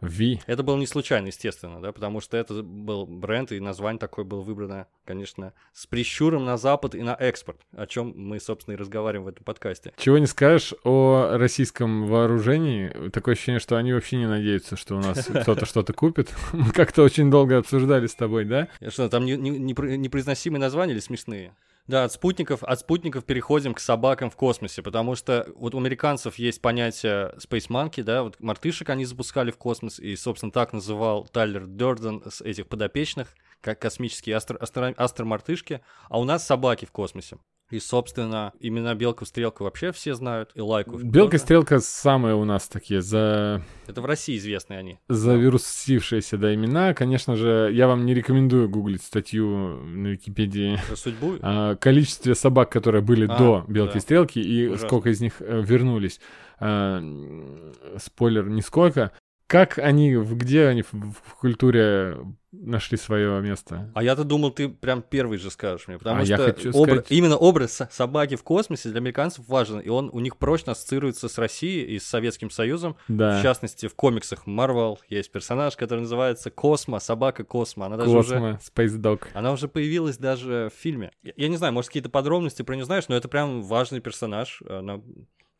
V. 0.00 0.40
Это 0.46 0.62
было 0.62 0.76
не 0.76 0.86
случайно, 0.86 1.26
естественно, 1.26 1.80
да, 1.80 1.92
потому 1.92 2.20
что 2.20 2.36
это 2.36 2.62
был 2.62 3.06
бренд, 3.06 3.52
и 3.52 3.60
название 3.60 3.98
такое 3.98 4.24
было 4.24 4.40
выбрано, 4.40 4.86
конечно, 5.04 5.52
с 5.72 5.86
прищуром 5.86 6.44
на 6.44 6.56
запад 6.56 6.94
и 6.94 7.02
на 7.02 7.14
экспорт, 7.18 7.60
о 7.76 7.86
чем 7.86 8.12
мы, 8.16 8.38
собственно, 8.40 8.74
и 8.74 8.78
разговариваем 8.78 9.24
в 9.24 9.28
этом 9.28 9.44
подкасте. 9.44 9.92
Чего 9.96 10.18
не 10.18 10.26
скажешь 10.26 10.74
о 10.84 11.36
российском 11.36 12.06
вооружении. 12.06 13.08
Такое 13.10 13.34
ощущение, 13.34 13.60
что 13.60 13.76
они 13.76 13.92
вообще 13.92 14.16
не 14.16 14.26
надеются, 14.28 14.76
что 14.76 14.96
у 14.96 15.00
нас 15.00 15.24
кто-то 15.42 15.66
что-то 15.66 15.92
купит. 15.92 16.32
Мы 16.52 16.70
как-то 16.72 17.02
очень 17.02 17.30
долго 17.30 17.58
обсуждали 17.58 18.06
с 18.06 18.14
тобой, 18.14 18.44
да? 18.44 18.68
Что, 18.88 19.08
там 19.08 19.24
не- 19.24 19.36
не- 19.36 19.58
непро- 19.58 19.96
непроизносимые 19.96 20.60
названия 20.60 20.92
или 20.92 21.00
смешные? 21.00 21.54
Да, 21.88 22.04
от 22.04 22.12
спутников, 22.12 22.62
от 22.62 22.80
спутников 22.80 23.24
переходим 23.24 23.72
к 23.72 23.80
собакам 23.80 24.28
в 24.28 24.36
космосе, 24.36 24.82
потому 24.82 25.14
что 25.14 25.48
вот 25.56 25.74
у 25.74 25.78
американцев 25.78 26.34
есть 26.34 26.60
понятие 26.60 27.34
Space 27.38 27.68
Monkey, 27.70 28.02
да, 28.02 28.22
вот 28.22 28.38
мартышек 28.40 28.90
они 28.90 29.06
запускали 29.06 29.50
в 29.50 29.56
космос, 29.56 29.98
и, 29.98 30.14
собственно, 30.14 30.52
так 30.52 30.74
называл 30.74 31.24
Тайлер 31.24 31.66
Дёрден 31.66 32.22
с 32.28 32.42
этих 32.42 32.68
подопечных, 32.68 33.34
как 33.62 33.80
космические 33.80 34.36
астро- 34.36 34.60
астро- 34.60 34.94
астромартышки, 34.94 35.80
а 36.10 36.20
у 36.20 36.24
нас 36.24 36.46
собаки 36.46 36.84
в 36.84 36.92
космосе. 36.92 37.38
И, 37.70 37.80
собственно, 37.80 38.52
имена 38.60 38.94
Белку 38.94 39.26
Стрелку 39.26 39.64
вообще 39.64 39.92
все 39.92 40.14
знают, 40.14 40.52
и 40.54 40.60
Лайку. 40.62 40.96
Белка 40.96 41.32
тоже. 41.32 41.42
Стрелка 41.42 41.78
самые 41.80 42.34
у 42.34 42.44
нас 42.44 42.66
такие 42.66 43.02
за 43.02 43.62
Это 43.86 44.00
в 44.00 44.06
России 44.06 44.38
известные 44.38 44.78
они. 44.78 44.98
завирусившиеся 45.08 46.38
да, 46.38 46.54
имена. 46.54 46.94
Конечно 46.94 47.36
же, 47.36 47.70
я 47.72 47.86
вам 47.86 48.06
не 48.06 48.14
рекомендую 48.14 48.70
гуглить 48.70 49.02
статью 49.02 49.48
на 49.84 50.08
Википедии 50.08 50.78
Про 50.88 50.96
судьбу. 50.96 51.34
о 51.42 51.76
количестве 51.76 52.34
собак, 52.34 52.70
которые 52.72 53.02
были 53.02 53.26
А, 53.28 53.36
до 53.36 53.64
Белки 53.68 53.94
да. 53.94 54.00
Стрелки, 54.00 54.38
и 54.38 54.68
Ужасно. 54.68 54.86
сколько 54.88 55.10
из 55.10 55.20
них 55.20 55.34
э, 55.40 55.60
вернулись. 55.62 56.20
М, 56.60 57.72
спойлер, 57.98 58.48
нисколько. 58.48 59.12
Как 59.48 59.78
они, 59.78 60.14
где 60.14 60.66
они 60.66 60.82
в, 60.82 60.92
в 60.92 61.34
культуре 61.40 62.18
нашли 62.52 62.98
свое 62.98 63.40
место? 63.40 63.90
А 63.94 64.02
я-то 64.02 64.22
думал, 64.24 64.50
ты 64.50 64.68
прям 64.68 65.00
первый 65.00 65.38
же 65.38 65.50
скажешь 65.50 65.88
мне, 65.88 65.96
потому 65.96 66.20
А 66.20 66.22
я 66.24 66.36
что 66.36 66.44
хочу 66.52 66.68
обра- 66.70 66.84
сказать- 66.84 67.06
именно 67.10 67.36
образ 67.38 67.72
со- 67.72 67.88
собаки 67.90 68.36
в 68.36 68.42
космосе 68.42 68.90
для 68.90 68.98
американцев 68.98 69.48
важен, 69.48 69.80
и 69.80 69.88
он 69.88 70.10
у 70.12 70.20
них 70.20 70.36
прочно 70.36 70.72
ассоциируется 70.72 71.30
с 71.30 71.38
Россией 71.38 71.86
и 71.86 71.98
с 71.98 72.04
Советским 72.06 72.50
Союзом. 72.50 72.96
Да. 73.08 73.38
В 73.40 73.42
частности, 73.42 73.86
в 73.88 73.94
комиксах 73.94 74.46
Marvel 74.46 74.98
есть 75.08 75.32
персонаж, 75.32 75.76
который 75.76 76.00
называется 76.00 76.50
Космо, 76.50 77.00
собака 77.00 77.42
Космо. 77.42 77.86
Она 77.86 77.96
даже 77.96 78.10
уже... 78.10 78.34
Космо, 78.34 78.60
Space 78.74 79.00
Dog. 79.00 79.28
Она 79.32 79.52
уже 79.52 79.66
появилась 79.66 80.18
даже 80.18 80.70
в 80.74 80.78
фильме. 80.78 81.10
Я, 81.22 81.32
я 81.36 81.48
не 81.48 81.56
знаю, 81.56 81.72
может, 81.72 81.88
какие-то 81.88 82.10
подробности 82.10 82.60
про 82.60 82.74
нее 82.74 82.84
знаешь, 82.84 83.08
но 83.08 83.16
это 83.16 83.28
прям 83.28 83.62
важный 83.62 84.00
персонаж. 84.00 84.62
Она 84.68 85.00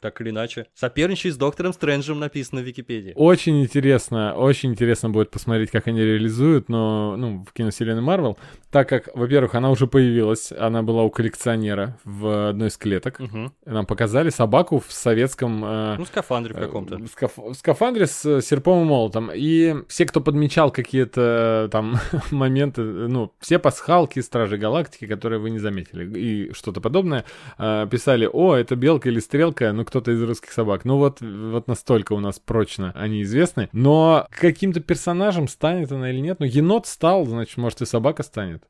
так 0.00 0.20
или 0.20 0.30
иначе. 0.30 0.66
Соперничает 0.74 1.34
с 1.34 1.38
Доктором 1.38 1.72
Стрэнджем 1.72 2.18
написано 2.18 2.60
в 2.60 2.64
Википедии. 2.64 3.12
Очень 3.16 3.62
интересно, 3.62 4.34
очень 4.34 4.70
интересно 4.70 5.10
будет 5.10 5.30
посмотреть, 5.30 5.70
как 5.70 5.86
они 5.88 6.00
реализуют, 6.00 6.68
но, 6.68 7.16
ну, 7.16 7.44
в 7.48 7.52
киновселенной 7.52 8.02
Марвел, 8.02 8.38
так 8.70 8.88
как, 8.88 9.08
во-первых, 9.14 9.54
она 9.54 9.70
уже 9.70 9.86
появилась, 9.86 10.52
она 10.52 10.82
была 10.82 11.02
у 11.04 11.10
коллекционера 11.10 11.98
в 12.04 12.50
одной 12.50 12.68
из 12.68 12.76
клеток. 12.76 13.18
Мгм. 13.18 13.52
Нам 13.66 13.86
показали 13.86 14.30
собаку 14.30 14.78
в 14.78 14.92
советском... 14.92 15.64
э, 15.64 15.96
Ну, 15.98 16.04
скафандре 16.04 16.54
в 16.54 16.58
э, 16.58 16.60
каком-то. 16.60 16.96
в 16.98 17.04
скаф- 17.06 17.52
в 17.52 17.54
скафандре 17.54 18.06
с 18.06 18.24
э, 18.26 18.40
серпом 18.42 18.82
и 18.82 18.84
молотом. 18.84 19.30
И 19.34 19.74
все, 19.88 20.04
кто 20.06 20.20
подмечал 20.20 20.70
какие-то 20.70 21.64
э, 21.66 21.68
там 21.70 21.96
моменты, 22.30 22.82
э, 22.82 22.84
ну, 23.08 23.32
все 23.40 23.58
пасхалки 23.58 24.20
Стражи 24.20 24.56
Галактики, 24.58 25.06
которые 25.06 25.40
вы 25.40 25.50
не 25.50 25.58
заметили, 25.58 26.18
и 26.18 26.52
что-то 26.52 26.80
подобное, 26.80 27.24
э, 27.58 27.86
писали, 27.90 28.28
о, 28.30 28.54
это 28.54 28.76
белка 28.76 29.08
или 29.08 29.18
стрелка, 29.20 29.72
ну, 29.72 29.84
кто-то 29.88 30.12
из 30.12 30.22
русских 30.22 30.52
собак. 30.52 30.84
Ну, 30.84 30.98
вот, 30.98 31.20
вот 31.20 31.66
настолько 31.66 32.12
у 32.12 32.20
нас 32.20 32.38
прочно 32.38 32.92
они 32.94 33.22
известны. 33.22 33.68
Но 33.72 34.26
каким-то 34.30 34.80
персонажем 34.80 35.48
станет 35.48 35.90
она 35.90 36.10
или 36.10 36.20
нет, 36.20 36.38
ну, 36.40 36.46
енот 36.46 36.86
стал, 36.86 37.26
значит, 37.26 37.56
может, 37.56 37.82
и 37.82 37.86
собака 37.86 38.22
станет. 38.22 38.64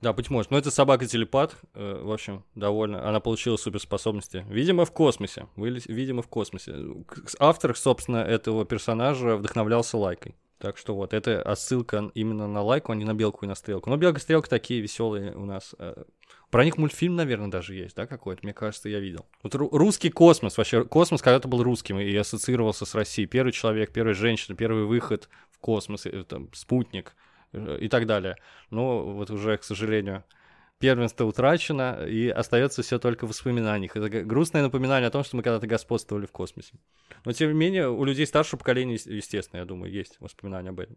Да, 0.00 0.14
быть 0.14 0.30
может. 0.30 0.50
Но 0.50 0.56
это 0.56 0.70
собака-телепат, 0.70 1.56
э, 1.74 2.00
в 2.02 2.10
общем, 2.10 2.44
довольно. 2.54 3.06
Она 3.06 3.20
получила 3.20 3.56
суперспособности. 3.56 4.46
Видимо, 4.48 4.86
в 4.86 4.92
космосе. 4.92 5.46
Вылез- 5.56 5.84
Видимо, 5.86 6.22
в 6.22 6.28
космосе. 6.28 6.74
Автор, 7.38 7.76
собственно, 7.76 8.16
этого 8.18 8.64
персонажа 8.64 9.36
вдохновлялся 9.36 9.98
лайкой. 9.98 10.36
Так 10.58 10.78
что 10.78 10.94
вот, 10.94 11.12
это 11.14 11.42
отсылка 11.42 12.10
именно 12.14 12.46
на 12.46 12.62
лайку, 12.62 12.92
а 12.92 12.94
не 12.94 13.04
на 13.04 13.14
белку 13.14 13.44
и 13.44 13.48
на 13.48 13.54
стрелку. 13.54 13.90
Но 13.90 13.96
белка 13.98 14.18
и 14.18 14.22
стрелка 14.22 14.48
такие 14.48 14.80
веселые 14.80 15.34
у 15.34 15.44
нас. 15.44 15.74
э, 15.78 15.94
Про 16.50 16.64
них 16.64 16.78
мультфильм, 16.78 17.14
наверное, 17.14 17.48
даже 17.48 17.74
есть, 17.74 17.94
да, 17.94 18.06
какой-то? 18.06 18.40
Мне 18.42 18.52
кажется, 18.52 18.88
я 18.88 18.98
видел. 18.98 19.24
Вот 19.42 19.54
ру- 19.54 19.68
русский 19.70 20.10
космос, 20.10 20.58
вообще, 20.58 20.84
космос 20.84 21.22
когда-то 21.22 21.46
был 21.46 21.62
русским 21.62 21.98
и 22.00 22.14
ассоциировался 22.16 22.84
с 22.86 22.94
Россией. 22.94 23.28
Первый 23.28 23.52
человек, 23.52 23.92
первая 23.92 24.14
женщина, 24.14 24.56
первый 24.56 24.84
выход 24.84 25.28
в 25.52 25.58
космос, 25.58 26.06
э, 26.06 26.24
там, 26.24 26.52
спутник 26.52 27.14
э, 27.52 27.78
и 27.80 27.88
так 27.88 28.06
далее. 28.06 28.36
Но 28.70 29.04
вот 29.04 29.30
уже, 29.30 29.58
к 29.58 29.62
сожалению, 29.62 30.24
первенство 30.80 31.26
утрачено, 31.26 32.06
и 32.06 32.28
остается 32.28 32.82
все 32.82 32.98
только 32.98 33.26
в 33.26 33.28
воспоминаниях. 33.28 33.96
Это 33.96 34.08
грустное 34.24 34.62
напоминание 34.62 35.08
о 35.08 35.10
том, 35.10 35.22
что 35.22 35.36
мы 35.36 35.42
когда-то 35.42 35.66
господствовали 35.66 36.24
в 36.24 36.32
космосе. 36.32 36.72
Но, 37.26 37.32
тем 37.32 37.52
не 37.52 37.54
менее, 37.54 37.90
у 37.90 38.02
людей 38.02 38.26
старшего 38.26 38.58
поколения, 38.58 38.94
ес- 38.94 39.06
естественно, 39.06 39.60
я 39.60 39.66
думаю, 39.66 39.92
есть 39.92 40.16
воспоминания 40.20 40.70
об 40.70 40.80
этом. 40.80 40.96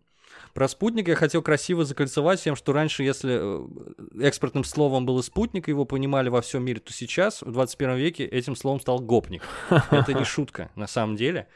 Про 0.53 0.69
спутник 0.69 1.09
я 1.09 1.15
хотел 1.15 1.41
красиво 1.41 1.83
закольцевать 1.83 2.41
тем, 2.41 2.55
что 2.55 2.71
раньше, 2.71 3.03
если 3.03 3.37
э, 3.41 4.25
экспортным 4.25 4.63
словом 4.63 5.05
было 5.05 5.21
спутник, 5.21 5.67
его 5.67 5.83
понимали 5.83 6.29
во 6.29 6.41
всем 6.41 6.63
мире, 6.63 6.79
то 6.79 6.93
сейчас, 6.93 7.41
в 7.41 7.51
21 7.51 7.95
веке, 7.97 8.25
этим 8.25 8.55
словом 8.55 8.79
стал 8.79 8.99
гопник. 8.99 9.43
Это 9.91 10.13
не 10.13 10.23
шутка, 10.23 10.71
на 10.75 10.87
самом 10.87 11.17
деле. 11.17 11.49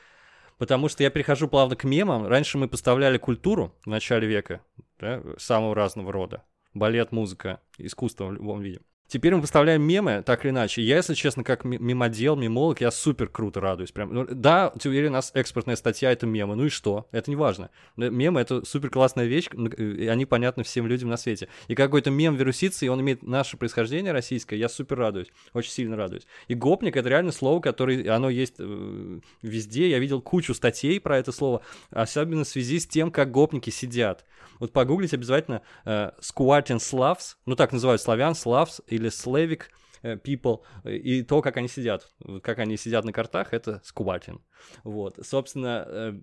Потому 0.58 0.90
что 0.90 1.02
я 1.02 1.10
перехожу 1.10 1.48
плавно 1.48 1.78
к 1.78 1.86
мемам. 1.86 2.28
Раньше 2.28 2.58
мы 2.58 2.68
поставляли 2.68 3.18
культуру 3.18 3.74
в 3.86 3.88
начале 3.88 4.28
века, 4.28 4.60
да, 5.00 5.24
самого 5.38 5.74
разного 5.76 6.12
рода. 6.12 6.44
Балет, 6.78 7.12
музыка, 7.12 7.60
искусство 7.80 8.28
в 8.28 8.34
любом 8.34 8.62
виде. 8.62 8.82
Теперь 9.08 9.34
мы 9.34 9.42
поставляем 9.42 9.82
мемы, 9.84 10.22
так 10.26 10.44
или 10.44 10.52
иначе. 10.52 10.82
Я, 10.82 10.98
если 10.98 11.14
честно, 11.14 11.44
как 11.44 11.64
мемодел, 11.64 12.36
мемолог, 12.36 12.82
я 12.82 12.92
супер 12.92 13.30
круто 13.30 13.62
радуюсь. 13.62 13.92
Прям. 13.92 14.14
Ну, 14.14 14.28
да, 14.30 14.74
теперь 14.78 15.08
у 15.08 15.12
нас 15.12 15.32
экспортная 15.34 15.78
статья— 15.78 16.12
это 16.14 16.26
мемы. 16.26 16.56
Ну 16.56 16.66
и 16.66 16.70
что? 16.70 17.08
Это 17.12 17.32
не 17.32 17.38
важно. 17.38 17.70
Но 17.96 18.10
Мемы— 18.10 18.42
это 18.42 18.66
супер 18.66 18.90
классная 18.90 19.26
вещь, 19.26 19.50
э, 19.54 19.84
и 19.84 20.08
они 20.08 20.26
понятны 20.26 20.64
всем 20.64 20.88
людям 20.88 21.10
на 21.10 21.18
свете. 21.18 21.48
И 21.68 21.76
какой-то 21.76 22.10
мем 22.10 22.36
вирусится, 22.36 22.86
и 22.86 22.90
он 22.90 23.00
имеет 23.02 23.24
наше 23.24 23.56
происхождение 23.56 24.12
российское, 24.12 24.58
я 24.58 24.68
супер 24.68 24.98
радуюсь. 24.98 25.28
Очень 25.54 25.72
сильно 25.72 25.96
радуюсь. 25.96 26.28
И 26.48 26.54
гопник— 26.54 26.96
это 26.98 27.08
реально 27.08 27.32
слово, 27.32 27.62
которое, 27.62 28.14
оно 28.14 28.30
есть 28.30 28.56
э, 28.60 29.20
везде. 29.42 29.90
Я 29.90 30.00
видел 30.00 30.22
кучу 30.22 30.54
статей 30.54 31.00
про 31.00 31.18
это 31.18 31.32
слово, 31.32 31.62
особенно 31.92 32.44
в 32.44 32.48
связи 32.48 32.80
с 32.80 32.88
тем, 32.88 33.12
как 33.12 33.32
гопники 33.32 33.70
сидят. 33.70 34.26
Вот 34.60 34.74
погуглить 34.74 35.14
обязательно 35.14 35.62
э, 35.86 36.12
squatting 36.20 36.78
Slavs, 36.78 37.36
ну 37.46 37.56
так 37.56 37.72
называют 37.72 38.02
славян, 38.02 38.34
Slavs 38.34 38.82
или 38.98 39.10
Slavic 39.10 39.64
э, 40.02 40.16
people, 40.16 40.62
и 40.86 41.24
то, 41.24 41.42
как 41.42 41.58
они 41.58 41.68
сидят. 41.68 42.14
Как 42.44 42.60
они 42.60 42.78
сидят 42.78 43.06
на 43.06 43.14
картах, 43.14 43.54
это 43.54 43.82
squatting. 43.84 44.40
Вот, 44.84 45.20
собственно, 45.24 45.86
э, 45.88 46.14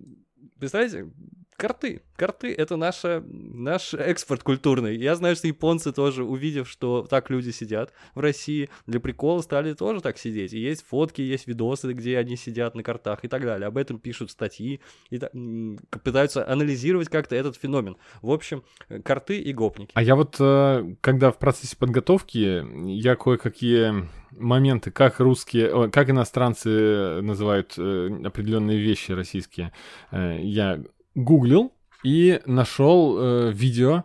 представляете, 0.59 1.11
карты. 1.57 2.03
Карты— 2.17 2.53
это 2.57 2.77
наша, 2.77 3.23
наш 3.27 3.95
экспорт 3.95 4.43
культурный. 4.43 4.97
Я 4.97 5.15
знаю, 5.17 5.35
что 5.37 5.49
японцы 5.49 5.93
тоже, 5.93 6.25
увидев, 6.25 6.69
что 6.69 7.07
так 7.09 7.31
люди 7.31 7.51
сидят 7.51 7.93
в 8.15 8.21
России, 8.21 8.71
для 8.87 9.01
прикола 9.01 9.41
стали 9.43 9.73
тоже 9.73 10.01
так 10.01 10.19
сидеть. 10.19 10.53
И 10.53 10.59
есть 10.59 10.85
фотки, 10.87 11.23
есть 11.23 11.47
видосы, 11.47 11.93
где 11.93 12.19
они 12.19 12.37
сидят 12.37 12.75
на 12.75 12.83
картах 12.83 13.25
и 13.25 13.29
так 13.29 13.43
далее. 13.43 13.67
Об 13.67 13.77
этом 13.77 13.99
пишут 13.99 14.31
статьи 14.31 14.81
и 15.11 15.19
та- 15.19 15.31
м, 15.35 15.79
пытаются 16.03 16.49
анализировать 16.49 17.09
как-то 17.09 17.35
этот 17.37 17.57
феномен. 17.57 17.97
В 18.23 18.31
общем, 18.31 18.63
э, 18.89 19.01
карты 19.01 19.41
и 19.41 19.53
гопники. 19.53 19.91
А 19.95 20.03
я 20.03 20.15
вот, 20.17 20.37
э, 20.39 20.95
когда 21.01 21.31
в 21.31 21.39
процессе 21.39 21.77
подготовки, 21.77 22.65
я 22.91 23.17
кое-какие 23.17 24.09
моменты, 24.31 24.91
как 24.91 25.21
русские, 25.21 25.91
как 25.91 26.11
иностранцы 26.11 27.21
называют 27.23 27.75
э, 27.79 28.09
определенные 28.25 28.79
вещи 28.79 29.13
российские, 29.13 29.73
я 30.13 30.83
гуглил 31.15 31.73
и 32.03 32.41
нашел 32.47 33.17
э, 33.19 33.53
видео. 33.53 34.05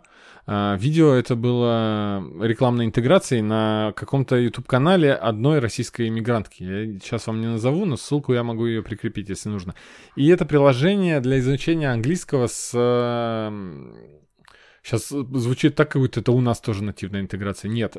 А, 0.52 0.76
Видео 0.76 1.12
это 1.12 1.36
было 1.36 2.24
рекламной 2.40 2.86
интеграцией 2.86 3.40
на 3.40 3.92
каком-то 3.94 4.36
YouTube-канале 4.36 5.12
одной 5.12 5.60
российской 5.60 6.08
иммигрантки. 6.08 6.62
Я 6.64 6.98
сейчас 6.98 7.28
вам 7.28 7.40
не 7.40 7.46
назову, 7.46 7.84
но 7.84 7.96
ссылку 7.96 8.32
я 8.32 8.42
могу 8.42 8.66
ее 8.66 8.82
прикрепить, 8.82 9.28
если 9.28 9.48
нужно. 9.48 9.76
И 10.16 10.26
это 10.26 10.44
приложение 10.46 11.20
для 11.20 11.38
изучения 11.38 11.92
английского 11.92 12.48
с... 12.48 12.72
Сейчас 14.82 15.08
звучит 15.08 15.76
так, 15.76 15.92
как 15.92 16.02
будто 16.02 16.20
это 16.20 16.32
у 16.32 16.40
нас 16.40 16.58
тоже 16.60 16.82
нативная 16.82 17.20
интеграция. 17.20 17.68
Нет. 17.68 17.98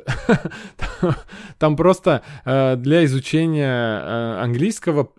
Там 1.58 1.76
просто 1.76 2.22
э, 2.44 2.76
для 2.76 3.04
изучения 3.04 4.00
э, 4.00 4.42
английского 4.42 5.12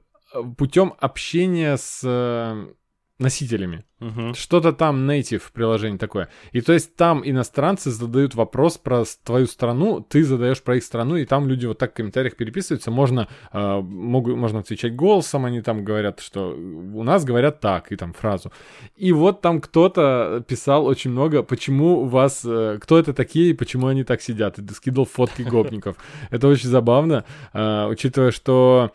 путем 0.58 0.94
общения 1.00 1.78
с 1.78 2.02
э, 2.04 2.74
носителями. 3.20 3.84
Мгм. 4.00 4.34
Что-то 4.34 4.74
там 4.74 5.10
native 5.10 5.44
приложение 5.54 5.98
такое. 5.98 6.28
И 6.52 6.62
то 6.62 6.74
есть 6.74 6.96
там 6.96 7.22
иностранцы 7.24 7.92
задают 7.92 8.36
вопрос 8.36 8.78
про 8.78 9.04
твою 9.24 9.46
страну, 9.46 10.02
ты 10.02 10.24
задаешь 10.24 10.62
про 10.62 10.76
их 10.78 10.84
страну, 10.84 11.16
и 11.16 11.26
там 11.26 11.48
люди 11.48 11.66
вот 11.66 11.78
так 11.78 11.92
в 11.92 11.94
комментариях 11.94 12.36
переписываются. 12.36 12.92
Можно, 12.92 13.28
э, 13.54 13.82
могу- 13.82 14.36
можно 14.36 14.60
отвечать 14.60 14.96
голосом, 14.96 15.46
они 15.46 15.62
там 15.62 15.86
говорят, 15.86 16.20
что 16.20 16.50
у 16.50 17.04
нас 17.04 17.24
говорят 17.24 17.60
так, 17.62 17.92
и 17.92 17.96
там 17.96 18.14
фразу. 18.14 18.52
И 18.96 19.14
вот 19.14 19.42
там 19.42 19.62
кто-то 19.62 20.44
писал 20.48 20.86
очень 20.86 21.12
много, 21.12 21.44
почему 21.44 22.02
у 22.02 22.06
вас, 22.06 22.42
э, 22.46 22.80
кто 22.82 22.98
это 22.98 23.14
такие, 23.14 23.52
и 23.52 23.54
почему 23.54 23.88
они 23.88 24.04
так 24.04 24.22
сидят. 24.22 24.60
И 24.60 24.74
скидывал 24.74 25.06
фотки 25.06 25.44
гопников. 25.44 25.96
Это 26.32 26.48
очень 26.48 26.70
забавно, 26.70 27.24
э, 27.54 27.88
учитывая, 27.88 28.32
что 28.32 28.92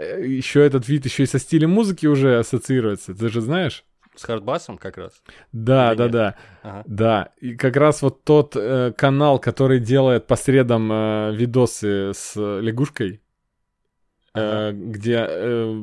еще 0.00 0.64
этот 0.64 0.88
вид 0.88 1.04
еще 1.04 1.22
и 1.24 1.26
со 1.26 1.38
стилем 1.38 1.70
музыки 1.70 2.06
уже 2.06 2.38
ассоциируется. 2.38 3.14
Ты 3.14 3.28
же 3.28 3.40
знаешь? 3.40 3.84
С 4.14 4.24
хардбасом 4.24 4.78
как 4.78 4.96
раз. 4.96 5.22
Да, 5.52 5.90
Или 5.90 5.98
да, 5.98 6.04
нет? 6.04 6.12
да. 6.12 6.34
Ага. 6.62 6.82
Да, 6.86 7.28
и 7.40 7.54
как 7.54 7.76
раз 7.76 8.00
вот 8.02 8.24
тот 8.24 8.56
э, 8.56 8.92
канал, 8.96 9.38
который 9.38 9.78
делает 9.78 10.26
по 10.26 10.36
средам 10.36 10.90
э, 10.90 11.34
видосы 11.36 12.12
с 12.14 12.34
лягушкой, 12.36 13.20
э, 14.36 14.72
где 14.72 15.26
э, 15.28 15.74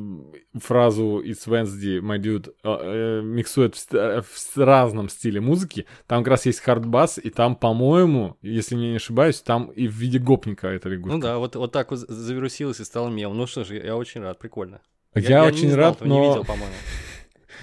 фразу 0.60 1.22
«It's 1.24 1.46
Wednesday, 1.46 2.00
my 2.00 2.18
dude» 2.18 2.52
э, 2.62 3.20
э, 3.20 3.22
миксует 3.22 3.74
в, 3.76 3.94
э, 3.94 4.22
в 4.22 4.56
разном 4.56 5.08
стиле 5.08 5.40
музыки. 5.40 5.86
Там 6.06 6.22
как 6.22 6.32
раз 6.32 6.46
есть 6.46 6.60
хардбас, 6.60 7.18
и 7.18 7.30
там, 7.30 7.56
по-моему, 7.56 8.36
если 8.42 8.76
не 8.76 8.96
ошибаюсь, 8.96 9.40
там 9.40 9.66
и 9.66 9.88
в 9.88 9.92
виде 9.94 10.18
гопника 10.18 10.68
эта 10.68 10.88
лягушка. 10.88 11.16
Ну 11.16 11.20
да, 11.22 11.38
вот, 11.38 11.56
вот 11.56 11.72
так 11.72 11.90
вот 11.90 12.00
за- 12.00 12.12
завирусилось 12.12 12.80
и 12.80 12.84
стало 12.84 13.08
мемом. 13.10 13.36
Ну 13.36 13.46
что 13.46 13.64
ж, 13.64 13.70
я 13.74 13.96
очень 13.96 14.22
рад, 14.22 14.38
прикольно. 14.38 14.80
Я, 15.14 15.42
не 15.42 15.46
очень 15.46 15.70
знал 15.70 15.86
рад, 15.86 15.96
этого, 15.96 16.08
но... 16.08 16.20
Не 16.20 16.28
видел, 16.28 16.44
по-моему. 16.44 16.74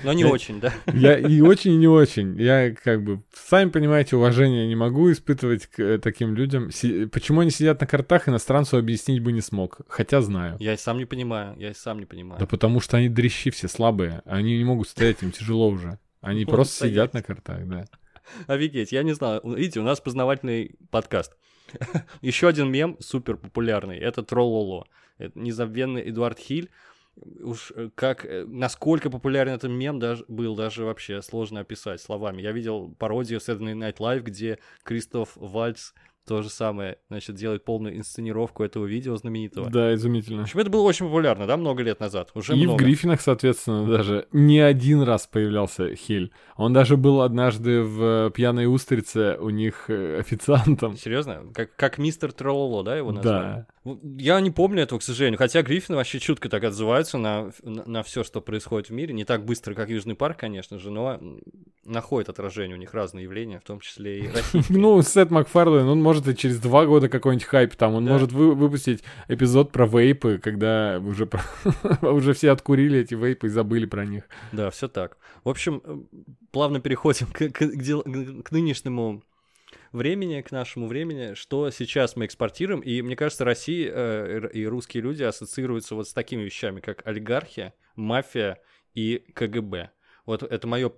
Но 0.04 0.14
не 0.14 0.22
Я- 0.24 0.30
очень, 0.30 0.60
да? 0.60 0.74
Я 0.94 1.18
и 1.18 1.42
очень, 1.42 1.74
и 1.74 1.78
не 1.78 1.88
очень. 1.88 2.40
Я 2.40 2.74
как 2.74 3.04
бы, 3.04 3.22
сами 3.34 3.70
понимаете, 3.70 4.16
уважения 4.16 4.68
не 4.68 4.76
могу 4.76 5.12
испытывать 5.12 5.68
к 5.68 5.80
э, 5.80 5.98
таким 6.00 6.36
людям. 6.36 6.72
Си- 6.72 7.06
Почему 7.06 7.42
они 7.42 7.52
сидят 7.52 7.80
на 7.82 7.88
картах, 7.88 8.28
иностранцу 8.30 8.78
объяснить 8.78 9.22
бы 9.22 9.32
не 9.32 9.42
смог. 9.42 9.82
Хотя 9.88 10.22
знаю. 10.22 10.58
Я 10.60 10.74
и 10.74 10.78
сам 10.78 10.98
не 10.98 11.06
понимаю, 11.06 11.56
я 11.58 11.72
и 11.72 11.74
сам 11.74 12.00
не 12.00 12.06
понимаю. 12.06 12.40
Да 12.40 12.46
потому 12.46 12.80
что 12.80 12.98
они 12.98 13.10
дрищи 13.10 13.52
все 13.52 13.68
слабые. 13.68 14.22
Они 14.26 14.58
не 14.58 14.64
могут 14.64 14.88
стоять, 14.90 15.22
им 15.24 15.32
тяжело 15.32 15.70
уже. 15.70 16.00
Они 16.22 16.42
Могут 16.42 16.56
просто 16.56 16.76
стоять. 16.76 16.92
сидят 16.94 17.14
на 17.14 17.24
картах, 17.24 17.68
да. 17.68 17.86
Офигеть, 18.48 18.92
я 18.92 19.04
не 19.04 19.14
знаю. 19.14 19.42
Видите, 19.44 19.80
у 19.80 19.84
нас 19.84 20.00
познавательный 20.00 20.76
подкаст. 20.92 21.36
Еще 22.22 22.48
один 22.48 22.70
мем 22.72 22.98
супер 23.00 23.38
популярный. 23.38 23.98
Это 23.98 24.24
Троллоло. 24.24 24.86
Это 25.18 25.38
незабвенный 25.40 26.10
Эдуард 26.10 26.38
Хиль. 26.40 26.70
Уж 27.16 27.72
э, 27.76 27.90
как, 27.94 28.26
э, 28.26 28.46
насколько 28.46 29.10
популярен 29.10 29.54
этот 29.54 29.70
мем 29.70 30.00
даже, 30.00 30.26
был, 30.28 30.56
даже 30.56 30.86
вообще 30.86 31.22
сложно 31.22 31.60
описать 31.60 32.02
словами. 32.02 32.42
Я 32.42 32.52
видел 32.52 32.96
пародию 32.98 33.40
Saturday 33.40 33.74
Night 33.74 33.98
Live, 33.98 34.22
где 34.22 34.60
Кристоф 34.84 35.32
Вальц 35.36 35.92
то 36.28 36.42
же 36.42 36.50
самое, 36.50 36.98
значит, 37.10 37.36
делает 37.36 37.66
полную 37.66 37.98
инсценировку 37.98 38.64
этого 38.64 38.86
видео 38.86 39.16
знаменитого. 39.16 39.70
Да, 39.70 39.94
изумительно. 39.94 40.42
В 40.42 40.44
общем, 40.44 40.60
это 40.60 40.70
было 40.70 40.84
очень 40.84 41.08
популярно, 41.08 41.48
да, 41.48 41.58
много 41.58 41.82
лет 41.82 42.00
назад. 42.00 42.32
Уже 42.36 42.54
И 42.54 42.64
много. 42.64 42.78
в 42.78 42.86
Гриффинах, 42.86 43.22
соответственно, 43.22 43.88
даже 43.88 44.28
не 44.32 44.60
один 44.60 45.02
раз 45.02 45.28
появлялся 45.28 45.96
Хиль. 45.96 46.32
Он 46.56 46.74
даже 46.74 46.96
был 46.96 47.22
однажды 47.22 47.82
в 47.82 48.32
«Пьяной 48.32 48.68
устрице» 48.68 49.38
у 49.40 49.50
них 49.50 49.90
э, 49.90 50.20
официантом. 50.20 50.96
Серьезно? 50.96 51.44
Как, 51.54 51.76
как 51.76 51.98
мистер 51.98 52.32
Троллоло, 52.32 52.84
да, 52.84 52.96
его 52.96 53.12
назвали? 53.12 53.44
Да. 53.44 53.68
Ну, 53.84 54.00
Я 54.18 54.40
не 54.42 54.52
помню 54.52 54.84
этого, 54.84 55.00
к 55.00 55.04
сожалению. 55.04 55.38
Хотя 55.40 55.64
Гриффины 55.64 55.96
вообще 55.96 56.20
чутко 56.20 56.50
так 56.50 56.64
отзываются 56.64 57.18
на, 57.18 57.52
на, 57.64 58.04
все, 58.04 58.24
что 58.24 58.40
происходит 58.40 58.90
в 58.90 58.94
мире. 58.94 59.14
Не 59.14 59.26
так 59.26 59.44
быстро, 59.44 59.74
как 59.74 59.90
Южный 59.90 60.16
парк, 60.16 60.38
конечно 60.38 60.78
же, 60.78 60.92
но 60.92 61.20
находит 61.84 62.30
отражение 62.30 62.78
у 62.78 62.80
них 62.80 62.94
разные 62.94 63.24
явления, 63.24 63.60
в 63.60 63.64
том 63.64 63.80
числе 63.80 64.20
и 64.20 64.28
российские. 64.34 64.78
Ну, 64.78 65.02
Сет 65.02 65.32
Макфарлейн, 65.32 65.88
он 65.88 66.02
может 66.02 66.28
и 66.28 66.36
через 66.36 66.60
два 66.60 66.86
года 66.86 67.10
какой-нибудь 67.10 67.48
хайп 67.48 67.76
там, 67.76 67.96
он 67.96 68.06
может 68.06 68.32
вы- 68.32 68.54
выпустить 68.54 69.04
эпизод 69.28 69.72
про 69.72 69.88
вейпы, 69.88 70.38
когда 70.38 71.00
уже, 71.04 71.28
уже 72.04 72.34
все 72.34 72.52
откурили 72.52 73.00
эти 73.00 73.16
вейпы 73.16 73.48
и 73.48 73.50
забыли 73.50 73.86
про 73.86 74.06
них. 74.06 74.24
Да, 74.52 74.70
все 74.70 74.88
так. 74.88 75.18
В 75.44 75.50
общем, 75.50 76.08
плавно 76.52 76.80
переходим 76.80 77.28
к 78.44 78.52
нынешнему 78.52 79.24
времени, 79.92 80.42
к 80.42 80.52
нашему 80.52 80.88
времени, 80.88 81.34
что 81.34 81.70
сейчас 81.72 82.16
мы 82.16 82.26
экспортируем. 82.26 82.82
И 82.82 83.02
мне 83.02 83.16
кажется, 83.16 83.46
Россия 83.46 83.92
э, 83.94 84.50
и 84.54 84.66
русские 84.66 85.04
люди 85.04 85.24
ассоциируются 85.24 85.96
вот 85.96 86.08
с 86.08 86.14
такими 86.14 86.44
вещами, 86.44 86.80
как 86.80 87.06
олигархия, 87.06 87.74
мафия 87.96 88.60
и 88.94 89.24
КГБ. 89.34 89.92
Вот 90.26 90.44
это 90.44 90.68
мое 90.68 90.92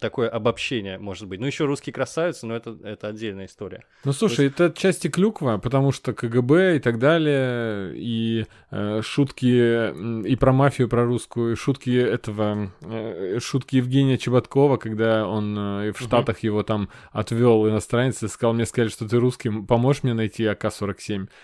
такое 0.00 0.28
обобщение, 0.28 0.98
может 0.98 1.28
быть. 1.28 1.40
Ну, 1.40 1.46
еще 1.46 1.66
русские 1.66 1.92
красавицы, 1.92 2.46
но 2.46 2.56
это, 2.56 2.76
это 2.82 3.08
отдельная 3.08 3.46
история. 3.46 3.84
Ну, 4.04 4.12
слушай, 4.12 4.46
это 4.46 4.66
отчасти 4.66 5.08
клюква, 5.08 5.58
потому 5.58 5.92
что 5.92 6.12
КГБ 6.14 6.76
и 6.76 6.78
так 6.78 6.98
далее, 6.98 7.92
и 7.96 8.46
э, 8.70 9.02
шутки 9.02 10.26
и 10.26 10.36
про 10.36 10.52
мафию, 10.52 10.88
про 10.88 11.04
русскую, 11.04 11.52
и 11.52 11.56
шутки 11.56 11.90
этого, 11.90 12.72
э, 12.82 13.38
шутки 13.40 13.76
Евгения 13.76 14.16
Чеботкова, 14.16 14.78
когда 14.78 15.26
он 15.26 15.58
э, 15.58 15.92
в 15.92 16.00
Штатах 16.00 16.40
его 16.40 16.62
там 16.62 16.88
отвел 17.12 17.68
иностранец 17.68 18.22
и 18.22 18.28
сказал, 18.28 18.54
мне 18.54 18.66
сказали, 18.66 18.88
что 18.88 19.08
ты 19.08 19.18
русский, 19.18 19.50
поможешь 19.50 20.02
мне 20.02 20.14
найти 20.14 20.44
АК-47? 20.44 21.28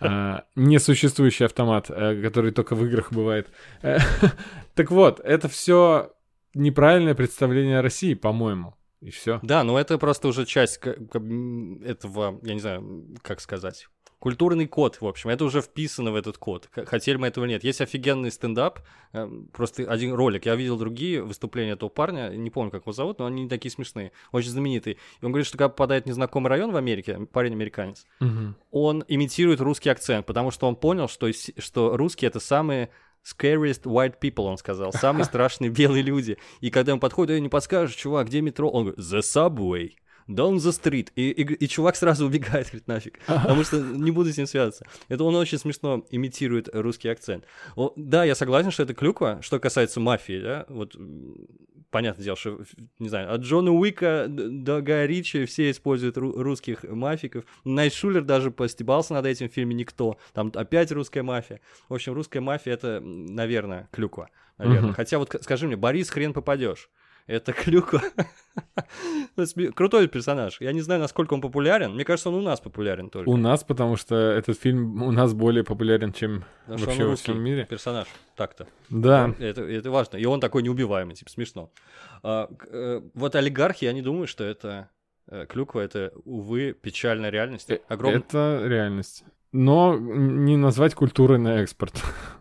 А, 0.00 0.44
Несуществующий 0.56 1.46
автомат, 1.46 1.86
э, 1.88 2.20
который 2.22 2.52
только 2.52 2.74
в 2.74 2.84
играх 2.84 3.12
бывает. 3.12 3.48
Так 4.74 4.90
вот, 4.90 5.20
это 5.20 5.48
все 5.48 6.12
неправильное 6.54 7.14
представление 7.14 7.78
о 7.78 7.82
России, 7.82 8.14
по-моему. 8.14 8.74
И 9.00 9.10
все. 9.10 9.40
Да, 9.42 9.64
но 9.64 9.78
это 9.78 9.96
просто 9.98 10.28
уже 10.28 10.44
часть 10.44 10.78
этого, 10.84 12.38
я 12.42 12.54
не 12.54 12.60
знаю, 12.60 13.06
как 13.22 13.40
сказать, 13.40 13.88
культурный 14.18 14.66
код, 14.66 15.00
в 15.00 15.06
общем, 15.06 15.30
это 15.30 15.44
уже 15.46 15.62
вписано 15.62 16.12
в 16.12 16.14
этот 16.16 16.36
код. 16.36 16.68
Хотели 16.86 17.16
мы 17.16 17.28
этого 17.28 17.44
или 17.46 17.52
нет. 17.52 17.64
Есть 17.64 17.80
офигенный 17.80 18.30
стендап, 18.30 18.80
э, 19.14 19.26
просто 19.52 19.84
один 19.90 20.12
ролик. 20.12 20.44
Я 20.44 20.54
видел 20.56 20.76
другие 20.76 21.22
выступления 21.22 21.72
этого 21.72 21.88
парня, 21.88 22.28
не 22.28 22.50
помню, 22.50 22.70
как 22.70 22.82
его 22.82 22.92
зовут, 22.92 23.18
но 23.18 23.26
они 23.26 23.48
такие 23.48 23.72
смешные, 23.72 24.12
очень 24.32 24.50
знаменитые. 24.50 24.96
И 25.20 25.24
он 25.24 25.32
говорит, 25.32 25.46
что 25.46 25.56
когда 25.56 25.70
попадает 25.70 26.04
в 26.04 26.06
незнакомый 26.08 26.48
район 26.50 26.70
в 26.70 26.76
Америке, 26.76 27.26
парень 27.32 27.52
американец, 27.52 28.04
Мгм. 28.20 28.56
он 28.70 29.04
имитирует 29.08 29.62
русский 29.62 29.88
акцент, 29.88 30.26
потому 30.26 30.50
что 30.50 30.68
он 30.68 30.76
понял, 30.76 31.08
что, 31.08 31.30
что 31.32 31.96
русские 31.96 32.28
это 32.28 32.40
самые 32.40 32.90
scariest 33.24 33.82
white 33.84 34.14
people, 34.20 34.44
он 34.44 34.58
сказал, 34.58 34.92
самые 34.92 35.24
страшные 35.26 35.70
белые 35.70 36.02
люди. 36.02 36.38
И 36.60 36.70
когда 36.70 36.92
ему 36.92 37.00
подходит, 37.00 37.32
эй, 37.32 37.40
не 37.40 37.48
подскажешь, 37.48 37.96
чувак, 37.96 38.26
где 38.28 38.40
метро? 38.40 38.68
Он 38.70 38.84
говорит, 38.84 39.00
the 39.00 39.20
subway. 39.20 39.92
Down 40.28 40.56
the 40.56 40.70
street. 40.70 41.08
И, 41.16 41.30
и, 41.30 41.42
и 41.42 41.68
чувак 41.68 41.96
сразу 41.96 42.26
убегает, 42.26 42.66
говорит, 42.66 42.86
нафиг. 42.86 43.18
Потому 43.26 43.64
что 43.64 43.80
не 43.80 44.12
буду 44.12 44.32
с 44.32 44.36
ним 44.36 44.46
связываться. 44.46 44.86
Это 45.08 45.24
он 45.24 45.34
очень 45.34 45.58
смешно 45.58 46.06
имитирует 46.10 46.68
русский 46.72 47.08
акцент. 47.08 47.44
О, 47.74 47.92
да, 47.96 48.22
я 48.22 48.36
согласен, 48.36 48.70
что 48.70 48.84
это 48.84 48.94
клюква. 48.94 49.40
Что 49.42 49.58
касается 49.58 49.98
мафии, 49.98 50.40
да, 50.40 50.66
вот 50.68 50.94
понятное 51.90 52.24
дело, 52.24 52.36
что, 52.36 52.60
не 52.98 53.08
знаю, 53.08 53.32
от 53.32 53.40
Джона 53.42 53.72
Уика 53.72 54.26
до 54.28 54.80
Гая 54.80 55.06
Ричи 55.06 55.44
все 55.44 55.70
используют 55.70 56.16
ру- 56.16 56.40
русских 56.40 56.84
мафиков. 56.84 57.44
Найт 57.64 57.92
Шулер 57.92 58.22
даже 58.22 58.50
постебался 58.50 59.14
над 59.14 59.26
этим 59.26 59.48
в 59.48 59.52
фильме 59.52 59.74
«Никто». 59.74 60.18
Там 60.32 60.52
опять 60.54 60.92
русская 60.92 61.22
мафия. 61.22 61.60
В 61.88 61.94
общем, 61.94 62.12
русская 62.12 62.40
мафия— 62.40 62.72
это, 62.74 63.00
наверное, 63.00 63.88
клюква. 63.92 64.30
Наверное. 64.58 64.88
Мгм. 64.88 64.94
Хотя 64.94 65.18
вот 65.18 65.34
скажи 65.40 65.66
мне, 65.66 65.76
Борис 65.76 66.10
хрен 66.10 66.32
попадешь. 66.32 66.90
Это 67.26 67.52
клюква. 67.52 68.02
Крутой 69.74 70.08
персонаж. 70.08 70.60
Я 70.60 70.72
не 70.72 70.80
знаю, 70.80 71.00
насколько 71.00 71.34
он 71.34 71.40
популярен. 71.40 71.92
Мне 71.94 72.04
кажется, 72.04 72.28
он 72.28 72.36
у 72.36 72.42
нас 72.42 72.60
популярен 72.60 73.10
только. 73.10 73.28
У 73.28 73.36
нас, 73.36 73.64
потому 73.64 73.96
что 73.96 74.16
этот 74.16 74.58
фильм 74.58 75.02
у 75.02 75.12
нас 75.12 75.32
более 75.32 75.64
популярен, 75.64 76.12
чем 76.12 76.44
Потому 76.66 76.86
вообще 76.86 77.04
во 77.04 77.16
всем 77.16 77.40
мире. 77.40 77.66
персонаж. 77.70 78.08
Так-то. 78.36 78.66
Да. 78.88 79.34
Это, 79.38 79.62
это 79.62 79.90
важно. 79.90 80.16
И 80.16 80.24
он 80.24 80.40
такой 80.40 80.62
неубиваемый, 80.62 81.14
типа, 81.14 81.30
смешно. 81.30 81.70
А, 82.22 82.48
э, 82.68 83.00
вот 83.14 83.34
олигархи, 83.34 83.84
я 83.84 83.92
не 83.92 84.02
думаю, 84.02 84.26
что 84.26 84.44
это 84.44 84.88
э, 85.28 85.46
клюква, 85.46 85.80
это, 85.80 86.12
увы, 86.24 86.72
печальная 86.72 87.30
реальность. 87.30 87.70
Э, 87.70 87.80
Огромный... 87.88 88.20
Это 88.20 88.62
реальность. 88.64 89.24
Но 89.52 89.96
не 89.96 90.56
назвать 90.56 90.94
культурой 90.94 91.38
на 91.38 91.60
экспорт. 91.62 91.94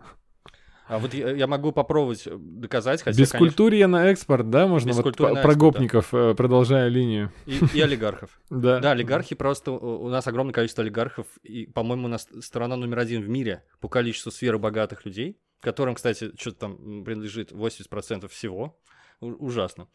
А 0.90 0.98
вот 0.98 1.14
я, 1.14 1.30
я 1.32 1.46
могу 1.46 1.72
попробовать 1.72 2.26
э, 2.26 2.36
доказать, 2.36 3.04
хотя, 3.04 3.18
Без 3.18 3.30
конечно, 3.32 3.48
культурья 3.48 3.88
на 3.88 4.10
экспорт, 4.10 4.50
да, 4.50 4.66
можно 4.66 4.92
вот 4.92 5.16
по- 5.16 5.30
на 5.30 5.30
про 5.36 5.52
экспорт, 5.52 5.54
да. 5.54 5.60
гопников, 5.60 6.14
э, 6.14 6.34
продолжая 6.34 6.88
линию. 6.88 7.32
и, 7.46 7.60
и 7.76 7.82
олигархов. 7.82 8.42
Да. 8.50 8.80
Да, 8.80 8.92
олигархи 8.92 9.36
просто... 9.36 9.72
У 9.72 10.10
нас 10.10 10.26
огромное 10.28 10.52
количество 10.54 10.84
олигархов, 10.84 11.28
и, 11.44 11.68
по-моему, 11.68 12.06
у 12.06 12.10
нас 12.10 12.28
страна 12.42 12.76
номер 12.76 12.98
один 13.00 13.22
в 13.22 13.30
мире 13.30 13.64
по 13.80 13.88
количеству 13.88 14.32
сферы 14.32 14.58
богатых 14.58 15.06
людей, 15.06 15.38
которым, 15.62 15.94
кстати, 15.94 16.32
что-то 16.40 16.58
там 16.58 17.04
принадлежит 17.04 17.52
80% 17.52 18.28
всего. 18.28 18.78
У- 19.22 19.46
ужасно. 19.46 19.88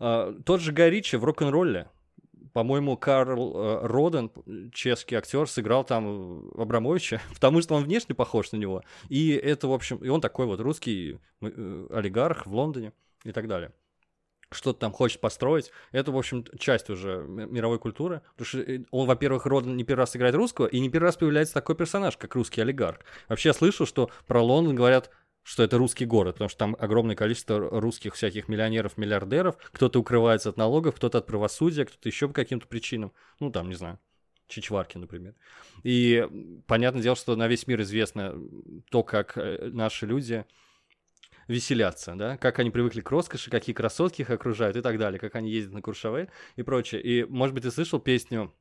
А, 0.00 0.34
тот 0.46 0.60
же 0.62 0.72
Гай 0.72 0.88
Ричи 0.88 1.16
в 1.16 1.24
рок-н-ролле. 1.24 1.88
По-моему, 2.52 2.96
Карл 2.96 3.54
э, 3.56 3.86
Роден, 3.86 4.30
чешский 4.72 5.16
актер, 5.16 5.48
сыграл 5.48 5.84
там 5.84 6.48
э, 6.54 6.62
Абрамовича, 6.62 7.20
потому 7.34 7.60
что 7.62 7.74
он 7.74 7.84
внешне 7.84 8.14
похож 8.14 8.52
на 8.52 8.56
него. 8.56 8.82
И 9.08 9.30
это, 9.32 9.68
в 9.68 9.72
общем, 9.72 9.98
и 9.98 10.08
он 10.08 10.20
такой 10.20 10.46
вот 10.46 10.60
русский 10.60 11.18
э, 11.40 11.86
олигарх 11.90 12.46
в 12.46 12.54
Лондоне 12.54 12.92
и 13.24 13.32
так 13.32 13.48
далее. 13.48 13.72
что-то 14.50 14.80
там 14.80 14.92
хочет 14.92 15.20
построить, 15.20 15.70
это, 15.92 16.12
в 16.12 16.16
общем, 16.16 16.44
часть 16.58 16.90
уже 16.90 17.24
мировой 17.26 17.78
культуры. 17.78 18.22
Потому 18.36 18.46
что 18.46 18.84
он, 18.90 19.06
во-первых, 19.06 19.46
Родан 19.46 19.76
не 19.76 19.84
первый 19.84 20.00
раз 20.00 20.16
играет 20.16 20.34
русского, 20.34 20.66
и 20.66 20.80
не 20.80 20.88
первый 20.88 21.06
раз 21.06 21.16
появляется 21.16 21.54
такой 21.54 21.74
персонаж, 21.74 22.16
как 22.16 22.34
русский 22.34 22.60
олигарх. 22.60 23.00
Вообще, 23.28 23.50
я 23.50 23.52
слышал, 23.52 23.86
что 23.86 24.10
про 24.26 24.42
Лондон 24.42 24.74
говорят, 24.74 25.10
что 25.48 25.62
это 25.62 25.78
русский 25.78 26.04
город, 26.04 26.34
потому 26.34 26.50
что 26.50 26.58
там 26.58 26.76
огромное 26.78 27.16
количество 27.16 27.58
русских 27.58 28.14
всяких 28.14 28.48
миллионеров, 28.48 28.98
миллиардеров. 28.98 29.56
Кто-то 29.72 29.98
укрывается 29.98 30.50
от 30.50 30.58
налогов, 30.58 30.96
кто-то 30.96 31.18
от 31.18 31.26
правосудия, 31.26 31.86
кто-то 31.86 32.06
еще 32.06 32.28
по 32.28 32.34
каким-то 32.34 32.66
причинам. 32.66 33.14
Ну, 33.40 33.50
там, 33.50 33.70
не 33.70 33.74
знаю, 33.74 33.98
Чичварки, 34.46 34.98
например. 34.98 35.34
И 35.84 36.28
понятное 36.66 37.02
дело, 37.02 37.16
что 37.16 37.34
на 37.34 37.48
весь 37.48 37.66
мир 37.66 37.80
известно 37.80 38.34
то, 38.90 39.02
как 39.02 39.38
э, 39.38 39.70
наши 39.72 40.04
люди 40.04 40.44
веселятся, 41.46 42.14
да, 42.14 42.36
как 42.36 42.58
они 42.58 42.70
привыкли 42.70 43.00
к 43.00 43.10
роскоши, 43.10 43.50
какие 43.50 43.74
красотки 43.74 44.20
их 44.20 44.28
окружают 44.28 44.76
и 44.76 44.82
так 44.82 44.98
далее, 44.98 45.18
как 45.18 45.34
они 45.34 45.50
ездят 45.50 45.72
на 45.72 45.80
Куршавель 45.80 46.28
и 46.56 46.62
прочее. 46.62 47.00
И, 47.00 47.24
может 47.24 47.54
быть, 47.54 47.64
ты 47.64 47.70
слышал 47.70 48.00
песню 48.00 48.52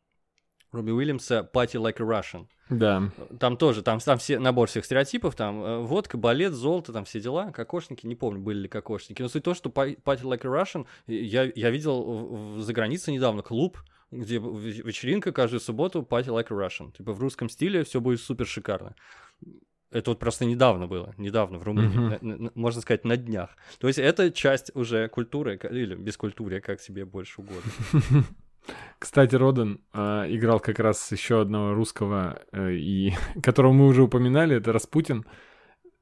Робби 0.78 0.92
Уильямса 0.92 1.50
«Party 1.54 1.74
like 1.82 2.02
a 2.02 2.06
Russian». 2.06 2.48
Да. 2.70 3.12
Там 3.40 3.56
тоже, 3.58 3.82
там, 3.82 4.00
там 4.00 4.18
все 4.18 4.40
набор 4.40 4.68
всех 4.68 4.84
стереотипов, 4.86 5.36
там 5.36 5.64
э, 5.64 5.78
водка, 5.80 6.18
балет, 6.18 6.54
золото, 6.54 6.92
там 6.92 7.06
все 7.06 7.20
дела, 7.22 7.52
кокошники, 7.52 8.06
не 8.06 8.16
помню, 8.16 8.42
были 8.42 8.60
ли 8.60 8.68
кокошники. 8.68 9.22
Но 9.22 9.30
суть 9.30 9.44
в 9.44 9.46
том, 9.46 9.56
что 9.56 9.70
Party 9.70 9.98
Like 10.06 10.46
a 10.46 10.50
Russian, 10.50 10.86
я, 11.08 11.50
я 11.56 11.70
видел 11.70 12.58
за 12.60 12.74
границей 12.74 13.14
недавно 13.14 13.42
клуб, 13.42 13.78
где 14.12 14.38
вечеринка 14.38 15.32
каждую 15.32 15.60
субботу 15.62 16.02
Party 16.02 16.28
Like 16.28 16.48
a 16.50 16.68
Russian. 16.68 16.92
Типа 16.96 17.14
в 17.14 17.20
русском 17.20 17.50
стиле 17.50 17.84
все 17.84 18.02
будет 18.02 18.20
супер 18.22 18.46
шикарно. 18.46 18.96
Это 19.90 20.12
вот 20.12 20.20
просто 20.20 20.44
недавно 20.44 20.88
было, 20.88 21.14
недавно 21.18 21.60
в 21.60 21.64
Румынии, 21.64 22.18
на- 22.22 22.52
можно 22.56 22.82
сказать, 22.82 23.06
на 23.06 23.16
днях. 23.16 23.52
То 23.80 23.88
есть 23.88 23.98
это 24.00 24.32
часть 24.32 24.76
уже 24.76 25.08
культуры, 25.08 25.58
или 25.72 25.96
бескультурья, 25.96 26.60
как 26.60 26.82
тебе 26.82 27.06
больше 27.06 27.40
угодно. 27.40 27.72
Кстати, 29.00 29.36
Родан 29.36 29.80
э, 29.94 30.26
играл 30.30 30.60
как 30.60 30.80
раз 30.80 31.12
еще 31.12 31.42
одного 31.42 31.74
русского, 31.74 32.40
э, 32.52 32.74
и 32.74 33.14
которого 33.44 33.74
мы 33.74 33.88
уже 33.88 34.04
упоминали, 34.04 34.56
это 34.58 34.74
Распутин, 34.74 35.26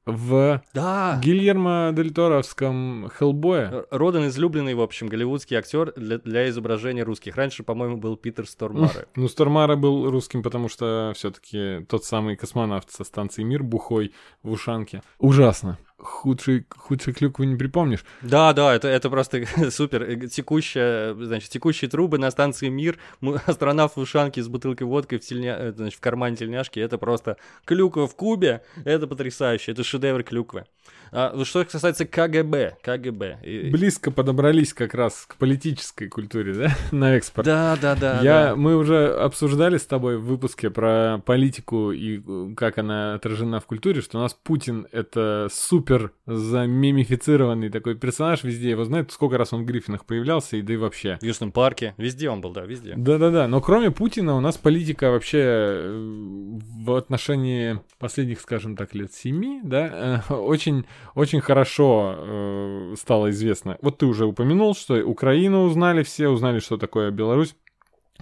в 0.06 0.62
Да! 0.72 1.20
Гильермо 1.20 1.90
Дель 1.92 2.12
Торовском 2.14 3.10
Хеллбое. 3.18 3.86
Родан 3.90 4.28
излюбленный, 4.28 4.74
в 4.74 4.80
общем, 4.80 5.08
голливудский 5.08 5.56
актер 5.56 5.92
для, 5.96 6.18
для 6.18 6.48
изображения 6.48 7.02
русских. 7.02 7.36
Раньше, 7.36 7.64
по-моему, 7.64 7.96
был 7.96 8.16
Питер 8.16 8.46
Стормаре. 8.46 9.08
Ну, 9.16 9.26
Стормара 9.26 9.74
был 9.74 10.08
русским, 10.08 10.44
потому 10.44 10.68
что 10.68 11.12
все-таки 11.16 11.84
тот 11.88 12.04
самый 12.04 12.36
космонавт 12.36 12.92
со 12.92 13.02
станции 13.02 13.42
Мир 13.42 13.64
бухой 13.64 14.12
в 14.44 14.52
ушанке. 14.52 15.02
Ужасно. 15.18 15.76
Худший, 15.98 16.66
худший 16.68 17.14
клюквы 17.14 17.46
не 17.46 17.56
припомнишь. 17.56 18.04
Да, 18.20 18.52
да, 18.52 18.74
это, 18.74 18.86
это 18.86 19.08
просто 19.08 19.46
супер. 19.70 20.02
Э, 20.02 20.28
Текущая, 20.28 21.14
значит, 21.14 21.48
текущие 21.50 21.88
трубы 21.90 22.18
на 22.18 22.30
станции 22.30 22.68
Мир, 22.68 22.98
астронавт 23.46 23.96
в 23.96 24.00
ушанке 24.00 24.42
с 24.42 24.48
бутылкой 24.48 24.86
водки 24.86 25.16
в, 25.16 25.20
тельня, 25.20 25.56
э, 25.58 25.72
значит, 25.72 25.98
в 25.98 26.02
кармане 26.02 26.36
тельняшки, 26.36 26.78
это 26.78 26.98
просто 26.98 27.38
клюква 27.64 28.06
в 28.06 28.14
кубе, 28.14 28.62
это 28.84 29.06
потрясающе, 29.06 29.72
это 29.72 29.84
шедевр 29.84 30.22
клюквы. 30.22 30.66
А, 31.12 31.32
ну, 31.34 31.44
что 31.44 31.64
касается 31.64 32.04
КГБ, 32.04 32.78
КГБ. 32.82 33.38
Близко 33.70 34.10
подобрались 34.10 34.72
как 34.72 34.94
раз 34.94 35.26
к 35.26 35.36
политической 35.36 36.08
культуре, 36.08 36.52
да, 36.54 36.76
на 36.92 37.16
экспорт. 37.16 37.46
Да, 37.46 37.76
да, 37.80 37.94
да. 37.94 38.20
Я, 38.22 38.48
да. 38.48 38.56
Мы 38.56 38.76
уже 38.76 39.08
обсуждали 39.08 39.78
с 39.78 39.86
тобой 39.86 40.18
в 40.18 40.24
выпуске 40.24 40.70
про 40.70 41.20
политику 41.24 41.92
и 41.92 42.20
э, 42.26 42.54
как 42.56 42.78
она 42.78 43.14
отражена 43.14 43.60
в 43.60 43.66
культуре, 43.66 44.00
что 44.00 44.18
у 44.18 44.20
нас 44.20 44.34
Путин— 44.34 44.86
это 44.92 45.48
супер 45.50 46.12
замемифицированный 46.26 47.70
такой 47.70 47.94
персонаж 47.94 48.44
везде. 48.44 48.70
Его 48.70 48.84
знают, 48.84 49.12
сколько 49.12 49.38
раз 49.38 49.52
он 49.52 49.62
в 49.62 49.66
Гриффинах 49.66 50.04
появлялся, 50.04 50.56
и 50.56 50.62
да 50.62 50.74
и 50.74 50.76
вообще. 50.76 51.18
В 51.20 51.24
Южном 51.24 51.52
парке, 51.52 51.94
везде 51.96 52.30
он 52.30 52.40
был, 52.40 52.52
да, 52.52 52.64
везде. 52.64 52.94
Да-да-да, 52.96 53.48
но 53.48 53.60
кроме 53.60 53.90
Путина 53.90 54.36
у 54.36 54.40
нас 54.40 54.56
политика 54.56 55.10
вообще 55.10 55.38
э, 55.42 56.58
в 56.84 56.94
отношении 56.94 57.80
последних, 57.98 58.40
скажем 58.40 58.76
так, 58.76 58.94
лет 58.94 59.12
семи, 59.12 59.60
да, 59.62 60.22
э, 60.28 60.32
очень, 60.34 60.86
очень 61.14 61.40
хорошо 61.40 62.14
э, 62.16 62.94
стало 62.98 63.30
известно. 63.30 63.78
Вот 63.82 63.98
ты 63.98 64.06
уже 64.06 64.26
упомянул, 64.26 64.74
что 64.74 64.94
Украину 65.04 65.62
узнали 65.64 66.02
все, 66.02 66.28
узнали, 66.28 66.60
что 66.60 66.76
такое 66.76 67.10
Беларусь. 67.10 67.54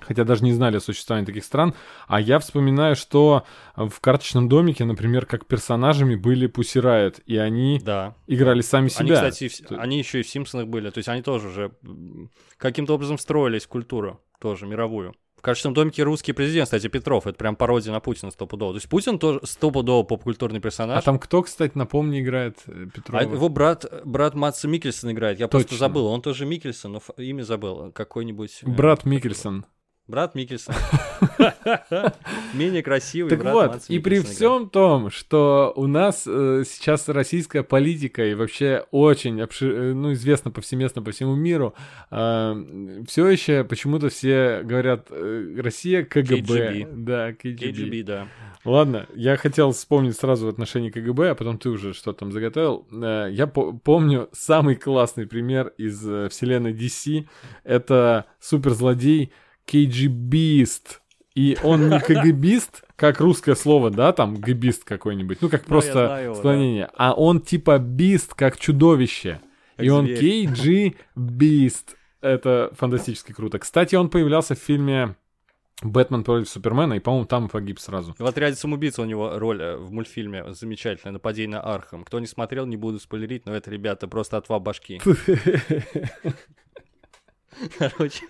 Хотя 0.00 0.24
даже 0.24 0.42
не 0.42 0.52
знали 0.52 0.78
о 0.78 0.80
существовании 0.80 1.24
таких 1.24 1.44
стран. 1.44 1.72
А 2.08 2.20
я 2.20 2.40
вспоминаю, 2.40 2.96
что 2.96 3.44
в 3.76 4.00
карточном 4.00 4.48
домике, 4.48 4.84
например, 4.84 5.24
как 5.24 5.46
персонажами 5.46 6.16
были 6.16 6.48
Pussy 6.50 6.82
Riot, 6.82 7.22
и 7.26 7.36
они 7.36 7.80
Да. 7.82 8.16
играли 8.26 8.60
сами 8.60 8.88
себя. 8.88 9.00
Они, 9.20 9.30
кстати, 9.30 9.48
в- 9.48 9.68
То- 9.68 9.76
они 9.80 9.98
еще 9.98 10.18
и 10.18 10.22
в 10.24 10.28
Симпсонах 10.28 10.66
были. 10.66 10.90
То 10.90 10.98
есть 10.98 11.08
они 11.08 11.22
тоже 11.22 11.46
уже 11.48 11.70
каким-то 12.58 12.94
образом 12.94 13.18
встроились 13.18 13.64
в 13.66 13.68
культуру, 13.68 14.20
тоже 14.40 14.66
мировую. 14.66 15.14
Качественном 15.44 15.74
домике 15.74 16.02
русский 16.02 16.32
президент, 16.32 16.66
кстати, 16.66 16.88
Петров. 16.88 17.26
Это 17.26 17.36
прям 17.36 17.54
пародия 17.54 17.92
на 17.92 18.00
Путина 18.00 18.30
стопудово. 18.30 18.72
То 18.72 18.76
есть 18.78 18.88
Путин 18.88 19.18
тоже 19.18 19.40
стопудово 19.44 20.02
поп-культурный 20.02 20.60
персонаж. 20.60 20.98
А 20.98 21.02
там 21.02 21.18
кто, 21.18 21.42
кстати, 21.42 21.76
напомни, 21.76 22.20
играет 22.20 22.58
э, 22.66 22.86
Петрова? 22.92 23.20
А 23.20 23.22
его 23.24 23.48
брат, 23.48 23.84
брат 24.04 24.34
Матса 24.34 24.66
Микельсон 24.66 25.12
играет. 25.12 25.38
Я 25.38 25.48
просто 25.48 25.68
Точно. 25.68 25.78
забыл. 25.78 26.06
Он 26.06 26.22
тоже 26.22 26.46
Микельсон, 26.46 26.92
но 26.92 27.02
имя 27.16 27.42
забыл. 27.42 27.92
Какой-нибудь... 27.92 28.60
э, 28.62 28.68
Брат 28.68 29.04
Микельсон. 29.04 29.66
Брат 30.06 30.34
Микельсон. 30.34 30.74
Менее 32.54 32.82
красивый 32.82 33.30
Так 33.30 33.40
брат 33.40 33.54
вот, 33.54 33.66
Мадса 33.72 33.92
и 33.92 33.98
при 33.98 34.20
всем 34.20 34.68
том, 34.68 35.10
что 35.10 35.72
у 35.76 35.86
нас 35.86 36.24
э, 36.26 36.62
сейчас 36.66 37.08
российская 37.08 37.62
политика 37.62 38.24
и 38.24 38.34
вообще 38.34 38.84
очень 38.90 39.40
обши- 39.40 39.72
э, 39.72 39.92
ну, 39.94 40.12
известно 40.12 40.50
повсеместно 40.50 41.00
по 41.02 41.10
всему 41.10 41.34
миру, 41.34 41.74
все 42.10 43.28
еще 43.28 43.64
почему-то 43.64 44.10
все 44.10 44.60
говорят 44.62 45.06
э, 45.10 45.56
Россия 45.58 46.04
КГБ. 46.04 46.36
KGB. 46.42 47.04
Да. 47.04 47.32
КГБ. 47.32 47.70
KGB, 47.70 48.02
да. 48.04 48.28
Ладно, 48.64 49.06
я 49.14 49.36
хотел 49.36 49.72
вспомнить 49.72 50.16
сразу 50.16 50.46
в 50.46 50.48
отношении 50.48 50.90
КГБ, 50.90 51.30
а 51.30 51.34
потом 51.34 51.58
ты 51.58 51.68
уже 51.70 51.92
что 51.92 52.12
там 52.12 52.30
заготовил. 52.32 52.86
Э, 52.92 53.28
Я 53.30 53.46
по- 53.46 53.72
помню 53.72 54.28
самый 54.32 54.76
классный 54.76 55.26
пример 55.26 55.72
из 55.78 56.06
э, 56.08 56.28
вселенной 56.28 56.72
DC. 56.74 57.26
Это 57.64 58.26
суперзлодей 58.40 59.32
KGBeast. 59.66 61.00
И 61.34 61.58
он 61.62 61.88
не 61.88 62.00
КГБист, 62.06 62.84
как 62.96 63.20
русское 63.20 63.56
слово, 63.56 63.90
да, 63.90 64.12
там, 64.12 64.36
гбист 64.36 64.84
какой-нибудь, 64.84 65.38
ну, 65.40 65.48
как 65.48 65.64
просто 65.64 66.20
его, 66.24 66.34
склонение, 66.34 66.88
а 66.94 67.12
он 67.12 67.40
типа 67.40 67.78
beast, 67.78 68.34
как 68.34 68.56
чудовище. 68.56 69.40
Как 69.76 69.86
и 69.86 69.90
он. 69.90 70.06
KGBeast. 70.06 71.96
Это 72.20 72.70
фантастически 72.74 73.32
круто. 73.32 73.58
Кстати, 73.58 73.96
он 73.96 74.08
появлялся 74.08 74.54
в 74.54 74.58
фильме 74.58 75.16
«Бэтмен 75.82 76.22
против 76.24 76.48
Супермена», 76.48 76.94
и, 76.94 77.00
по-моему, 77.00 77.26
там 77.26 77.48
погиб 77.48 77.80
сразу. 77.80 78.14
В 78.18 78.24
отряде 78.24 78.56
самоубийц 78.56 78.98
у 78.98 79.04
него 79.04 79.38
роль 79.38 79.60
э, 79.60 79.76
в 79.76 79.90
мультфильме 79.92 80.54
замечательная, 80.54 81.12
нападение 81.12 81.58
на 81.58 81.62
Архам. 81.62 82.04
Кто 82.04 82.20
не 82.20 82.26
смотрел, 82.26 82.64
не 82.64 82.76
буду 82.76 83.00
спойлерить, 83.00 83.44
но 83.44 83.54
это, 83.54 83.70
ребята, 83.70 84.06
просто 84.08 84.36
отвал 84.36 84.60
башки. 84.60 85.02
Короче, 87.78 88.26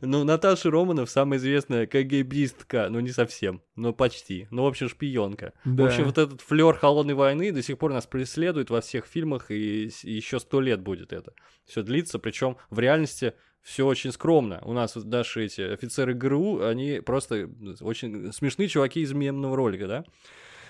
ну, 0.00 0.24
Наташа 0.24 0.70
Романов 0.70 1.10
самая 1.10 1.38
известная 1.38 1.86
КГБистка, 1.86 2.88
ну, 2.90 3.00
не 3.00 3.10
совсем, 3.10 3.62
но 3.76 3.92
почти. 3.92 4.48
Ну, 4.50 4.64
в 4.64 4.66
общем, 4.66 4.88
шпионка. 4.88 5.52
Да. 5.64 5.84
В 5.84 5.86
общем, 5.86 6.04
вот 6.04 6.18
этот 6.18 6.40
флер 6.40 6.74
холодной 6.74 7.14
войны 7.14 7.52
до 7.52 7.62
сих 7.62 7.78
пор 7.78 7.92
нас 7.92 8.06
преследует 8.06 8.70
во 8.70 8.80
всех 8.80 9.06
фильмах, 9.06 9.50
и 9.50 9.90
еще 10.02 10.40
сто 10.40 10.60
лет 10.60 10.80
будет 10.80 11.12
это. 11.12 11.32
Все 11.66 11.82
длится, 11.82 12.18
причем 12.18 12.56
в 12.70 12.78
реальности 12.78 13.34
все 13.62 13.86
очень 13.86 14.12
скромно. 14.12 14.60
У 14.64 14.72
нас 14.72 14.96
даже 14.96 15.44
эти 15.44 15.60
офицеры 15.60 16.14
ГРУ, 16.14 16.64
они 16.64 17.00
просто 17.00 17.50
очень 17.80 18.32
смешные 18.32 18.68
чуваки 18.68 19.00
из 19.00 19.12
мемного 19.12 19.56
ролика, 19.56 19.86
да? 19.86 20.04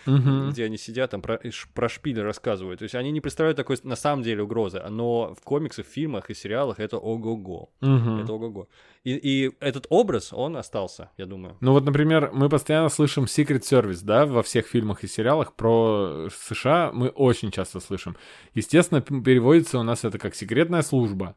Мгм. 0.08 0.50
где 0.50 0.64
они 0.64 0.78
сидят, 0.78 1.10
там 1.10 1.20
про, 1.20 1.40
про 1.74 1.88
шпили 1.88 2.20
рассказывают. 2.20 2.78
То 2.78 2.84
есть 2.84 2.94
они 2.94 3.10
не 3.10 3.20
представляют 3.20 3.56
такой 3.56 3.76
на 3.82 3.96
самом 3.96 4.22
деле 4.22 4.42
угрозы, 4.42 4.82
но 4.88 5.34
в 5.34 5.42
комиксах, 5.42 5.86
фильмах 5.86 6.30
и 6.30 6.34
сериалах 6.34 6.80
это 6.80 6.96
ого-го. 6.96 7.70
Мгм. 7.80 8.20
Это 8.20 8.32
ого-го. 8.32 8.68
И, 9.04 9.12
и 9.14 9.50
этот 9.60 9.86
образ, 9.90 10.32
он 10.32 10.56
остался, 10.56 11.10
я 11.18 11.26
думаю. 11.26 11.56
Ну 11.60 11.72
вот, 11.72 11.84
например, 11.84 12.30
мы 12.32 12.48
постоянно 12.48 12.88
слышим 12.88 13.24
Secret 13.24 13.60
Service, 13.60 14.00
да, 14.02 14.24
во 14.26 14.42
всех 14.42 14.66
фильмах 14.66 15.04
и 15.04 15.08
сериалах 15.08 15.54
про 15.54 16.28
США 16.30 16.90
мы 16.92 17.08
очень 17.08 17.50
часто 17.50 17.80
слышим. 17.80 18.16
Естественно, 18.54 19.00
переводится 19.00 19.78
у 19.78 19.82
нас 19.82 20.04
это 20.04 20.18
как 20.18 20.34
секретная 20.34 20.82
служба. 20.82 21.34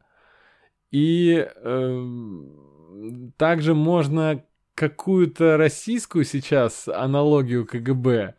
И 0.90 1.46
эм, 1.62 3.32
также 3.36 3.74
можно 3.74 4.44
какую-то 4.74 5.56
российскую 5.56 6.24
сейчас 6.24 6.88
аналогию 6.88 7.66
КГБ 7.66 8.34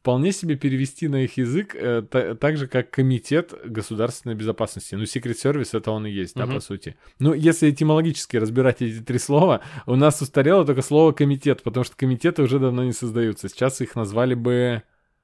вполне 0.00 0.32
себе 0.32 0.56
перевести 0.56 1.08
на 1.08 1.24
их 1.24 1.36
язык 1.36 1.74
э, 1.74 2.02
та- 2.02 2.34
так 2.34 2.56
же, 2.56 2.66
как 2.68 2.90
Комитет 2.90 3.52
государственной 3.64 4.34
безопасности. 4.34 4.94
Ну, 4.94 5.02
Secret 5.04 5.34
Service 5.34 5.76
это 5.76 5.90
он 5.90 6.06
и 6.06 6.10
есть, 6.10 6.34
да, 6.34 6.46
Мгм. 6.46 6.54
по 6.56 6.60
сути. 6.60 6.96
Ну, 7.18 7.32
если 7.34 7.70
этимологически 7.70 8.36
разбирать 8.36 8.82
эти 8.82 9.00
три 9.02 9.18
слова, 9.18 9.62
у 9.86 9.94
нас 9.96 10.20
устарело 10.22 10.64
только 10.66 10.82
слово 10.82 11.12
комитет, 11.12 11.62
потому 11.62 11.84
что 11.84 11.96
комитеты 11.96 12.42
уже 12.42 12.58
давно 12.58 12.84
не 12.84 12.92
создаются. 12.92 13.48
Сейчас 13.48 13.80
их 13.80 13.94
назвали 13.96 14.34
бы... 14.34 14.82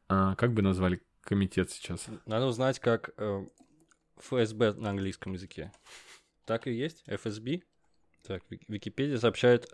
а, 0.09 0.35
как 0.37 0.53
бы 0.53 0.63
назвали 0.63 1.01
комитет 1.23 1.71
сейчас? 1.71 2.07
Надо 2.27 2.47
узнать, 2.47 2.79
как... 2.79 3.11
э, 3.19 3.45
ФСБ 4.21 4.75
на 4.75 4.91
английском 4.91 5.33
языке. 5.35 5.73
Так 6.47 6.67
и 6.67 6.73
есть, 6.73 7.03
FSB. 7.09 7.63
Так, 8.27 8.43
Вик- 8.51 8.65
Википедия 8.69 9.19
сообщает 9.19 9.69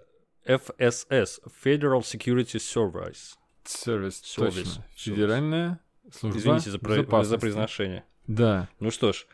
FSS, 0.46 1.40
Federal 1.64 2.00
Security 2.00 2.56
Service. 2.58 3.34
Сервис, 3.64 4.22
Service. 4.22 4.54
точно. 4.64 4.84
Федеральная 4.96 5.80
служба 6.12 6.38
Извините 6.38 6.70
за, 6.70 6.78
про- 6.78 7.24
за 7.24 7.38
произношение. 7.38 8.04
Да. 8.26 8.68
Ну 8.80 8.90
что 8.90 9.12
ж, 9.12 9.26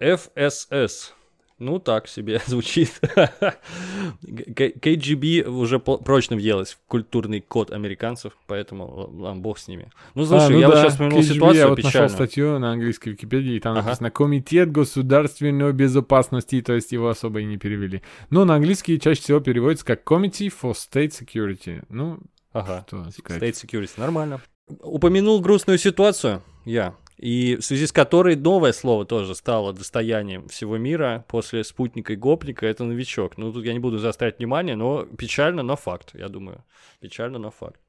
FSS. 0.00 1.10
Ну, 1.60 1.78
так 1.78 2.08
себе 2.08 2.40
звучит. 2.46 2.90
К- 3.00 4.72
KGB 4.80 5.44
уже 5.46 5.78
прочно 5.78 6.34
въелась 6.36 6.72
в 6.72 6.78
культурный 6.88 7.40
код 7.40 7.70
американцев, 7.70 8.32
поэтому 8.48 8.84
л- 8.84 9.22
ладно, 9.22 9.40
бог 9.40 9.58
с 9.58 9.68
ними. 9.68 9.90
Ну, 10.16 10.24
слушай, 10.26 10.46
А, 10.46 10.50
ну 10.50 10.58
я 10.58 10.66
вот 10.66 10.74
да, 10.74 10.82
сейчас 10.82 10.92
вспомнил 10.94 11.18
KGB, 11.18 11.22
ситуацию 11.22 11.60
Я 11.60 11.68
вот 11.68 11.82
нашел 11.82 12.08
статью 12.08 12.58
на 12.58 12.72
английской 12.72 13.10
Википедии, 13.10 13.54
и 13.54 13.60
там 13.60 13.74
Ага. 13.76 13.84
написано 13.86 14.10
«Комитет 14.10 14.72
государственной 14.72 15.72
безопасности», 15.72 16.60
то 16.60 16.72
есть 16.74 16.90
его 16.90 17.08
особо 17.08 17.40
и 17.40 17.44
не 17.44 17.56
перевели. 17.56 18.02
Но 18.30 18.44
на 18.44 18.56
английский 18.56 18.98
чаще 19.00 19.22
всего 19.22 19.38
переводится 19.38 19.86
как 19.86 20.02
«Committee 20.04 20.52
for 20.52 20.72
State 20.72 21.10
Security». 21.12 21.84
Ну, 21.88 22.18
Ага. 22.54 22.84
что 22.86 23.10
сказать. 23.10 23.42
State 23.42 23.52
Security, 23.52 23.90
нормально. 23.98 24.40
Упомянул 24.80 25.40
грустную 25.42 25.76
ситуацию 25.76 26.42
я, 26.64 26.94
и 27.18 27.56
в 27.56 27.62
связи 27.62 27.86
с 27.86 27.92
которой 27.92 28.36
новое 28.36 28.72
слово 28.72 29.04
тоже 29.04 29.34
стало 29.34 29.72
достоянием 29.72 30.48
всего 30.48 30.78
мира 30.78 31.24
после 31.28 31.62
спутника 31.64 32.14
и 32.14 32.16
гопника, 32.16 32.66
это 32.66 32.84
новичок. 32.84 33.36
Ну, 33.36 33.52
тут 33.52 33.64
я 33.64 33.72
не 33.72 33.78
буду 33.78 33.98
заострять 33.98 34.38
внимание, 34.38 34.76
но 34.76 35.04
печально, 35.04 35.62
но 35.62 35.76
факт, 35.76 36.10
я 36.14 36.28
думаю. 36.28 36.64
Печально, 37.00 37.38
но 37.38 37.50
факт. 37.50 37.80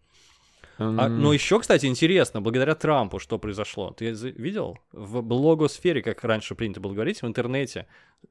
А, 0.77 0.83
М, 0.83 1.21
но 1.21 1.31
еще, 1.31 1.59
кстати, 1.59 1.85
интересно, 1.85 2.41
благодаря 2.41 2.75
Трампу 2.75 3.19
что 3.19 3.39
произошло? 3.39 3.91
Ты 3.91 4.11
видел? 4.11 4.77
В 4.91 5.21
блогосфере, 5.21 6.01
как 6.01 6.23
раньше 6.23 6.53
принято 6.53 6.81
было 6.81 6.93
говорить, 6.93 7.21
в 7.21 7.27
интернете 7.27 7.87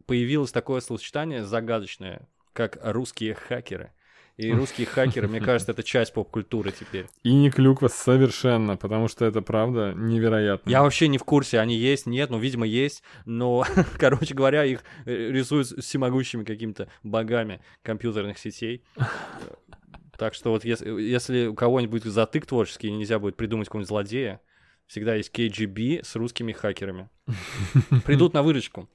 появилось 0.06 0.52
такое 0.52 0.80
словосочетание 0.80 1.44
загадочное, 1.44 2.28
как 2.52 2.78
русские 2.82 3.34
хакеры. 3.34 3.92
И 4.36 4.52
русские 4.52 4.86
хакеры, 4.88 5.28
мне 5.28 5.40
кажется, 5.40 5.70
это 5.70 5.84
часть 5.84 6.12
поп-культуры 6.12 6.72
теперь. 6.72 7.06
И 7.22 7.32
не 7.32 7.50
клюква 7.50 7.86
совершенно, 7.86 8.76
потому 8.76 9.06
что 9.06 9.24
это 9.24 9.42
правда 9.42 9.94
невероятно. 9.96 10.68
Я 10.68 10.82
вообще 10.82 11.06
не 11.06 11.18
в 11.18 11.24
курсе, 11.24 11.60
они 11.60 11.76
есть, 11.76 12.06
нет, 12.06 12.30
ну, 12.30 12.38
видимо, 12.38 12.66
есть, 12.66 13.04
но, 13.26 13.64
короче 13.98 14.34
говоря, 14.34 14.64
их 14.64 14.82
э, 15.06 15.30
рисуют 15.30 15.68
всемогущими 15.68 16.42
какими-то 16.42 16.88
богами 17.04 17.60
компьютерных 17.82 18.38
сетей. 18.38 18.82
Так 20.18 20.34
что 20.34 20.50
вот 20.50 20.64
если, 20.64 20.90
если 21.00 21.46
у 21.46 21.54
кого-нибудь 21.54 22.04
затык 22.04 22.46
творческий, 22.46 22.90
нельзя 22.90 23.20
будет 23.20 23.36
придумать 23.36 23.68
какого-нибудь 23.68 23.88
злодея, 23.88 24.40
всегда 24.86 25.14
есть 25.14 25.30
KGB 25.32 26.04
с 26.04 26.16
русскими 26.16 26.52
хакерами. 26.52 27.08
Придут 28.04 28.34
на 28.34 28.42
выручку. 28.42 28.88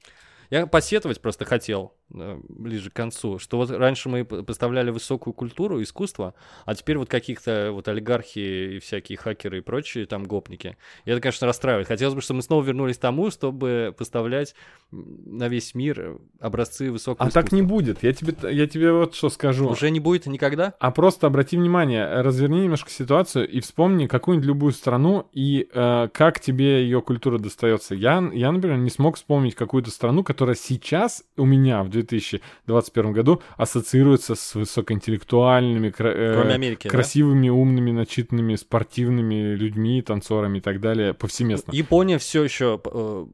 Я 0.50 0.66
посетовать 0.66 1.20
просто 1.20 1.44
хотел 1.44 1.94
ближе 2.10 2.90
к 2.90 2.92
концу, 2.94 3.38
что 3.38 3.56
вот 3.56 3.70
раньше 3.70 4.08
мы 4.08 4.24
поставляли 4.24 4.90
высокую 4.90 5.32
культуру, 5.34 5.82
искусство, 5.82 6.34
а 6.64 6.74
теперь 6.74 6.98
вот 6.98 7.08
каких-то 7.08 7.70
вот 7.72 7.88
олигархи 7.88 8.76
и 8.76 8.78
всякие 8.80 9.16
хакеры 9.16 9.58
и 9.58 9.60
прочие 9.60 10.06
там 10.06 10.24
гопники. 10.24 10.76
И 11.04 11.10
это, 11.10 11.20
конечно, 11.20 11.46
расстраивает. 11.46 11.86
Хотелось 11.88 12.14
бы, 12.14 12.20
чтобы 12.20 12.38
мы 12.38 12.42
снова 12.42 12.64
вернулись 12.64 12.98
к 12.98 13.00
тому, 13.00 13.30
чтобы 13.30 13.94
поставлять 13.96 14.54
на 14.90 15.48
весь 15.48 15.74
мир 15.74 16.18
образцы 16.40 16.90
высокого 16.90 17.24
А 17.24 17.28
искусства. 17.28 17.42
так 17.42 17.52
не 17.52 17.62
будет. 17.62 18.02
Я 18.02 18.12
тебе, 18.12 18.34
я 18.52 18.66
тебе 18.66 18.92
вот 18.92 19.14
что 19.14 19.28
скажу. 19.30 19.68
Уже 19.68 19.90
не 19.90 20.00
будет 20.00 20.26
никогда? 20.26 20.74
А 20.80 20.90
просто 20.90 21.26
обрати 21.28 21.56
внимание, 21.56 22.22
разверни 22.22 22.62
немножко 22.62 22.90
ситуацию 22.90 23.48
и 23.48 23.60
вспомни 23.60 24.06
какую-нибудь 24.06 24.46
любую 24.46 24.72
страну 24.72 25.28
и 25.32 25.68
э, 25.72 26.08
как 26.12 26.40
тебе 26.40 26.82
ее 26.82 27.00
культура 27.02 27.38
достается. 27.38 27.94
Я, 27.94 28.28
я, 28.32 28.50
например, 28.50 28.78
не 28.78 28.90
смог 28.90 29.16
вспомнить 29.16 29.54
какую-то 29.54 29.90
страну, 29.90 30.24
которая 30.24 30.56
сейчас 30.56 31.24
у 31.36 31.44
меня 31.44 31.82
в 31.82 31.88
2021 32.02 33.12
году 33.12 33.42
ассоциируется 33.56 34.34
с 34.34 34.54
высокоинтеллектуальными, 34.54 35.90
кра- 35.90 36.12
э, 36.14 36.34
Кроме 36.34 36.54
Америки, 36.54 36.84
да? 36.84 36.90
красивыми, 36.90 37.48
умными, 37.48 37.90
начитанными, 37.90 38.54
спортивными 38.56 39.54
людьми, 39.54 40.02
танцорами 40.02 40.58
и 40.58 40.60
так 40.60 40.80
далее 40.80 41.14
повсеместно. 41.14 41.72
Япония 41.72 42.18
все 42.18 42.44
еще 42.44 42.80
э, 42.84 43.26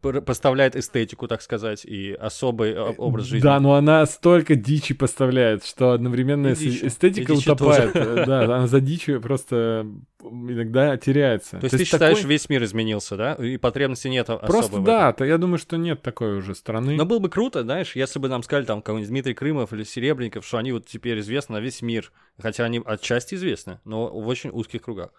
поставляет 0.00 0.76
эстетику, 0.76 1.28
так 1.28 1.42
сказать, 1.42 1.84
и 1.84 2.12
особый 2.12 2.72
э, 2.72 2.80
образ 2.98 3.26
жизни. 3.26 3.42
Да, 3.44 3.60
но 3.60 3.74
она 3.74 4.06
столько 4.06 4.54
дичи 4.54 4.94
поставляет, 4.94 5.64
что 5.64 5.92
одновременно 5.92 6.54
дичи. 6.54 6.86
эстетика 6.86 7.32
утопает. 7.32 7.92
тоже. 7.92 8.10
Э, 8.20 8.26
Да, 8.26 8.44
она 8.44 8.66
за 8.66 8.80
дичью 8.80 9.20
просто 9.20 9.86
иногда 10.22 10.96
теряется. 10.96 11.58
То 11.58 11.64
есть 11.64 11.76
ты 11.78 11.84
считаешь, 11.84 12.18
такой- 12.18 12.28
весь 12.30 12.48
мир 12.48 12.62
изменился, 12.64 13.16
да? 13.16 13.34
И 13.34 13.56
потребности 13.56 14.08
нет 14.08 14.28
о- 14.30 14.38
Просто 14.38 14.80
да, 14.80 15.12
то 15.12 15.24
я 15.24 15.38
думаю, 15.38 15.58
что 15.58 15.76
нет 15.76 16.02
такой 16.02 16.38
уже 16.38 16.54
страны. 16.54 16.96
Но 16.96 17.04
было 17.06 17.18
бы 17.18 17.28
круто, 17.28 17.62
знаешь, 17.62 17.96
если 17.96 18.18
бы 18.18 18.28
нам 18.28 18.42
сказали 18.42 18.64
там 18.66 18.82
какой-нибудь 18.82 19.08
Дмитрий 19.08 19.34
Крымов 19.34 19.72
или 19.72 19.82
Серебренников, 19.82 20.46
что 20.46 20.58
они 20.58 20.72
вот 20.72 20.86
теперь 20.86 21.18
известны 21.20 21.54
на 21.56 21.60
весь 21.60 21.82
мир. 21.82 22.12
Хотя 22.38 22.64
они 22.64 22.80
отчасти 22.84 23.34
известны, 23.34 23.80
но 23.84 24.08
в 24.08 24.26
очень 24.28 24.50
узких 24.50 24.82
кругах. 24.82 25.10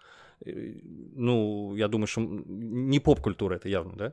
Э, 0.44 0.50
Ну, 1.14 1.74
я 1.76 1.88
думаю, 1.88 2.06
что 2.06 2.20
не 2.20 2.98
поп-культура 3.00 3.56
это 3.56 3.68
явно, 3.68 3.92
да? 3.96 4.12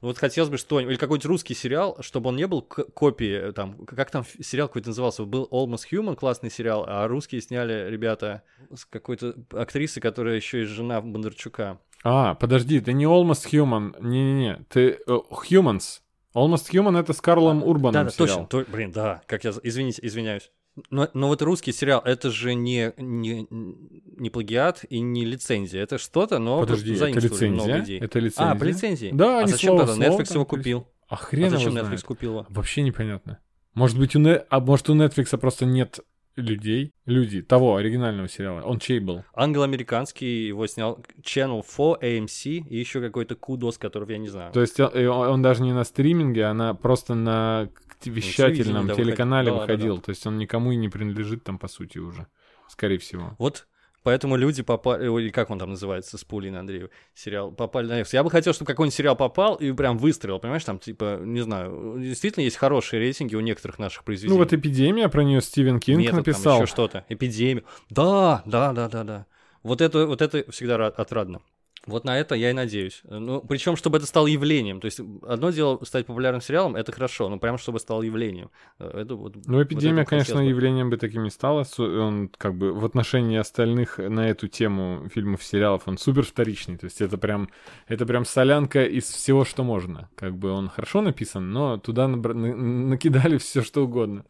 Ну, 0.00 0.08
Вот 0.08 0.18
хотелось 0.18 0.50
бы 0.50 0.58
что 0.58 0.80
или 0.80 0.96
какой-нибудь 0.96 1.26
русский 1.26 1.54
сериал, 1.54 1.96
чтобы 2.00 2.30
он 2.30 2.36
не 2.36 2.46
был 2.46 2.62
копией, 2.62 3.48
э, 3.48 3.52
там, 3.52 3.84
как 3.86 4.10
там 4.10 4.24
сериал 4.40 4.68
какой-то 4.68 4.88
назывался, 4.88 5.24
был 5.24 5.48
Almost 5.50 5.84
Human, 5.92 6.16
классный 6.16 6.50
сериал, 6.50 6.84
а 6.88 7.06
русские 7.08 7.40
сняли 7.40 7.88
ребята 7.90 8.42
с 8.74 8.84
какой-то 8.84 9.34
актрисой, 9.52 10.00
которая 10.02 10.36
еще 10.36 10.62
и 10.62 10.64
жена 10.64 11.00
Бондарчука. 11.00 11.78
А, 12.04 12.34
подожди, 12.34 12.80
ты 12.80 12.92
не 12.92 13.04
Almost 13.04 13.48
Human. 13.50 13.94
Не-не-не, 14.00 14.64
ты 14.68 14.98
э, 15.06 15.18
Humans. 15.50 16.00
Almost 16.34 16.70
Human 16.72 16.98
это 16.98 17.12
с 17.12 17.20
Карлом 17.20 17.62
Урбаном 17.62 17.92
Да, 17.92 18.04
да, 18.04 18.10
сериал. 18.10 18.46
точно. 18.48 18.64
то- 18.64 18.70
блин, 18.72 18.90
да, 18.90 19.22
как 19.26 19.44
я... 19.44 19.52
Извините, 19.62 20.00
извиняюсь. 20.04 20.50
Но, 20.90 21.08
но 21.12 21.28
вот 21.28 21.42
русский 21.42 21.72
сериал, 21.72 22.00
это 22.04 22.30
же 22.30 22.54
не, 22.54 22.92
не, 22.96 23.46
не 23.50 24.30
плагиат 24.30 24.84
и 24.88 25.00
не 25.00 25.24
лицензия. 25.24 25.82
Это 25.82 25.98
что-то, 25.98 26.38
но 26.38 26.60
Подожди, 26.60 26.92
это 26.92 27.00
заимствовали 27.00 27.48
много 27.50 27.68
лицензия? 27.68 27.84
идей. 27.84 28.00
Это 28.00 28.18
лицензия? 28.18 28.52
А, 28.52 28.54
по 28.58 28.64
лицензии? 28.64 29.10
Да, 29.12 29.42
а 29.42 29.46
зачем 29.46 29.76
слово 29.76 29.86
тогда? 29.86 30.06
Netflix 30.06 30.32
его 30.34 30.44
купил. 30.46 30.88
А 31.08 31.16
хрен 31.16 31.46
А 31.46 31.50
зачем 31.50 31.72
его 31.72 31.80
Netflix 31.80 31.86
знает. 31.88 32.02
купил 32.04 32.30
его? 32.32 32.46
Вообще 32.48 32.82
непонятно. 32.82 33.38
Может 33.74 33.98
быть, 33.98 34.16
у, 34.16 34.18
Не- 34.18 34.36
а 34.36 34.60
может, 34.60 34.88
у 34.88 34.94
Netflix 34.94 35.36
просто 35.38 35.66
нет 35.66 36.00
людей, 36.36 36.92
люди, 37.04 37.42
того 37.42 37.76
оригинального 37.76 38.28
сериала. 38.28 38.62
Он 38.62 38.78
чей 38.78 39.00
был? 39.00 39.24
Англо-американский, 39.34 40.46
его 40.46 40.66
снял 40.66 41.04
Channel 41.22 41.62
4, 41.62 42.18
AMC 42.18 42.68
и 42.68 42.78
еще 42.78 43.00
какой-то 43.00 43.34
кудос, 43.34 43.78
которого 43.78 44.10
я 44.10 44.18
не 44.18 44.28
знаю. 44.28 44.52
То 44.52 44.60
есть 44.60 44.80
э, 44.80 45.08
он, 45.08 45.28
он 45.28 45.42
даже 45.42 45.62
не 45.62 45.72
на 45.72 45.84
стриминге, 45.84 46.44
а 46.44 46.54
на, 46.54 46.74
просто 46.74 47.14
на 47.14 47.68
вещательном 48.04 48.86
телевидении, 48.86 48.88
да, 48.88 48.94
телеканале 48.94 49.52
выходил. 49.52 49.94
Да, 49.96 50.00
да. 50.00 50.04
То 50.06 50.10
есть 50.10 50.26
он 50.26 50.38
никому 50.38 50.72
и 50.72 50.76
не 50.76 50.88
принадлежит 50.88 51.44
там, 51.44 51.58
по 51.58 51.68
сути, 51.68 51.98
уже. 51.98 52.26
Скорее 52.68 52.98
всего. 52.98 53.36
Вот 53.38 53.66
поэтому 54.02 54.36
люди 54.36 54.62
попали, 54.62 55.04
или 55.20 55.30
как 55.30 55.50
он 55.50 55.58
там 55.58 55.70
называется, 55.70 56.18
с 56.18 56.24
пулей 56.24 56.50
на 56.50 56.60
Андрею, 56.60 56.90
сериал, 57.14 57.52
попали 57.52 57.86
на 57.86 58.00
Netflix. 58.00 58.08
Я 58.12 58.22
бы 58.22 58.30
хотел, 58.30 58.52
чтобы 58.52 58.66
какой-нибудь 58.68 58.94
сериал 58.94 59.16
попал 59.16 59.54
и 59.56 59.72
прям 59.72 59.98
выстрелил, 59.98 60.38
понимаешь, 60.38 60.64
там, 60.64 60.78
типа, 60.78 61.20
не 61.22 61.40
знаю, 61.40 61.96
действительно 61.98 62.44
есть 62.44 62.56
хорошие 62.56 63.00
рейтинги 63.00 63.34
у 63.34 63.40
некоторых 63.40 63.78
наших 63.78 64.04
произведений. 64.04 64.34
Ну 64.34 64.42
вот 64.42 64.52
«Эпидемия», 64.52 65.08
про 65.08 65.22
нее 65.22 65.40
Стивен 65.40 65.80
Кинг 65.80 66.00
Метод, 66.00 66.16
написал. 66.18 66.42
Там 66.54 66.62
еще 66.62 66.66
что-то. 66.66 67.04
Эпидемию. 67.08 67.64
Да, 67.90 68.42
да, 68.46 68.72
да, 68.72 68.88
да, 68.88 69.04
да. 69.04 69.26
Вот 69.62 69.80
это, 69.80 70.06
вот 70.06 70.22
это 70.22 70.50
всегда 70.50 70.76
ра- 70.76 70.90
отрадно. 70.90 71.40
Вот 71.86 72.04
на 72.04 72.16
это 72.16 72.36
я 72.36 72.50
и 72.50 72.52
надеюсь. 72.52 73.00
Ну, 73.04 73.40
причем, 73.40 73.74
чтобы 73.76 73.98
это 73.98 74.06
стало 74.06 74.28
явлением. 74.28 74.80
То 74.80 74.84
есть, 74.86 75.00
одно 75.26 75.50
дело 75.50 75.80
стать 75.84 76.06
популярным 76.06 76.40
сериалом, 76.40 76.76
это 76.76 76.92
хорошо, 76.92 77.28
но 77.28 77.38
прям 77.38 77.58
чтобы 77.58 77.80
стало 77.80 78.02
явлением. 78.02 78.50
Э, 78.78 79.00
Это 79.02 79.16
вот, 79.16 79.34
Ну, 79.46 79.54
вот 79.58 79.62
эпидемия, 79.66 80.02
это 80.02 80.10
конечно, 80.10 80.36
бы. 80.36 80.44
явлением 80.44 80.90
бы 80.90 80.96
таким 80.96 81.24
не 81.24 81.30
стало. 81.30 81.64
Су- 81.64 82.00
Он 82.02 82.28
как 82.38 82.54
бы 82.54 82.72
в 82.72 82.84
отношении 82.84 83.36
остальных 83.36 83.98
на 83.98 84.28
эту 84.28 84.46
тему 84.46 85.08
фильмов, 85.12 85.42
сериалов, 85.42 85.82
он 85.86 85.98
супер 85.98 86.24
вторичный. 86.24 86.76
То 86.78 86.84
есть 86.86 87.00
это 87.00 87.18
прям, 87.18 87.48
это 87.88 88.06
прям 88.06 88.24
солянка 88.24 88.84
из 88.84 89.04
всего, 89.04 89.44
что 89.44 89.64
можно. 89.64 90.08
Как 90.14 90.36
бы 90.36 90.50
он 90.52 90.68
хорошо 90.68 91.00
написан, 91.00 91.50
но 91.52 91.78
туда 91.78 92.06
накидали 92.06 93.38
все, 93.38 93.62
что 93.62 93.84
угодно. 93.84 94.24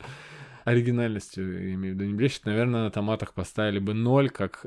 Оригинальностью, 0.65 1.69
я 1.69 1.75
имею 1.75 1.95
в 1.95 1.97
виду, 1.99 2.05
не 2.09 2.15
блещет. 2.15 2.45
Наверное, 2.47 2.85
на 2.85 2.91
томатах 2.91 3.35
поставили 3.35 3.79
бы 3.79 3.95
ноль, 3.95 4.31
как, 4.31 4.67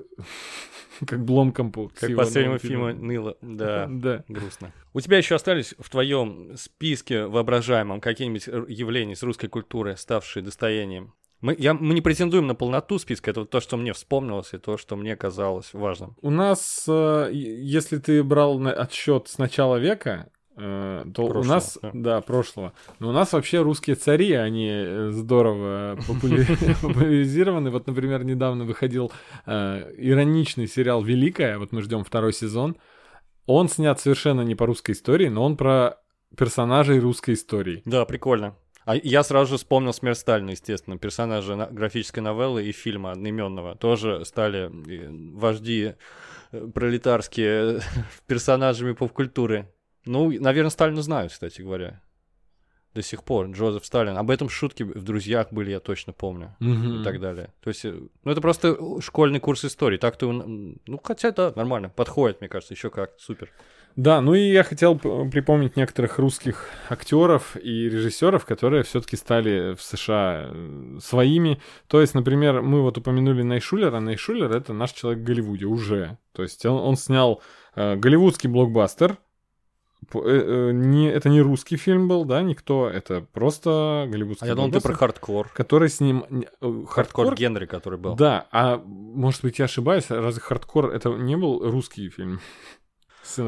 как 1.07 1.23
Бломкомпу. 1.23 1.91
с 1.95 1.99
Как 1.99 2.09
его 2.09 2.21
последнего 2.21 2.57
фильма. 2.59 2.93
Нила. 2.93 3.37
Да, 3.41 3.87
Да. 3.89 4.23
грустно. 4.27 4.71
У 4.93 5.01
тебя 5.01 5.17
еще 5.17 5.35
остались 5.35 5.75
в 5.79 5.89
твоем 5.89 6.55
списке 6.57 7.25
воображаемом 7.25 8.01
какие-нибудь 8.01 8.47
явления 8.69 9.13
из 9.13 9.23
русской 9.23 9.47
культуры, 9.47 9.95
ставшие 9.97 10.43
достоянием? 10.43 11.13
Мы, 11.41 11.55
я, 11.59 11.73
мы 11.73 11.93
не 11.93 12.01
претендуем 12.01 12.47
на 12.47 12.55
полноту 12.55 12.97
списка, 12.97 13.29
это 13.31 13.45
то, 13.45 13.59
что 13.59 13.77
мне 13.77 13.93
вспомнилось, 13.93 14.53
и 14.53 14.57
то, 14.57 14.77
что 14.77 14.95
мне 14.95 15.15
казалось 15.15 15.73
важным. 15.73 16.15
У 16.21 16.29
нас, 16.31 16.85
э, 16.87 17.29
если 17.33 17.97
ты 17.97 18.23
брал 18.23 18.65
отсчет 18.67 19.27
с 19.27 19.37
начала 19.37 19.75
века, 19.75 20.31
э, 20.57 21.05
то 21.13 21.23
у 21.23 21.27
Прошлого, 21.29 21.53
нас, 21.53 21.79
да. 21.81 21.91
да. 21.93 22.21
прошлого, 22.21 22.73
но 22.99 23.09
у 23.09 23.11
нас 23.11 23.33
вообще 23.33 23.61
русские 23.61 23.95
цари, 23.95 24.33
они 24.33 24.69
э, 24.69 25.09
здорово 25.11 25.95
популя- 26.07 26.81
популяризированы. 26.81 27.69
Вот, 27.71 27.87
например, 27.87 28.23
недавно 28.23 28.63
выходил 28.65 29.11
э, 29.45 29.93
ироничный 29.97 30.67
сериал 30.67 31.03
«Великая», 31.03 31.57
вот 31.57 31.71
мы 31.71 31.81
ждем 31.81 32.03
второй 32.03 32.33
сезон. 32.33 32.75
Он 33.47 33.69
снят 33.69 33.99
совершенно 33.99 34.41
не 34.41 34.55
по 34.55 34.65
русской 34.65 34.91
истории, 34.91 35.27
но 35.29 35.43
он 35.43 35.55
про 35.57 35.99
персонажей 36.37 36.99
русской 36.99 37.35
истории. 37.35 37.81
Да, 37.85 38.05
прикольно. 38.05 38.55
А 38.85 38.95
я 38.95 39.23
сразу 39.23 39.51
же 39.51 39.57
вспомнил 39.57 39.93
«Смерть 39.93 40.19
Сталина», 40.19 40.51
естественно. 40.51 40.97
Персонажи 40.97 41.55
на- 41.55 41.65
графической 41.67 42.21
новеллы 42.21 42.65
и 42.65 42.71
фильма 42.71 43.11
одноименного 43.11 43.75
тоже 43.75 44.23
стали 44.25 44.69
вожди 45.33 45.93
пролетарские 46.73 47.81
персонажами 48.27 48.93
поп-культуры. 48.93 49.71
Ну, 50.05 50.31
наверное, 50.39 50.69
Сталина 50.69 51.01
знают, 51.01 51.31
кстати 51.31 51.61
говоря. 51.61 52.01
До 52.93 53.01
сих 53.01 53.23
пор. 53.25 53.47
Джозеф 53.47 53.85
Сталин. 53.85 54.17
Об 54.17 54.31
этом 54.31 54.47
шутки 54.47 54.83
в 54.83 55.03
«Друзьях» 55.03 55.51
были, 55.51 55.71
я 55.71 55.81
точно 55.81 56.13
помню. 56.13 56.55
И 56.61 57.03
так 57.03 57.19
далее. 57.19 57.53
То 57.61 57.67
есть, 57.69 57.83
э, 57.83 57.93
ну, 58.23 58.31
это 58.31 58.39
просто 58.39 58.77
школьный 59.01 59.41
курс 59.41 59.65
истории. 59.65 59.97
Так-то, 59.97 60.27
он, 60.27 60.79
ну, 60.87 60.99
хотя, 61.03 61.31
да, 61.31 61.51
нормально. 61.57 61.89
Подходит, 61.89 62.39
мне 62.39 62.47
кажется, 62.47 62.73
еще 62.73 62.89
как. 62.89 63.11
Супер. 63.17 63.51
Да, 63.97 64.19
ну 64.21 64.33
и 64.33 64.49
я 64.51 64.63
хотел 64.63 64.97
п- 64.97 65.29
припомнить 65.29 65.77
некоторых 65.77 66.19
русских 66.19 66.69
актеров 66.89 67.55
и 67.55 67.89
режиссеров, 67.89 68.45
которые 68.45 68.83
все-таки 68.83 69.15
стали 69.17 69.73
в 69.73 69.81
США 69.81 70.49
э, 70.49 70.97
своими. 71.01 71.61
То 71.87 71.99
есть, 71.99 72.13
например, 72.13 72.61
мы 72.61 72.81
вот 72.81 72.97
упомянули 72.97 73.41
Найшулера. 73.41 73.99
Найшулер 73.99 74.51
это 74.51 74.71
наш 74.71 74.91
человек 74.93 75.21
в 75.21 75.25
Голливуде 75.25 75.65
уже. 75.65 76.17
То 76.33 76.43
есть 76.43 76.65
он, 76.65 76.77
он 76.77 76.95
снял 76.97 77.41
э, 77.75 77.95
голливудский 77.95 78.49
блокбастер. 78.49 79.17
Э, 80.13 80.19
э, 80.23 80.71
не, 80.71 81.09
это 81.09 81.29
не 81.29 81.41
русский 81.41 81.77
фильм 81.77 82.07
был, 82.07 82.25
да, 82.25 82.41
никто. 82.41 82.89
Это 82.89 83.21
просто 83.33 84.07
голливудский 84.09 84.45
А 84.45 84.49
я 84.49 84.55
думал, 84.55 84.71
ты 84.71 84.81
про 84.81 84.93
хардкор. 84.93 85.49
который 85.53 85.89
с 85.89 85.99
ним... 85.99 86.25
э, 86.61 86.83
Хардкор 86.87 87.35
Генри, 87.35 87.65
который 87.65 87.99
был. 87.99 88.15
Да, 88.15 88.47
а 88.51 88.77
может 88.85 89.41
быть 89.41 89.59
я 89.59 89.65
ошибаюсь, 89.65 90.05
разве 90.09 90.41
хардкор 90.41 90.91
это 90.91 91.09
не 91.09 91.35
был 91.37 91.69
русский 91.69 92.09
фильм? 92.09 92.39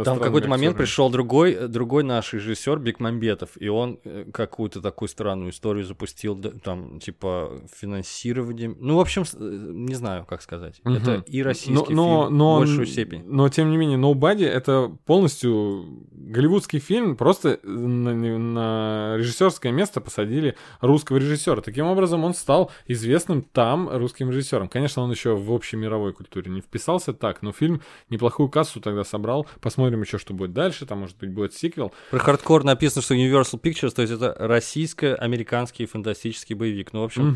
Там 0.04 0.20
какой-то 0.20 0.48
момент 0.48 0.78
пришел 0.78 1.10
другой, 1.10 1.54
э, 1.54 1.68
другой 1.68 2.04
наш 2.04 2.34
режиссер 2.34 2.80
Бекмамбетов, 2.80 3.52
и 3.60 3.68
он 3.68 4.00
э, 4.04 4.26
какую-то 4.32 4.82
такую 4.82 5.10
странную 5.10 5.52
историю 5.52 5.86
запустил, 5.86 6.36
там, 6.64 7.00
типа, 7.00 7.62
финансирование. 7.76 8.76
Ну, 8.80 8.98
в 8.98 9.00
общем, 9.00 9.24
э, 9.24 9.38
не 9.40 9.96
знаю, 9.96 10.26
как 10.26 10.42
сказать. 10.42 10.82
Мгм. 10.84 10.96
Это 10.96 11.24
и 11.28 11.44
российский 11.44 11.94
но, 11.94 12.04
но, 12.04 12.26
фильм 12.26 12.38
но, 12.38 12.56
в 12.56 12.60
большую 12.60 12.88
степень. 12.88 13.24
Но, 13.26 13.50
тем 13.50 13.72
не 13.72 13.78
менее, 13.78 13.98
Nobody— 13.98 14.46
это 14.48 14.92
полностью 15.06 15.86
голливудский 16.12 16.80
фильм, 16.80 17.16
просто 17.16 17.60
на, 17.64 18.14
на 18.14 19.16
режиссерское 19.18 19.72
место 19.72 20.02
посадили 20.02 20.56
русского 20.82 21.18
режиссера. 21.18 21.62
Таким 21.62 21.86
образом, 21.86 22.24
он 22.24 22.34
стал 22.34 22.72
известным 22.88 23.42
там 23.42 23.90
русским 23.90 24.30
режиссером. 24.30 24.68
Конечно, 24.68 25.04
он 25.04 25.12
еще 25.12 25.36
в 25.36 25.52
общей 25.52 25.78
мировой 25.78 26.14
культуре 26.14 26.52
не 26.52 26.62
вписался 26.62 27.14
так, 27.14 27.42
но 27.42 27.52
фильм 27.52 27.82
неплохую 28.10 28.50
кассу 28.50 28.82
тогда 28.82 29.04
собрал. 29.04 29.48
Посмотрим 29.68 30.02
еще, 30.02 30.18
что 30.18 30.34
будет 30.34 30.54
дальше. 30.54 30.86
Там, 30.86 31.00
может 31.00 31.18
быть, 31.18 31.30
будет 31.32 31.54
сиквел. 31.54 31.92
Про 32.12 32.20
хардкор 32.20 32.64
написано, 32.64 33.02
что 33.02 33.16
Universal 33.16 33.60
Pictures, 33.62 33.92
то 33.92 34.02
есть 34.02 34.14
это 34.14 34.34
российско-американский 34.40 35.86
фантастический 35.86 36.56
боевик. 36.56 36.94
Ну, 36.94 37.02
в 37.02 37.04
общем, 37.06 37.28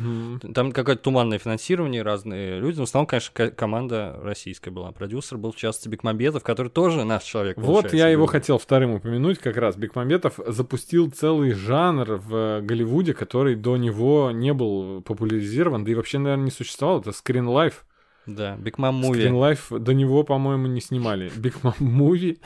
Мгм. 0.41 0.53
Там 0.53 0.71
какое-то 0.71 1.01
туманное 1.03 1.37
финансирование, 1.39 2.01
разные 2.01 2.59
люди. 2.59 2.79
В 2.79 2.83
основном, 2.83 3.07
конечно, 3.07 3.31
ко- 3.33 3.51
команда 3.51 4.17
российская 4.23 4.71
была. 4.71 4.91
Продюсер 4.91 5.37
был, 5.37 5.51
в 5.51 5.55
частности, 5.55 5.89
Бекмамбетов, 5.89 6.43
который 6.43 6.69
тоже 6.69 7.03
наш 7.03 7.23
человек. 7.23 7.57
Вот 7.57 7.93
я 7.93 8.07
его 8.07 8.25
говорю. 8.25 8.31
хотел 8.39 8.57
вторым 8.57 8.91
упомянуть 8.93 9.39
как 9.39 9.57
раз. 9.57 9.75
Бекмамбетов 9.75 10.39
запустил 10.47 11.09
целый 11.11 11.51
жанр 11.51 12.15
в 12.25 12.61
Голливуде, 12.61 13.13
который 13.13 13.55
до 13.55 13.77
него 13.77 14.31
не 14.31 14.53
был 14.53 15.01
популяризирован, 15.01 15.83
да 15.83 15.91
и 15.91 15.95
вообще, 15.95 16.17
наверное, 16.19 16.45
не 16.45 16.51
существовал. 16.51 17.01
Это 17.01 17.09
Screen 17.11 17.45
Да, 18.27 18.55
Бекмам 18.55 18.95
Муви. 18.95 19.23
Screen 19.25 19.33
Life 19.33 19.79
до 19.79 19.93
него, 19.93 20.23
по-моему, 20.23 20.67
не 20.67 20.79
снимали. 20.79 21.31
Big 21.35 21.55
Mom 21.63 21.77
Movie. 21.79 22.37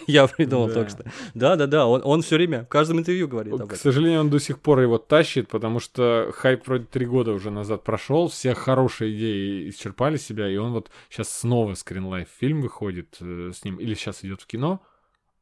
я, 0.06 0.28
придумал 0.28 0.70
только 0.70 0.90
что. 0.90 1.04
Да, 1.34 1.56
да, 1.56 1.66
да. 1.66 1.86
Он, 1.86 2.22
все 2.22 2.36
время 2.36 2.64
в 2.64 2.68
каждом 2.68 3.00
интервью 3.00 3.26
говорит 3.26 3.54
об 3.54 3.62
К 3.62 3.64
этом. 3.64 3.78
сожалению, 3.78 4.20
он 4.20 4.30
до 4.30 4.38
сих 4.38 4.60
пор 4.60 4.80
его 4.80 4.98
тащит, 4.98 5.48
потому 5.48 5.80
что 5.80 6.30
хайп 6.34 6.66
вроде 6.68 6.84
три 6.84 7.06
года 7.06 7.32
уже 7.32 7.50
назад 7.50 7.82
прошел, 7.82 8.28
все 8.28 8.54
хорошие 8.54 9.16
идеи 9.16 9.70
исчерпали 9.70 10.16
себя, 10.16 10.48
и 10.48 10.56
он 10.56 10.72
вот 10.72 10.90
сейчас 11.10 11.30
снова 11.30 11.72
Screen 11.72 12.08
Life 12.08 12.28
фильм 12.38 12.62
выходит 12.62 13.16
э, 13.20 13.50
с 13.52 13.64
ним, 13.64 13.76
или 13.76 13.94
сейчас 13.94 14.24
идет 14.24 14.42
в 14.42 14.46
кино. 14.46 14.80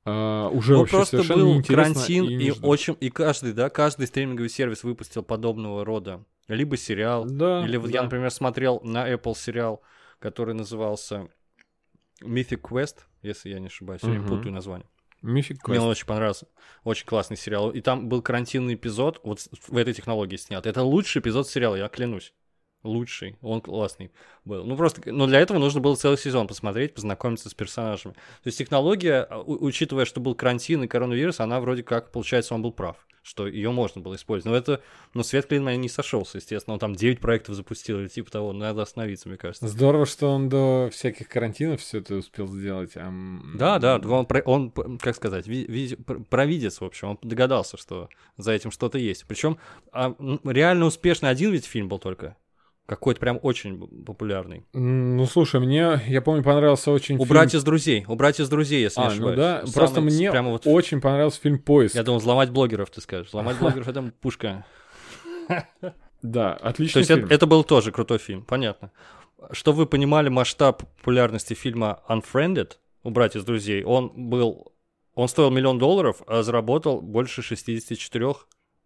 А, 0.07 0.49
уже 0.49 0.73
Ну, 0.75 0.79
вообще 0.81 0.97
просто 0.97 1.17
совершенно 1.17 1.45
был 1.45 1.63
карантин, 1.63 2.29
и, 2.29 2.45
и, 2.45 2.51
очень, 2.63 2.97
и 3.01 3.11
каждый, 3.11 3.53
да, 3.53 3.69
каждый 3.69 4.07
стриминговый 4.07 4.49
сервис 4.49 4.85
выпустил 4.85 5.23
подобного 5.23 5.85
рода. 5.85 6.25
Либо 6.49 6.77
сериал, 6.77 7.25
Да, 7.25 7.65
или 7.65 7.77
вот 7.77 7.91
да. 7.91 7.99
я, 7.99 8.03
например, 8.03 8.31
смотрел 8.31 8.81
на 8.83 9.13
Apple 9.13 9.37
сериал, 9.37 9.83
который 10.19 10.55
назывался 10.55 11.29
Mythic 12.23 12.61
Quest, 12.61 12.99
если 13.23 13.51
я 13.51 13.59
не 13.59 13.67
ошибаюсь, 13.67 14.03
я 14.03 14.11
не 14.11 14.27
путаю 14.27 14.53
название. 14.53 14.89
Mythic 15.23 15.59
Мне 15.67 15.79
Quest. 15.79 15.83
он 15.83 15.89
очень 15.89 16.07
понравился. 16.07 16.47
Очень 16.85 17.07
классный 17.07 17.37
сериал. 17.37 17.71
И 17.71 17.81
там 17.81 18.09
был 18.09 18.23
карантинный 18.23 18.75
эпизод, 18.75 19.21
вот 19.25 19.41
в 19.41 19.77
этой 19.77 19.93
технологии 19.93 20.37
снят. 20.37 20.65
Это 20.65 20.83
лучший 20.83 21.21
эпизод 21.21 21.49
сериала, 21.49 21.75
я 21.75 21.89
клянусь. 21.89 22.33
Лучший. 22.87 23.37
Он 23.43 23.61
классный 23.61 24.11
был. 24.45 24.65
Ну, 24.65 24.77
просто, 24.77 25.03
но 25.13 25.27
для 25.27 25.41
этого 25.41 25.59
нужно 25.59 25.81
было 25.81 25.97
целый 25.97 26.17
сезон 26.19 26.47
посмотреть, 26.47 26.95
познакомиться 26.95 27.49
с 27.51 27.55
персонажами. 27.55 28.15
То 28.15 28.47
есть 28.47 28.59
технология, 28.59 29.27
а, 29.29 29.41
учитывая, 29.43 30.05
что 30.05 30.21
был 30.21 30.35
карантин 30.35 30.85
и 30.85 30.87
коронавирус, 30.87 31.41
она 31.41 31.61
вроде 31.61 31.83
как, 31.83 32.13
получается, 32.13 32.55
он 32.55 32.63
был 32.63 32.73
прав, 32.73 32.97
что 33.23 33.49
ее 33.49 33.73
можно 33.73 34.01
было 34.01 34.15
использовать. 34.15 34.53
Но 34.53 34.57
это, 34.75 34.83
ну, 35.15 35.25
свет 35.25 35.47
клин 35.47 35.65
не 35.81 35.89
сошелся, 35.89 36.39
естественно. 36.39 36.75
Он 36.75 36.79
там 36.79 36.95
9 36.95 37.19
проектов 37.19 37.57
запустил 37.57 37.99
или 37.99 38.07
типа 38.07 38.31
того. 38.31 38.53
Надо 38.53 38.83
остановиться, 38.83 39.29
мне 39.29 39.37
кажется. 39.37 39.67
Здорово, 39.67 40.07
что 40.07 40.29
он 40.29 40.49
до 40.49 40.89
всяких 40.93 41.27
карантинов 41.29 41.81
все 41.81 41.99
это 41.99 42.15
успел 42.15 42.47
сделать. 42.47 42.93
а, 42.95 43.13
Да, 43.57 43.81
да, 43.81 43.97
он, 43.97 44.29
он, 44.45 44.99
как 44.99 45.17
сказать, 45.17 45.49
ви- 45.49 45.67
ви- 45.67 45.97
пр- 45.97 46.23
провидец, 46.31 46.81
в 46.81 46.85
общем, 46.85 47.09
он 47.09 47.19
догадался, 47.23 47.77
что 47.77 48.09
за 48.37 48.53
этим 48.53 48.71
что-то 48.71 48.97
есть. 48.99 49.25
Причем 49.27 49.59
реально 50.45 50.87
успешный 50.87 51.31
один 51.31 51.51
ведь 51.51 51.65
фильм 51.67 51.89
был 51.89 51.99
только. 51.99 52.37
Какой-то 52.87 53.19
прям 53.21 53.41
очень 53.43 54.05
популярный. 54.05 54.65
Ну, 54.73 55.27
слушай, 55.27 55.59
мне, 55.59 56.01
я 56.07 56.23
помню, 56.23 56.45
понравился 56.45 56.93
очень 56.93 57.17
У 57.17 57.19
фильм... 57.19 57.29
братьев 57.31 57.65
друзей. 57.65 58.05
У 58.07 58.15
братьев 58.15 58.49
друзей, 58.49 58.83
если 58.83 59.01
не 59.01 59.07
А, 59.07 59.09
ну 59.09 59.13
ошибаюсь. 59.15 59.37
да, 59.37 59.61
Самый 59.63 59.73
просто 59.75 60.01
мне 60.01 60.31
прямо 60.31 60.51
вот- 60.51 60.63
очень 60.67 61.01
понравился 61.01 61.41
фильм 61.41 61.59
«Поиск». 61.59 61.97
Я 61.97 62.05
думал, 62.05 62.21
взломать 62.21 62.51
блогеров, 62.51 62.91
ты 62.91 63.01
скажешь. 63.01 63.29
Взломать 63.29 63.59
блогеров 63.61 63.89
это 63.89 64.03
пушка. 64.21 64.65
Да, 66.23 66.55
То 66.55 66.67
отличный 66.69 67.01
есть 67.01 67.11
фильм. 67.11 67.25
это, 67.27 67.35
это 67.35 67.47
был 67.47 67.63
тоже 67.65 67.93
крутой 67.93 68.19
фильм, 68.19 68.43
понятно. 68.45 68.91
Чтобы 69.53 69.79
вы 69.79 69.87
понимали 69.87 70.29
масштаб 70.29 70.83
популярности 70.97 71.55
фильма 71.55 72.03
Unfriended 72.09 72.73
у 73.03 73.11
братьев 73.11 73.45
друзей, 73.45 73.85
он 73.85 74.13
был, 74.15 74.73
он 75.15 75.29
стоил 75.29 75.51
миллион 75.51 75.79
долларов, 75.79 76.23
а 76.27 76.43
заработал 76.43 77.01
больше 77.01 77.43
64 77.43 78.35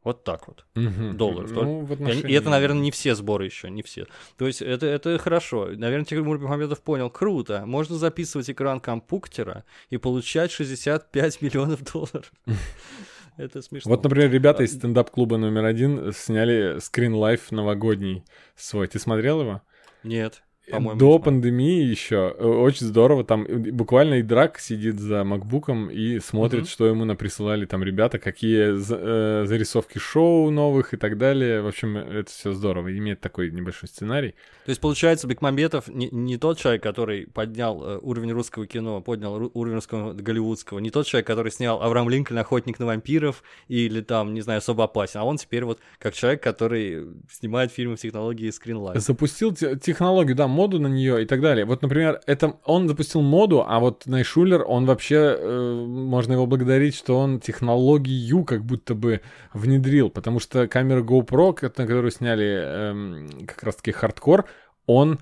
вот 0.02 0.24
так 0.24 0.48
вот. 0.48 0.64
Мгм. 0.74 1.16
долларов. 1.16 1.50
Ну, 1.52 1.80
в 1.84 1.92
отношении- 1.92 2.30
И 2.30 2.34
это, 2.34 2.48
наверное, 2.50 2.80
не 2.82 2.90
все 2.90 3.14
сборы 3.14 3.44
еще, 3.44 3.68
не 3.70 3.82
все. 3.82 4.06
То 4.38 4.46
есть 4.46 4.62
это, 4.62 4.86
это 4.86 5.18
хорошо. 5.18 5.66
Наверное, 5.66 6.04
Тимур 6.04 6.38
Бекмамбетов 6.38 6.80
понял, 6.82 7.10
круто, 7.10 7.64
можно 7.66 7.96
записывать 7.96 8.48
экран 8.50 8.80
компьютера 8.80 9.64
и 9.90 9.96
получать 9.98 10.50
65 10.50 11.42
миллионов 11.42 11.82
долларов. 11.84 12.32
Это 13.36 13.62
смешно. 13.62 13.90
Вот, 13.90 14.02
например, 14.04 14.30
ребята 14.30 14.64
из 14.64 14.74
стендап-клуба 14.74 15.38
номер 15.38 15.64
один 15.64 16.12
сняли 16.12 16.78
скрин 16.80 17.14
лайф 17.14 17.50
новогодний 17.50 18.24
свой. 18.54 18.86
Ты 18.86 18.98
смотрел 18.98 19.40
его? 19.40 19.62
Нет, 20.02 20.42
по-моему. 20.70 20.98
До 20.98 21.18
пандемии 21.18 21.82
еще. 21.84 22.28
Очень 22.28 22.86
здорово. 22.86 23.24
Там 23.24 23.44
э, 23.44 23.56
буквально 23.72 24.14
и 24.14 24.22
драк 24.22 24.58
сидит 24.58 24.98
за 25.00 25.24
макбуком 25.24 25.90
и 25.90 26.18
смотрит, 26.20 26.62
Мгм. 26.62 26.68
что 26.68 26.86
ему 26.86 27.04
наприсылали 27.04 27.66
там 27.66 27.82
ребята, 27.82 28.18
какие 28.18 28.76
за- 28.76 28.98
э, 29.00 29.44
зарисовки 29.46 29.98
шоу 29.98 30.50
новых 30.50 30.94
и 30.94 30.96
так 30.96 31.18
далее. 31.18 31.62
В 31.62 31.66
общем, 31.66 31.96
это 31.96 32.30
все 32.30 32.52
здорово. 32.52 32.96
Имеет 32.96 33.20
такой 33.20 33.50
небольшой 33.50 33.88
сценарий. 33.88 34.30
То 34.64 34.70
есть, 34.70 34.80
получается, 34.80 35.26
Бекмамбетов 35.26 35.88
не, 35.88 36.08
не 36.10 36.36
тот 36.36 36.58
человек, 36.58 36.82
который 36.82 37.26
поднял 37.26 37.82
э, 37.82 37.98
уровень 38.00 38.32
русского 38.32 38.66
кино, 38.66 39.00
поднял 39.00 39.50
уровень 39.54 39.74
русского 39.76 40.12
голливудского, 40.12 40.78
не 40.78 40.90
тот 40.90 41.06
человек, 41.06 41.26
который 41.26 41.50
снял 41.52 41.82
Авраам 41.82 42.08
Линкольн, 42.08 42.38
Охотник 42.38 42.78
на 42.78 42.86
вампиров 42.86 43.42
или 43.68 44.00
там, 44.00 44.34
не 44.34 44.40
знаю, 44.40 44.58
особо 44.58 44.84
опасен, 44.84 45.20
а 45.20 45.24
он 45.24 45.36
теперь 45.36 45.64
вот 45.64 45.80
как 45.98 46.14
человек, 46.14 46.42
который 46.42 47.06
снимает 47.30 47.72
фильмы 47.72 47.96
в 47.96 48.00
технологии 48.00 48.48
Screenlight. 48.50 48.98
Запустил 49.00 49.54
те- 49.54 49.76
технологию, 49.76 50.36
да, 50.36 50.46
моду 50.60 50.78
на 50.78 50.88
нее 50.88 51.22
и 51.22 51.26
так 51.26 51.40
далее. 51.40 51.64
Вот, 51.64 51.82
например, 51.82 52.20
это 52.26 52.56
он 52.64 52.88
запустил 52.88 53.22
моду, 53.22 53.64
а 53.66 53.78
вот 53.78 54.06
Найшулер, 54.06 54.64
он 54.66 54.84
вообще, 54.86 55.36
э, 55.38 55.84
можно 55.86 56.34
его 56.34 56.46
благодарить, 56.46 56.94
что 56.94 57.18
он 57.18 57.40
технологию 57.40 58.44
как 58.44 58.64
будто 58.64 58.94
бы 58.94 59.20
внедрил, 59.54 60.10
потому 60.10 60.40
что 60.40 60.68
камера 60.68 61.02
GoPro, 61.02 61.56
на 61.62 61.86
которую 61.86 62.10
сняли 62.10 62.46
эм, 62.46 63.46
как 63.46 63.62
раз-таки 63.62 63.92
хардкор, 63.92 64.44
он 64.86 65.18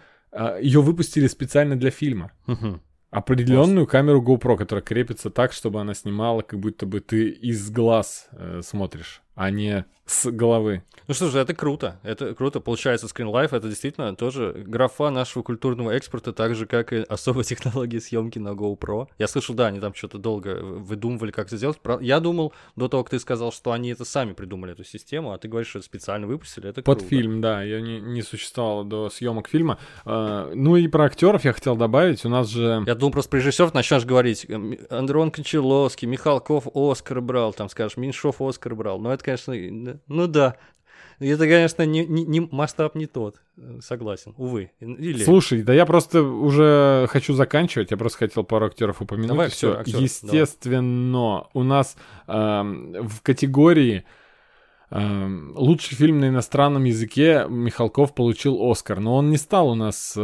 ее 0.61 0.83
выпустили 0.83 1.27
специально 1.27 1.75
для 1.75 1.91
фильма. 1.91 2.31
Мгм. 2.47 2.83
Определенную 3.11 3.87
камеру 3.87 4.23
GoPro, 4.23 4.59
которая 4.59 4.83
крепится 4.83 5.31
так, 5.31 5.53
чтобы 5.53 5.81
она 5.81 5.95
снимала, 5.95 6.43
как 6.43 6.61
будто 6.61 6.85
бы 6.85 7.01
ты 7.01 7.31
из 7.31 7.71
глаз 7.71 8.29
э, 8.33 8.61
смотришь. 8.63 9.23
А 9.39 9.51
не 9.51 9.85
с 10.05 10.31
головы. 10.31 10.83
Ну 11.07 11.15
что 11.15 11.29
же, 11.29 11.39
это 11.39 11.55
круто. 11.55 11.99
Это 12.03 12.35
круто. 12.35 12.61
Получается, 12.61 13.07
Screen 13.07 13.33
Life 13.33 13.57
это 13.57 13.67
действительно 13.69 14.15
тоже 14.15 14.53
графа 14.67 15.09
нашего 15.09 15.43
культурного 15.43 15.91
экспорта, 15.93 16.35
так 16.35 16.55
же, 16.55 16.67
как 16.67 16.93
и 16.93 16.97
особые 16.97 17.45
технологии 17.47 17.99
съемки 17.99 18.39
на 18.39 18.51
GoPro. 18.51 19.09
Я 19.19 19.27
слышал, 19.27 19.55
да, 19.55 19.69
они 19.69 19.81
там 19.81 19.95
что-то 19.95 20.19
долго 20.19 20.59
выдумывали, 20.63 21.31
как 21.31 21.47
это 21.47 21.57
сделать. 21.57 21.79
Я 22.01 22.21
думал, 22.21 22.53
до 22.77 22.89
того, 22.89 23.05
как 23.05 23.11
ты 23.13 23.21
сказал, 23.21 23.53
что 23.53 23.73
они 23.73 23.91
это 23.91 24.05
сами 24.05 24.35
придумали, 24.35 24.73
эту 24.73 24.85
систему, 24.85 25.33
а 25.33 25.39
ты 25.39 25.49
говоришь, 25.49 25.69
что 25.69 25.79
это 25.79 25.87
специально 25.87 26.27
выпустили. 26.27 26.69
Это 26.69 26.83
Под 26.83 26.99
круто. 26.99 27.09
фильм, 27.09 27.41
да, 27.41 27.63
ее 27.63 27.81
не, 27.81 28.01
не 28.01 28.21
существовало 28.23 28.85
до 28.85 29.09
съемок 29.09 29.49
фильма. 29.49 29.79
А, 30.05 30.53
Ну 30.55 30.77
и 30.77 30.89
про 30.89 31.05
актеров 31.05 31.45
я 31.45 31.55
хотел 31.55 31.77
добавить. 31.77 32.25
У 32.27 32.29
нас 32.29 32.49
же... 32.49 32.83
Я 32.87 32.95
думал, 32.95 33.13
просто 33.13 33.31
про 33.31 33.39
режиссеров 33.39 33.73
начнешь 33.73 34.05
говорить. 34.05 34.47
Андрон 34.91 35.31
Кончаловский, 35.31 36.07
Михалков 36.07 36.67
Оскар 36.75 37.23
брал, 37.23 37.55
там 37.55 37.71
скажешь, 37.71 37.97
Меньшов 37.97 38.43
Оскар 38.43 38.75
брал. 38.75 39.01
Но 39.01 39.13
это, 39.13 39.25
конечно, 39.37 40.01
ну 40.07 40.27
да. 40.27 40.57
Это, 41.21 41.47
конечно, 41.49 41.83
не, 41.83 42.07
не- 42.07 42.25
не- 42.25 42.49
масштаб 42.53 42.95
не 42.95 43.07
тот. 43.07 43.41
Э, 43.57 43.81
Согласен. 43.83 44.35
Увы. 44.37 44.71
Или... 44.79 45.25
Слушай, 45.25 45.63
да 45.63 45.75
я 45.75 45.85
просто 45.85 46.23
уже 46.23 47.09
хочу 47.11 47.35
заканчивать. 47.35 47.91
Я 47.91 47.97
просто 47.97 48.19
хотел 48.19 48.45
пару 48.45 48.67
актеров 48.67 49.03
упомянуть. 49.03 49.29
Давай 49.29 49.47
актёр, 49.49 49.83
Естественно, 49.85 51.49
у 51.55 51.63
нас 51.65 51.97
эм, 52.29 53.09
в 53.09 53.21
категории 53.23 54.05
эм, 54.91 55.55
лучший 55.57 55.97
фильм 55.97 56.21
на 56.21 56.29
иностранном 56.29 56.85
языке 56.85 57.47
Михалков 57.49 58.15
получил 58.15 58.63
Оскар, 58.71 59.01
но 59.01 59.17
он 59.17 59.31
не 59.31 59.39
стал 59.39 59.71
у 59.71 59.75
нас 59.75 60.15
э, 60.17 60.21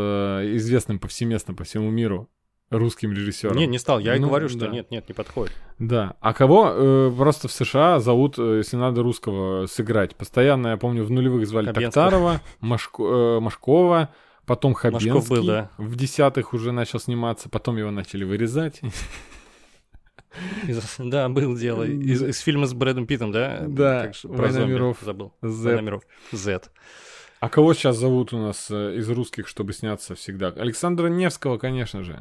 известным 0.54 1.00
повсеместно 1.00 1.54
по 1.54 1.64
всему 1.64 1.90
миру 1.90 2.28
русским 2.70 3.12
режиссером. 3.12 3.56
Не, 3.56 3.66
не 3.66 3.78
стал. 3.78 3.98
Я 3.98 4.16
и 4.16 4.18
Ну, 4.18 4.28
говорю, 4.28 4.48
что 4.48 4.60
да. 4.60 4.68
нет, 4.68 4.90
нет, 4.90 5.08
не 5.08 5.14
подходит. 5.14 5.54
Да. 5.78 6.16
А 6.20 6.32
кого 6.32 6.68
э, 6.72 7.12
просто 7.16 7.48
в 7.48 7.52
США 7.52 8.00
зовут, 8.00 8.38
э, 8.38 8.58
если 8.58 8.76
надо 8.76 9.02
русского 9.02 9.66
сыграть? 9.66 10.16
Постоянно, 10.16 10.68
я 10.68 10.76
помню, 10.76 11.04
в 11.04 11.10
нулевых 11.10 11.46
звали. 11.46 11.72
Токтарова, 11.72 12.40
Машко- 12.60 13.36
э, 13.36 13.40
Машкова, 13.40 14.10
потом 14.46 14.74
Хабенский. 14.74 15.10
Машков 15.12 15.28
был, 15.28 15.46
да. 15.46 15.70
В 15.78 15.94
десятых 15.96 16.52
уже 16.52 16.72
начал 16.72 16.98
сниматься, 16.98 17.48
потом 17.48 17.76
его 17.76 17.90
начали 17.90 18.24
вырезать. 18.24 18.80
Из- 20.66 20.96
да, 20.98 21.28
был 21.28 21.54
дело. 21.56 21.84
Из, 21.84 22.20
из 22.22 22.40
фильма 22.40 22.66
с 22.66 22.74
Брэдом 22.74 23.06
Питтом, 23.06 23.30
да? 23.30 23.64
Да, 23.68 24.10
«Война 24.24 24.64
миров». 24.66 24.98
Забыл. 25.00 25.32
Z. 25.42 25.64
Война 25.68 25.80
миров. 25.82 26.02
Z. 26.32 26.60
А 27.44 27.50
кого 27.50 27.74
сейчас 27.74 27.98
зовут 27.98 28.32
у 28.32 28.38
нас 28.38 28.70
э, 28.70 28.96
из 28.96 29.10
русских, 29.10 29.48
чтобы 29.48 29.74
сняться 29.74 30.14
всегда? 30.14 30.48
Александра 30.48 31.08
Невского, 31.08 31.58
конечно 31.58 32.02
же. 32.02 32.18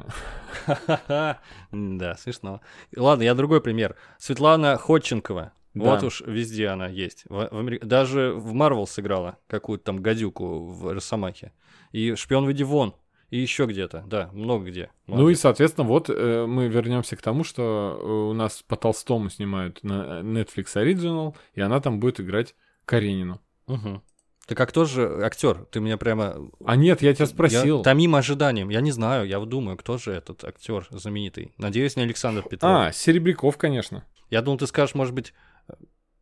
Да, 1.72 2.14
смешно. 2.18 2.60
Ладно, 2.94 3.22
я 3.22 3.34
другой 3.34 3.62
пример. 3.62 3.96
Светлана 4.18 4.76
Ходченкова. 4.76 5.52
Да. 5.72 5.80
Вот 5.82 6.02
уж 6.02 6.20
везде 6.26 6.68
она 6.68 6.88
есть. 6.88 7.24
В- 7.30 7.48
в 7.50 7.58
Амери- 7.58 7.82
Даже 7.82 8.34
в 8.34 8.52
Марвел 8.52 8.86
сыграла 8.86 9.38
какую-то 9.46 9.84
там 9.84 10.02
гадюку 10.02 10.66
в 10.66 10.92
Росомахе. 10.92 11.52
И 11.92 12.14
шпион 12.16 12.44
выйди 12.44 12.62
вон. 12.62 12.94
И 13.30 13.38
еще 13.38 13.64
где-то. 13.64 14.04
Да, 14.06 14.28
много 14.34 14.66
где. 14.66 14.90
Ну 15.06 15.14
и, 15.14 15.18
Молодец. 15.20 15.40
соответственно, 15.40 15.86
вот 15.88 16.10
э, 16.10 16.44
мы 16.46 16.68
вернемся 16.68 17.16
к 17.16 17.22
тому, 17.22 17.44
что 17.44 17.98
э, 17.98 18.06
у 18.06 18.34
нас 18.34 18.62
по 18.68 18.76
Толстому 18.76 19.30
снимают 19.30 19.82
на 19.84 20.20
э, 20.20 20.22
Netflix 20.22 20.66
Original, 20.74 21.34
и 21.54 21.62
она 21.62 21.80
там 21.80 21.98
будет 21.98 22.20
играть 22.20 22.54
Каренину. 22.84 23.40
Мгм. 23.66 24.02
Так 24.46 24.60
а 24.60 24.66
кто 24.66 24.84
же 24.84 25.24
актер? 25.24 25.64
Ты 25.70 25.80
меня 25.80 25.96
прямо... 25.96 26.50
А 26.64 26.76
нет, 26.76 27.00
я 27.00 27.14
тебя 27.14 27.24
Я 27.24 27.30
спросил. 27.30 27.82
томим 27.82 28.14
ожиданием. 28.14 28.68
Я 28.68 28.80
не 28.82 28.92
знаю, 28.92 29.26
я 29.26 29.38
вот 29.38 29.48
думаю, 29.48 29.76
кто 29.76 29.96
же 29.96 30.12
этот 30.12 30.44
актер 30.44 30.86
знаменитый. 30.90 31.54
Надеюсь, 31.56 31.96
не 31.96 32.02
Александр 32.02 32.42
Петров. 32.42 32.70
А, 32.70 32.92
Серебряков, 32.92 33.56
конечно. 33.56 34.04
Я 34.30 34.42
думал, 34.42 34.58
ты 34.58 34.66
скажешь, 34.66 34.94
может 34.94 35.14
быть, 35.14 35.32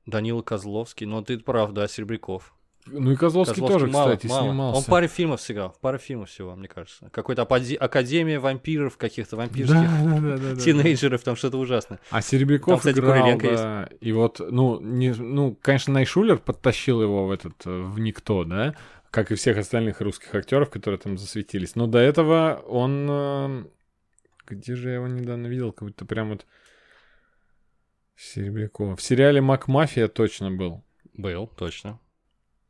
Данила 0.07 0.43
Козловский, 0.43 1.07
но 1.07 1.23
ты 1.23 1.39
прав, 1.39 1.73
да, 1.73 1.89
Серебряков. 1.89 2.55
Ну 2.87 3.13
и 3.13 3.17
Козловский, 3.17 3.55
Козловский 3.55 3.81
тоже, 3.81 3.93
мало, 3.93 4.17
кстати, 4.17 4.27
мало. 4.27 4.43
снимался. 4.43 4.77
Он 4.79 4.83
в 4.83 4.87
паре 4.87 5.07
фильмов 5.07 5.41
сыграл, 5.41 5.71
в 5.71 5.79
паре 5.79 5.99
фильмов 5.99 6.31
всего, 6.31 6.57
мне 6.57 6.67
кажется. 6.67 7.11
Какой-то 7.11 7.43
аподи- 7.43 7.77
Академия 7.77 8.41
вампиров, 8.41 8.97
каких-то 8.97 9.37
вампирских 9.37 9.75
да, 9.75 10.05
да, 10.05 10.37
да, 10.37 10.55
да, 10.55 10.61
тинейджеров, 10.61 11.23
там 11.23 11.37
что-то 11.37 11.59
ужасное. 11.59 12.01
А 12.11 12.21
Серебряков 12.21 12.71
Там, 12.71 12.79
кстати, 12.79 12.99
играл, 12.99 13.39
да, 13.39 13.89
и 14.01 14.13
вот, 14.13 14.41
ну, 14.41 14.81
не, 14.81 15.13
ну, 15.13 15.57
конечно, 15.63 15.95
Найшулер 15.95 16.39
подтащил 16.39 17.01
его 17.01 17.27
в 17.27 17.31
этот, 17.31 17.55
э, 17.67 17.71
в 17.71 18.01
никто, 18.01 18.43
да, 18.45 18.75
как 19.13 19.31
и 19.31 19.37
всех 19.37 19.59
остальных 19.59 20.01
русских 20.01 20.35
актеров, 20.35 20.71
которые 20.71 20.99
там 20.99 21.19
засветились. 21.19 21.77
Но 21.77 21.87
до 21.87 21.99
этого 21.99 22.65
он, 22.67 23.07
э, 23.09 23.65
где 24.49 24.75
же 24.75 24.89
я 24.89 24.95
его 24.97 25.07
недавно 25.07 25.47
видел, 25.47 25.71
как 25.71 25.87
будто 25.89 26.05
прям 26.05 26.31
вот 26.31 26.47
Серебрякова. 28.17 28.97
В 28.97 29.03
сериале 29.03 29.41
«Макмафия» 29.41 30.09
точно 30.09 30.51
был. 30.51 30.83
Был, 31.15 31.47
точно. 31.47 32.01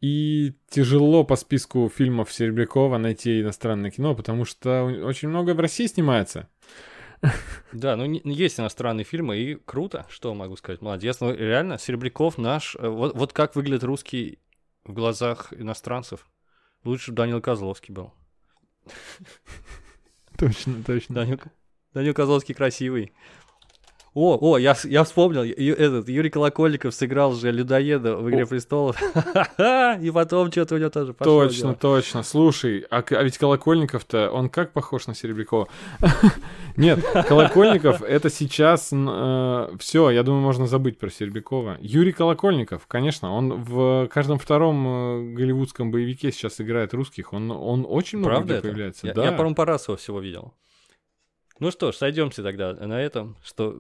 И 0.02 0.54
тяжело 0.68 1.22
по 1.22 1.36
списку 1.36 1.88
фильмов 1.88 2.32
Серебрякова 2.32 2.98
найти 2.98 3.40
иностранное 3.40 3.92
кино, 3.92 4.16
потому 4.16 4.44
что 4.44 4.84
очень 4.84 5.28
много 5.28 5.54
в 5.54 5.60
России 5.60 5.86
снимается. 5.86 6.48
Да, 7.72 7.94
ну 7.94 8.04
не- 8.06 8.20
есть 8.24 8.58
иностранные 8.58 9.04
фильмы, 9.04 9.38
и 9.38 9.54
круто, 9.54 10.04
что 10.10 10.34
могу 10.34 10.56
сказать, 10.56 10.82
молодец. 10.82 11.20
Ну 11.20 11.32
реально, 11.32 11.78
Серебряков 11.78 12.36
наш, 12.36 12.74
э, 12.74 12.88
вот, 12.88 13.14
вот 13.14 13.32
как 13.32 13.54
выглядит 13.54 13.84
русский 13.84 14.40
в 14.84 14.92
глазах 14.92 15.52
иностранцев. 15.52 16.26
Лучше 16.82 17.12
бы 17.12 17.18
Данил 17.18 17.40
Козловский 17.40 17.94
был. 17.94 18.12
Точно, 20.36 20.82
точно. 20.84 21.14
Данил, 21.14 21.40
Данил 21.94 22.12
Козловский 22.12 22.56
красивый. 22.56 23.12
О, 24.14 24.36
о, 24.38 24.58
я, 24.58 24.76
я 24.84 25.04
вспомнил, 25.04 25.42
Ю- 25.42 25.74
этот, 25.74 26.06
Юрий 26.06 26.28
Колокольников 26.28 26.94
сыграл 26.94 27.32
же 27.32 27.50
людоеда 27.50 28.16
в 28.16 28.28
«Игре 28.28 28.42
О. 28.42 28.46
престолов». 28.46 29.00
И 30.02 30.10
потом 30.10 30.52
что-то 30.52 30.74
у 30.74 30.78
него 30.78 30.90
тоже 30.90 31.14
пошло 31.14 31.44
Точно, 31.44 31.60
дело. 31.62 31.74
точно. 31.74 32.22
Слушай, 32.22 32.84
а, 32.90 33.02
а 33.08 33.22
ведь 33.22 33.38
Колокольников-то, 33.38 34.30
он 34.30 34.50
как 34.50 34.72
похож 34.72 35.06
на 35.06 35.14
Серебрякова? 35.14 35.66
Нет, 36.76 37.00
Колокольников 37.26 38.02
это 38.02 38.28
сейчас 38.28 38.88
все, 39.78 40.10
я 40.10 40.22
думаю, 40.22 40.42
можно 40.42 40.66
забыть 40.66 40.98
про 40.98 41.08
Серебрякова. 41.08 41.78
Юрий 41.80 42.12
Колокольников, 42.12 42.86
конечно, 42.86 43.32
он 43.34 43.62
в 43.64 44.08
каждом 44.08 44.38
втором 44.38 44.86
э, 44.86 45.34
голливудском 45.34 45.90
боевике 45.90 46.32
сейчас 46.32 46.60
играет 46.60 46.92
русских. 46.92 47.32
Он, 47.32 47.50
он 47.50 47.86
очень 47.88 48.18
много 48.18 48.34
Правда 48.36 48.46
где 48.46 48.54
это? 48.58 48.68
появляется. 48.68 49.06
Я, 49.06 49.14
да. 49.14 49.24
я 49.24 49.32
по-моему, 49.32 49.54
Парасова 49.54 49.96
всего 49.96 50.20
видел. 50.20 50.52
Ну 51.62 51.70
что 51.70 51.92
ж, 51.92 51.94
сойдемся 51.94 52.42
тогда 52.42 52.74
на 52.74 53.00
этом, 53.00 53.36
что... 53.44 53.70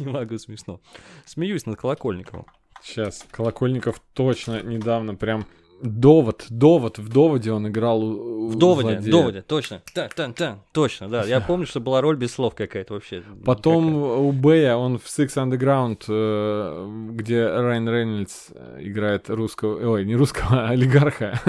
Не 0.00 0.06
могу, 0.06 0.36
смешно. 0.36 0.80
Смеюсь 1.26 1.64
над 1.64 1.78
Колокольниковым. 1.78 2.44
Сейчас, 2.82 3.24
Колокольников 3.30 4.02
точно 4.12 4.64
недавно 4.64 5.14
прям... 5.14 5.46
Довод, 5.82 6.46
довод, 6.50 6.98
в 6.98 7.08
доводе 7.08 7.52
он 7.52 7.68
играл 7.68 8.02
у- 8.02 8.48
В 8.48 8.56
доводе, 8.56 8.88
злодея. 8.92 9.10
доводе, 9.12 9.42
точно. 9.42 9.82
Та, 9.94 10.08
та, 10.08 10.28
та, 10.32 10.58
точно, 10.72 11.08
да. 11.08 11.24
Я 11.24 11.40
помню, 11.46 11.66
что 11.66 11.80
была 11.80 12.00
роль 12.00 12.16
без 12.16 12.32
слов 12.32 12.54
какая-то 12.54 12.94
вообще. 12.94 13.22
Потом 13.44 13.86
Какая. 13.86 14.16
у 14.18 14.32
Бэя, 14.32 14.76
он 14.76 14.98
в 14.98 15.04
Six 15.04 15.36
Underground, 15.36 16.04
э, 16.08 17.10
где 17.12 17.46
Райан 17.46 17.88
Рейнольдс 17.88 18.48
играет 18.78 19.28
русского, 19.28 19.92
ой, 19.92 20.04
не 20.06 20.16
русского, 20.16 20.66
а 20.66 20.68
олигарха, 20.70 21.40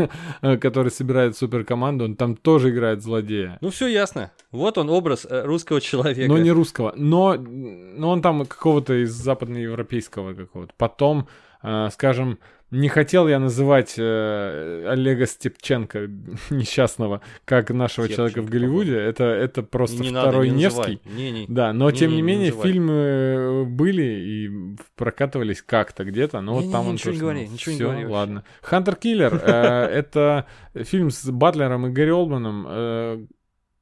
который 0.61 0.91
собирает 0.91 1.38
суперкоманду, 1.38 2.05
он 2.05 2.15
там 2.15 2.36
тоже 2.36 2.69
играет 2.71 3.01
злодея. 3.03 3.57
Ну 3.61 3.69
все 3.69 3.88
ясно. 3.88 4.32
Вот 4.51 4.78
он 4.78 4.89
образ 4.89 5.25
э, 5.30 5.43
русского 5.45 5.80
человека. 5.80 6.28
Но 6.32 6.38
не 6.38 6.51
русского, 6.51 6.93
но, 6.97 7.36
но 7.38 8.09
он 8.09 8.21
там 8.21 8.45
какого-то 8.45 8.93
из 9.03 9.11
западноевропейского 9.11 10.34
какого-то. 10.34 10.73
Потом, 10.78 11.28
э, 11.63 11.89
скажем, 11.91 12.39
не 12.70 12.89
хотел 12.89 13.28
я 13.28 13.39
называть 13.39 13.95
э, 13.97 14.86
Олега 14.89 15.26
Степченко 15.26 16.09
несчастного 16.49 17.22
как 17.45 17.70
нашего 17.70 18.07
человека 18.09 18.41
в 18.41 18.45
Степченко, 18.45 18.51
Голливуде. 18.51 18.97
Это, 18.97 19.24
это 19.24 19.63
просто 19.63 20.01
не 20.03 20.11
надо, 20.11 20.30
второй 20.30 20.49
не 20.49 20.63
Невский. 20.63 20.99
Не, 21.05 21.32
не. 21.32 21.45
Да, 21.47 21.72
но 21.74 21.91
тем 21.91 22.11
Не-не, 22.11 22.22
не 22.22 22.22
не 22.22 22.28
менее 22.28 22.47
называй. 22.49 22.72
фильмы 22.72 22.93
э, 22.93 23.63
были 23.63 24.03
и 24.03 24.49
прокатывались 24.95 25.61
как-то 25.61 26.03
где-то, 26.03 26.41
но 26.41 26.55
вот 26.55 26.61
Не-не, 26.61 26.74
там 26.74 26.88
он 26.88 26.93
ничего 26.95 27.11
не 27.11 27.18
точно 27.20 27.22
говори, 27.22 27.45
был. 27.45 27.53
ничего 27.53 27.72
не 27.72 27.78
Всё, 27.78 27.86
говори 27.86 28.03
вообще. 28.03 28.13
ладно. 28.13 28.43
Хантер 28.61 28.95
Киллер 28.95 29.34
это 29.45 30.45
фильм 30.76 31.09
с 31.11 31.26
Батлером 31.30 31.88
и 31.88 31.89
Гэри 31.91 32.11
Олдманом. 32.11 32.65
э, 32.70 33.26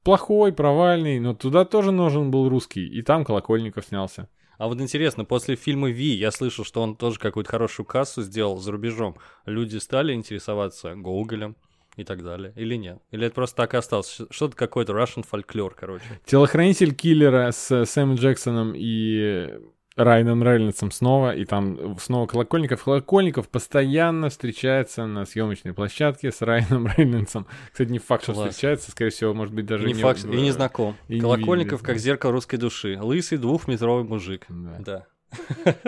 Плохой, 0.03 0.53
провальный, 0.53 1.19
но 1.19 1.33
туда 1.33 1.65
тоже 1.65 1.91
нужен 1.91 2.29
был 2.29 2.47
русский, 2.47 2.85
и 2.87 3.01
там 3.01 3.25
Колокольников 3.25 3.85
снялся. 3.85 4.29
А 4.57 4.67
вот 4.67 4.79
интересно, 4.79 5.25
после 5.25 5.55
фильма 5.55 5.89
Ви 5.89 6.13
я 6.13 6.31
слышал, 6.31 6.63
что 6.65 6.81
он 6.81 6.95
тоже 6.95 7.19
какую-то 7.19 7.49
хорошую 7.49 7.85
кассу 7.85 8.21
сделал 8.21 8.57
за 8.57 8.71
рубежом. 8.71 9.15
Люди 9.45 9.77
стали 9.77 10.13
интересоваться 10.13 10.95
Гоголем 10.95 11.55
и 11.95 12.03
так 12.03 12.23
далее. 12.23 12.53
Или 12.55 12.75
нет? 12.75 12.99
Или 13.11 13.27
это 13.27 13.35
просто 13.35 13.57
так 13.57 13.73
и 13.73 13.77
осталось? 13.77 14.21
Что-то 14.29 14.55
какой-то 14.55 14.93
Russian 14.93 15.25
фольклор, 15.27 15.75
короче. 15.75 16.05
Телохранитель 16.25 16.93
киллера 16.93 17.51
с 17.51 17.85
Сэмом 17.85 18.15
Джексоном 18.15 18.73
и 18.75 19.59
Райаном 19.95 20.43
Рейнольдсом 20.43 20.91
снова, 20.91 21.33
и 21.35 21.45
там 21.45 21.97
снова 21.99 22.27
Колокольников. 22.27 22.83
Колокольников 22.83 23.47
постоянно 23.49 24.29
встречается 24.29 25.05
на 25.05 25.25
съемочной 25.25 25.73
площадке 25.73 26.31
с 26.31 26.41
Райаном 26.41 26.87
Рейнольдсом. 26.97 27.47
Кстати, 27.71 27.89
не 27.91 27.99
факт, 27.99 28.23
что 28.23 28.33
Класс. 28.33 28.49
встречается, 28.49 28.91
скорее 28.91 29.11
всего, 29.11 29.33
может 29.33 29.53
быть, 29.53 29.65
даже 29.65 29.89
и 29.89 29.93
не, 29.93 30.01
факт, 30.01 30.23
в- 30.23 30.31
и 30.33 30.41
не 30.41 30.51
знаком. 30.51 30.95
и 31.07 31.15
не 31.15 31.21
Колокольников 31.21 31.79
видели, 31.81 31.85
как 31.85 31.95
да. 31.95 31.99
зеркало 32.01 32.31
русской 32.33 32.57
души. 32.57 32.99
Лысый 33.01 33.37
двухметровый 33.37 34.03
мужик. 34.03 34.45
Да. 34.49 34.77
Да. 34.79 35.05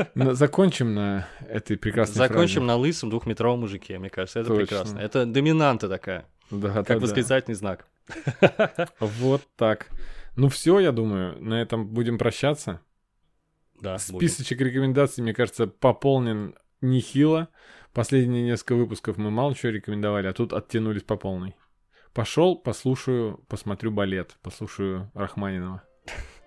На- 0.16 0.34
Закончим 0.34 0.94
на 0.96 1.28
этой 1.48 1.78
прекрасной 1.78 2.16
Закончим 2.16 2.56
фразе. 2.62 2.68
на 2.68 2.76
лысом 2.76 3.10
двухметровом 3.10 3.60
мужике, 3.62 3.98
мне 4.00 4.10
кажется, 4.10 4.40
это 4.40 4.50
Точно. 4.50 4.62
прекрасно. 4.66 5.00
Это 5.00 5.26
доминанта 5.26 5.88
такая, 5.88 6.26
Да, 6.52 6.70
как 6.70 6.88
да, 6.88 6.94
да. 6.96 7.00
восклицательный 7.00 7.56
знак. 7.56 7.88
Вот 9.00 9.42
так. 9.56 9.88
Ну 10.36 10.50
все, 10.50 10.80
я 10.80 10.92
думаю, 10.92 11.36
на 11.42 11.62
этом 11.62 11.88
будем 11.88 12.18
прощаться. 12.18 12.82
Да, 13.82 13.98
будем. 14.10 14.28
Списочек 14.28 14.62
рекомендаций, 14.62 15.24
мне 15.24 15.34
кажется, 15.34 15.68
пополнен 15.68 16.56
нехило. 16.82 17.50
Последние 17.94 18.44
несколько 18.44 18.76
выпусков 18.76 19.18
мы 19.18 19.32
мало 19.32 19.56
чего 19.56 19.72
рекомендовали, 19.72 20.28
а 20.28 20.34
тут 20.34 20.54
оттянулись 20.54 21.04
по 21.04 21.18
полной. 21.18 21.56
Пошел, 22.14 22.56
послушаю, 22.56 23.44
посмотрю 23.48 23.92
балет, 23.92 24.38
послушаю 24.42 25.12
Рахманинова. 25.14 25.84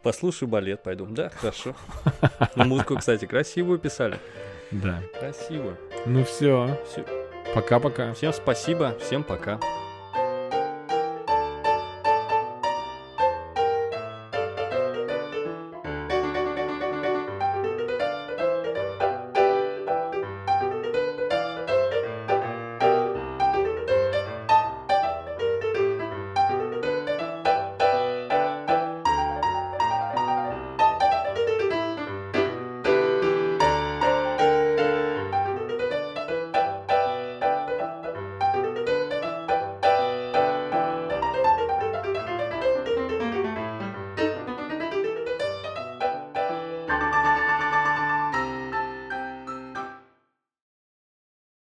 Послушаю 0.03 0.49
балет, 0.49 0.83
пойду. 0.83 1.07
Да, 1.07 1.29
хорошо. 1.31 1.77
Ну, 2.57 2.65
музыку, 2.65 2.97
кстати, 2.97 3.27
красивую 3.27 3.79
писали. 3.79 4.19
Да. 4.71 5.03
Красивую. 5.19 5.77
Ну 6.07 6.25
все, 6.25 6.79
пока-пока. 7.55 8.15
Всем 8.15 8.33
спасибо, 8.33 8.97
всем 9.01 9.23
пока. 9.25 9.61